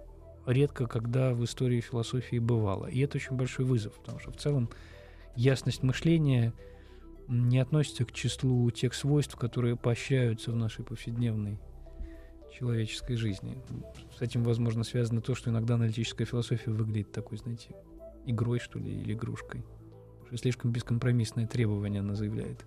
редко 0.46 0.86
когда 0.86 1.34
в 1.34 1.44
истории 1.44 1.80
философии 1.80 2.38
бывала. 2.38 2.86
И 2.86 3.00
это 3.00 3.18
очень 3.18 3.36
большой 3.36 3.64
вызов, 3.64 3.94
потому 3.94 4.18
что 4.18 4.32
в 4.32 4.36
целом 4.36 4.70
ясность 5.36 5.82
мышления 5.82 6.52
не 7.28 7.58
относится 7.58 8.04
к 8.04 8.12
числу 8.12 8.70
тех 8.70 8.94
свойств, 8.94 9.36
которые 9.36 9.76
поощряются 9.76 10.52
в 10.52 10.56
нашей 10.56 10.84
повседневной 10.84 11.58
человеческой 12.58 13.16
жизни. 13.16 13.58
С 14.16 14.20
этим, 14.20 14.44
возможно, 14.44 14.84
связано 14.84 15.20
то, 15.20 15.34
что 15.34 15.50
иногда 15.50 15.74
аналитическая 15.74 16.24
философия 16.24 16.70
выглядит 16.70 17.12
такой, 17.12 17.38
знаете, 17.38 17.74
игрой, 18.26 18.58
что 18.58 18.78
ли, 18.78 19.00
или 19.00 19.14
игрушкой. 19.14 19.64
Что 20.26 20.36
слишком 20.36 20.70
бескомпромиссное 20.70 21.46
требование 21.46 22.00
она 22.00 22.14
заявляет. 22.14 22.64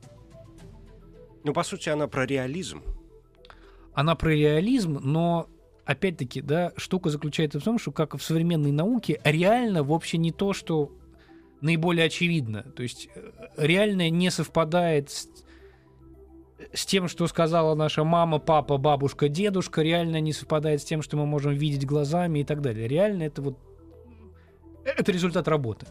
Ну, 1.43 1.53
по 1.53 1.63
сути, 1.63 1.89
она 1.89 2.07
про 2.07 2.25
реализм. 2.25 2.81
Она 3.93 4.15
про 4.15 4.29
реализм, 4.29 4.99
но 5.01 5.47
опять-таки, 5.85 6.41
да, 6.41 6.73
штука 6.75 7.09
заключается 7.09 7.59
в 7.59 7.63
том, 7.63 7.77
что 7.79 7.91
как 7.91 8.15
в 8.15 8.21
современной 8.21 8.71
науке, 8.71 9.21
реально 9.23 9.83
вовсе 9.83 10.17
не 10.17 10.31
то, 10.31 10.53
что 10.53 10.91
наиболее 11.65 12.05
очевидно. 12.05 12.63
То 12.63 12.83
есть 12.83 13.09
э, 13.13 13.31
реальное 13.57 14.09
не 14.09 14.31
совпадает 14.31 15.09
с, 15.09 15.27
с 16.73 16.85
тем, 16.85 17.07
что 17.07 17.27
сказала 17.27 17.75
наша 17.75 18.03
мама, 18.03 18.39
папа, 18.39 18.77
бабушка, 18.77 19.27
дедушка, 19.27 19.81
реально 19.81 20.21
не 20.21 20.31
совпадает 20.31 20.81
с 20.81 20.85
тем, 20.85 21.01
что 21.01 21.17
мы 21.17 21.25
можем 21.25 21.53
видеть 21.53 21.85
глазами 21.85 22.39
и 22.39 22.43
так 22.43 22.61
далее. 22.61 22.87
Реально 22.87 23.23
это 23.23 23.41
вот 23.41 23.59
это 24.85 25.11
результат 25.11 25.47
работы 25.47 25.87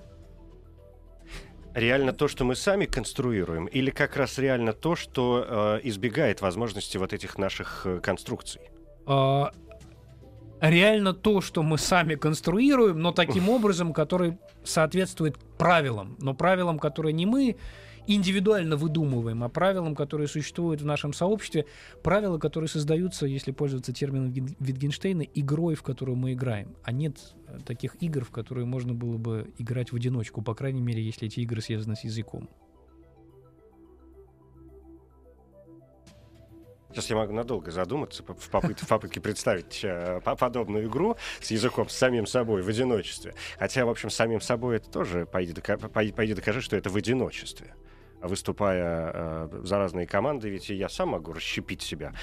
реально 1.74 2.12
то, 2.12 2.28
что 2.28 2.44
мы 2.44 2.54
сами 2.54 2.86
конструируем, 2.86 3.66
или 3.66 3.90
как 3.90 4.16
раз 4.16 4.38
реально 4.38 4.72
то, 4.72 4.94
что 4.96 5.44
э, 5.46 5.80
избегает 5.88 6.40
возможности 6.40 6.96
вот 6.96 7.12
этих 7.12 7.36
наших 7.36 7.82
э, 7.84 8.00
конструкций? 8.00 8.62
Реально 10.64 11.12
то, 11.12 11.42
что 11.42 11.62
мы 11.62 11.76
сами 11.76 12.14
конструируем, 12.14 12.98
но 12.98 13.12
таким 13.12 13.50
образом, 13.50 13.92
который 13.92 14.38
соответствует 14.64 15.36
правилам, 15.58 16.16
но 16.20 16.32
правилам, 16.32 16.78
которые 16.78 17.12
не 17.12 17.26
мы 17.26 17.56
индивидуально 18.06 18.76
выдумываем, 18.76 19.44
а 19.44 19.50
правилам, 19.50 19.94
которые 19.94 20.26
существуют 20.26 20.80
в 20.80 20.86
нашем 20.86 21.12
сообществе, 21.12 21.66
правила, 22.02 22.38
которые 22.38 22.68
создаются, 22.68 23.26
если 23.26 23.52
пользоваться 23.52 23.92
термином 23.92 24.32
Витгенштейна, 24.32 25.22
игрой, 25.22 25.74
в 25.74 25.82
которую 25.82 26.16
мы 26.16 26.32
играем. 26.32 26.74
А 26.82 26.92
нет 26.92 27.18
э, 27.46 27.58
таких 27.66 27.96
игр, 28.02 28.24
в 28.24 28.30
которые 28.30 28.64
можно 28.64 28.94
было 28.94 29.18
бы 29.18 29.52
играть 29.58 29.92
в 29.92 29.96
одиночку, 29.96 30.40
по 30.40 30.54
крайней 30.54 30.80
мере, 30.80 31.02
если 31.02 31.28
эти 31.28 31.40
игры 31.40 31.60
связаны 31.60 31.94
с 31.94 32.04
языком. 32.04 32.48
Сейчас 36.94 37.10
я 37.10 37.16
могу 37.16 37.32
надолго 37.32 37.72
задуматься 37.72 38.22
в 38.22 38.50
попытке, 38.50 38.86
в 38.86 38.88
попытке 38.88 39.20
представить 39.20 39.80
э, 39.82 40.20
подобную 40.20 40.86
игру 40.86 41.16
с 41.40 41.50
языком, 41.50 41.88
с 41.88 41.92
самим 41.92 42.24
собой 42.24 42.62
в 42.62 42.68
одиночестве. 42.68 43.34
Хотя, 43.58 43.84
в 43.84 43.90
общем, 43.90 44.10
самим 44.10 44.40
собой 44.40 44.76
это 44.76 44.88
тоже, 44.88 45.26
пойди, 45.26 45.52
дока, 45.52 45.76
пойди 45.76 46.34
докажи, 46.34 46.60
что 46.60 46.76
это 46.76 46.90
в 46.90 46.96
одиночестве 46.96 47.74
выступая 48.20 49.10
э, 49.12 49.60
за 49.64 49.78
разные 49.78 50.06
команды, 50.06 50.48
ведь 50.48 50.70
я 50.70 50.88
сам 50.88 51.10
могу 51.10 51.32
расщепить 51.32 51.82
себя 51.82 52.14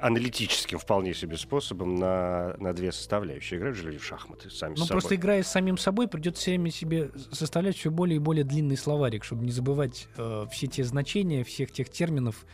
аналитическим 0.00 0.78
вполне 0.78 1.14
себе 1.14 1.36
способом 1.36 1.94
на, 1.94 2.56
на 2.58 2.72
две 2.72 2.92
составляющие. 2.92 3.60
Играть 3.60 3.76
же 3.76 3.90
в 3.90 4.04
шахматы 4.04 4.50
сами 4.50 4.74
Ну, 4.76 4.86
просто 4.86 5.14
играя 5.14 5.42
с 5.42 5.48
самим 5.48 5.78
собой, 5.78 6.08
придется 6.08 6.42
все 6.42 6.52
время 6.52 6.70
себе 6.70 7.10
составлять 7.30 7.76
все 7.76 7.90
более 7.90 8.16
и 8.16 8.18
более 8.18 8.44
длинный 8.44 8.76
словарик, 8.76 9.22
чтобы 9.22 9.44
не 9.44 9.52
забывать 9.52 10.08
э, 10.16 10.46
все 10.50 10.66
те 10.66 10.82
значения, 10.82 11.44
всех 11.44 11.70
тех 11.70 11.88
терминов, 11.88 12.44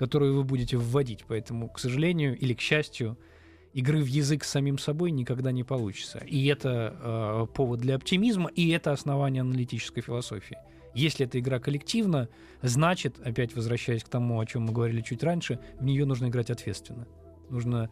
которые 0.00 0.32
вы 0.32 0.44
будете 0.44 0.78
вводить. 0.78 1.26
Поэтому, 1.28 1.68
к 1.68 1.78
сожалению 1.78 2.34
или 2.34 2.54
к 2.54 2.60
счастью, 2.62 3.18
игры 3.74 4.02
в 4.02 4.06
язык 4.06 4.44
с 4.44 4.48
самим 4.48 4.78
собой 4.78 5.10
никогда 5.10 5.52
не 5.52 5.62
получится. 5.62 6.20
И 6.26 6.46
это 6.46 6.96
э, 6.98 7.46
повод 7.54 7.80
для 7.80 7.96
оптимизма, 7.96 8.48
и 8.48 8.70
это 8.70 8.92
основание 8.92 9.42
аналитической 9.42 10.00
философии. 10.00 10.56
Если 10.94 11.26
эта 11.26 11.38
игра 11.38 11.58
коллективна, 11.58 12.30
значит, 12.62 13.20
опять 13.22 13.54
возвращаясь 13.54 14.02
к 14.02 14.08
тому, 14.08 14.40
о 14.40 14.46
чем 14.46 14.62
мы 14.62 14.72
говорили 14.72 15.02
чуть 15.02 15.22
раньше, 15.22 15.58
в 15.78 15.84
нее 15.84 16.06
нужно 16.06 16.28
играть 16.28 16.48
ответственно. 16.50 17.06
Нужно 17.50 17.90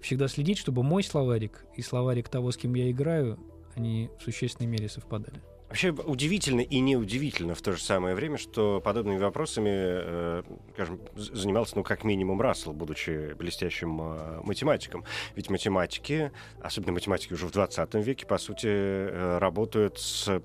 всегда 0.00 0.28
следить, 0.28 0.56
чтобы 0.56 0.82
мой 0.82 1.02
словарик 1.02 1.66
и 1.76 1.82
словарик 1.82 2.30
того, 2.30 2.52
с 2.52 2.56
кем 2.56 2.72
я 2.72 2.90
играю, 2.90 3.38
они 3.74 4.08
в 4.18 4.22
существенной 4.22 4.66
мере 4.66 4.88
совпадали. 4.88 5.42
Вообще 5.70 5.90
удивительно 5.90 6.62
и 6.62 6.80
неудивительно 6.80 7.54
в 7.54 7.62
то 7.62 7.70
же 7.70 7.80
самое 7.80 8.16
время, 8.16 8.38
что 8.38 8.80
подобными 8.80 9.18
вопросами, 9.18 9.70
э, 9.70 10.42
скажем, 10.74 11.00
занимался, 11.14 11.76
ну, 11.76 11.84
как 11.84 12.02
минимум, 12.02 12.40
Рассел, 12.40 12.72
будучи 12.72 13.34
блестящим 13.34 14.00
э, 14.02 14.40
математиком. 14.42 15.04
Ведь 15.36 15.48
математики, 15.48 16.32
особенно 16.60 16.94
математики 16.94 17.34
уже 17.34 17.46
в 17.46 17.52
20 17.52 17.94
веке, 17.94 18.26
по 18.26 18.36
сути, 18.38 18.66
э, 18.66 19.38
работают 19.38 20.00
с 20.00 20.42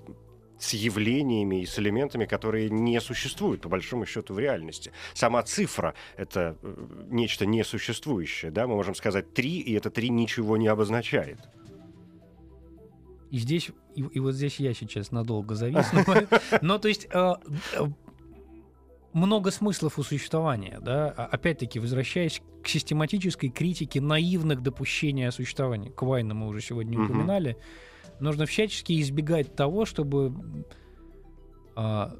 с 0.58 0.72
явлениями 0.72 1.60
и 1.60 1.66
с 1.66 1.78
элементами, 1.78 2.24
которые 2.24 2.70
не 2.70 2.98
существуют, 3.00 3.60
по 3.60 3.68
большому 3.68 4.06
счету, 4.06 4.32
в 4.32 4.38
реальности. 4.38 4.90
Сама 5.12 5.42
цифра— 5.42 5.94
это 6.16 6.56
э, 6.62 6.74
нечто 7.10 7.44
несуществующее. 7.44 8.50
Да? 8.50 8.66
Мы 8.66 8.74
можем 8.74 8.94
сказать 8.94 9.34
три, 9.34 9.58
и 9.58 9.74
это 9.74 9.90
три 9.90 10.08
ничего 10.08 10.56
не 10.56 10.68
обозначает. 10.68 11.40
И 13.30 13.38
здесь, 13.38 13.70
и, 13.94 14.02
и 14.02 14.20
вот 14.20 14.34
здесь 14.34 14.60
я 14.60 14.72
сейчас 14.74 15.10
надолго 15.10 15.54
завис. 15.54 15.86
Но, 16.62 16.78
то 16.78 16.88
есть, 16.88 17.08
э, 17.12 17.34
э, 17.74 17.86
много 19.12 19.50
смыслов 19.50 19.98
у 19.98 20.02
существования, 20.02 20.78
да, 20.82 21.08
А 21.16 21.24
опять-таки, 21.26 21.80
возвращаясь 21.80 22.42
к 22.62 22.68
систематической 22.68 23.48
критике 23.48 24.00
наивных 24.00 24.62
допущений 24.62 25.26
о 25.26 25.32
существовании, 25.32 25.90
Квайна 25.90 26.34
мы 26.34 26.48
уже 26.48 26.60
сегодня 26.60 26.98
Мгм. 26.98 27.10
упоминали, 27.10 27.56
нужно 28.20 28.46
всячески 28.46 29.00
избегать 29.00 29.56
того, 29.56 29.86
чтобы, 29.86 30.34
а, 31.74 32.14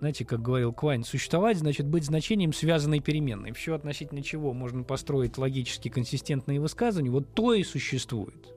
знаете, 0.00 0.24
как 0.24 0.42
говорил 0.42 0.72
Квайн, 0.72 1.04
существовать 1.04 1.58
значит 1.58 1.86
быть 1.86 2.04
значением 2.04 2.52
связанной 2.52 3.00
переменной. 3.00 3.52
Все 3.52 3.74
относительно 3.74 4.22
чего 4.22 4.52
можно 4.52 4.82
построить 4.82 5.38
логически 5.38 5.88
консистентные 5.88 6.60
высказывания, 6.60 7.10
вот 7.10 7.32
то 7.34 7.54
и 7.54 7.62
существует. 7.62 8.54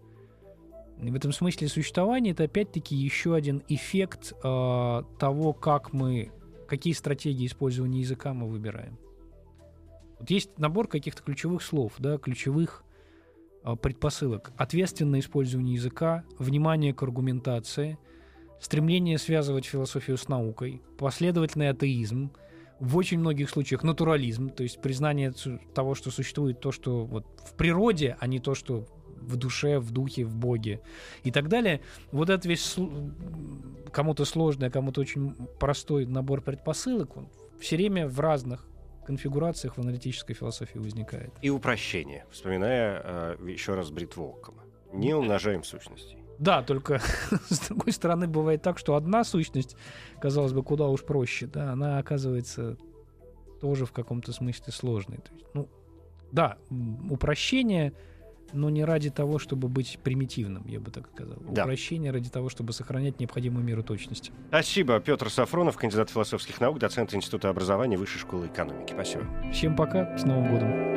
В 1.12 1.16
этом 1.16 1.32
смысле 1.32 1.68
существование 1.68 2.34
это 2.34 2.44
опять-таки 2.44 2.96
еще 2.96 3.36
один 3.36 3.64
эффект 3.68 4.34
а, 4.44 5.04
того, 5.20 5.54
как 5.54 5.94
мы, 5.94 6.32
какие 6.68 6.94
стратегии 6.94 7.46
использования 7.46 8.00
языка 8.00 8.34
мы 8.34 8.48
выбираем. 8.48 8.98
Вот 10.20 10.30
есть 10.30 10.58
набор 10.58 10.88
каких-то 10.88 11.22
ключевых 11.22 11.62
слов, 11.62 11.94
да, 11.98 12.18
ключевых 12.18 12.84
а, 13.64 13.76
предпосылок. 13.76 14.52
Ответственное 14.58 15.20
использование 15.20 15.76
языка, 15.76 16.24
внимание 16.40 16.94
к 16.94 17.04
аргументации, 17.04 17.98
стремление 18.60 19.18
связывать 19.18 19.66
философию 19.66 20.18
с 20.18 20.28
наукой, 20.30 20.82
последовательный 20.98 21.70
атеизм, 21.70 22.32
в 22.80 22.98
очень 22.98 23.20
многих 23.20 23.50
случаях 23.50 23.84
натурализм, 23.84 24.50
то 24.50 24.64
есть 24.64 24.82
признание 24.82 25.34
того, 25.74 25.96
что 25.96 26.12
существует 26.12 26.60
то, 26.60 26.72
что 26.72 27.06
вот 27.06 27.26
в 27.46 27.56
природе, 27.56 28.18
а 28.20 28.28
не 28.28 28.40
то, 28.40 28.56
что 28.56 28.86
в 29.28 29.36
душе, 29.36 29.80
в 29.80 29.92
духе, 29.92 30.26
в 30.26 30.36
Боге 30.36 30.82
и 31.24 31.32
так 31.32 31.50
далее. 31.50 31.82
Вот 32.12 32.30
этот 32.30 32.46
весь 32.46 32.78
кому-то 33.92 34.26
сложный, 34.26 34.68
а 34.68 34.72
кому-то 34.72 35.02
очень 35.02 35.34
простой 35.60 36.06
набор 36.06 36.42
предпосылок, 36.42 37.18
он 37.18 37.30
все 37.60 37.76
время 37.78 38.08
в 38.08 38.20
разных 38.20 38.66
конфигурациях 39.06 39.78
в 39.78 39.82
аналитической 39.82 40.34
философии 40.34 40.78
возникает. 40.78 41.34
И 41.42 41.50
упрощение, 41.50 42.26
вспоминая 42.32 43.02
э, 43.04 43.38
еще 43.48 43.76
раз 43.76 43.92
бритву. 43.92 44.40
Не 44.92 45.14
умножаем 45.14 45.64
сущностей. 45.64 46.18
Да, 46.40 46.64
только 46.64 47.00
с 47.50 47.68
другой 47.68 47.92
стороны 47.92 48.28
бывает 48.28 48.62
так, 48.62 48.78
что 48.78 48.96
одна 48.96 49.24
сущность, 49.24 49.76
казалось 50.20 50.54
бы, 50.54 50.64
куда 50.64 50.88
уж 50.88 51.04
проще, 51.04 51.48
да, 51.48 51.72
она 51.72 51.98
оказывается 51.98 52.78
тоже 53.62 53.86
в 53.86 53.92
каком-то 53.92 54.34
смысле 54.34 54.74
сложной. 54.74 55.18
То 55.20 55.34
есть, 55.34 55.46
ну, 55.54 55.70
да, 56.32 56.58
упрощение, 57.10 57.94
но 58.54 58.70
не 58.70 58.86
ради 58.86 59.10
того, 59.10 59.40
чтобы 59.40 59.68
быть 59.68 60.00
примитивным, 60.04 60.66
я 60.68 60.80
бы 60.80 60.92
так 60.92 61.08
сказал. 61.14 61.38
Да. 61.50 61.64
Упрощение 61.64 62.12
ради 62.12 62.30
того, 62.30 62.50
чтобы 62.50 62.74
сохранять 62.74 63.20
необходимую 63.20 63.64
меру 63.64 63.84
точности. 63.84 64.32
Спасибо. 64.50 65.00
Петр 65.00 65.30
Сафронов, 65.30 65.78
кандидат 65.78 66.10
философских 66.10 66.62
наук, 66.62 66.80
доцент 66.80 67.14
Института 67.14 67.50
образования 67.50 67.98
Высшей 67.98 68.20
школы 68.20 68.48
экономики. 68.48 68.94
Спасибо. 68.94 69.26
Всем 69.52 69.76
пока, 69.76 70.18
с 70.18 70.24
Новым 70.24 70.52
годом. 70.52 70.94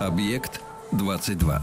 Объект 0.00 0.60
22. 0.90 1.62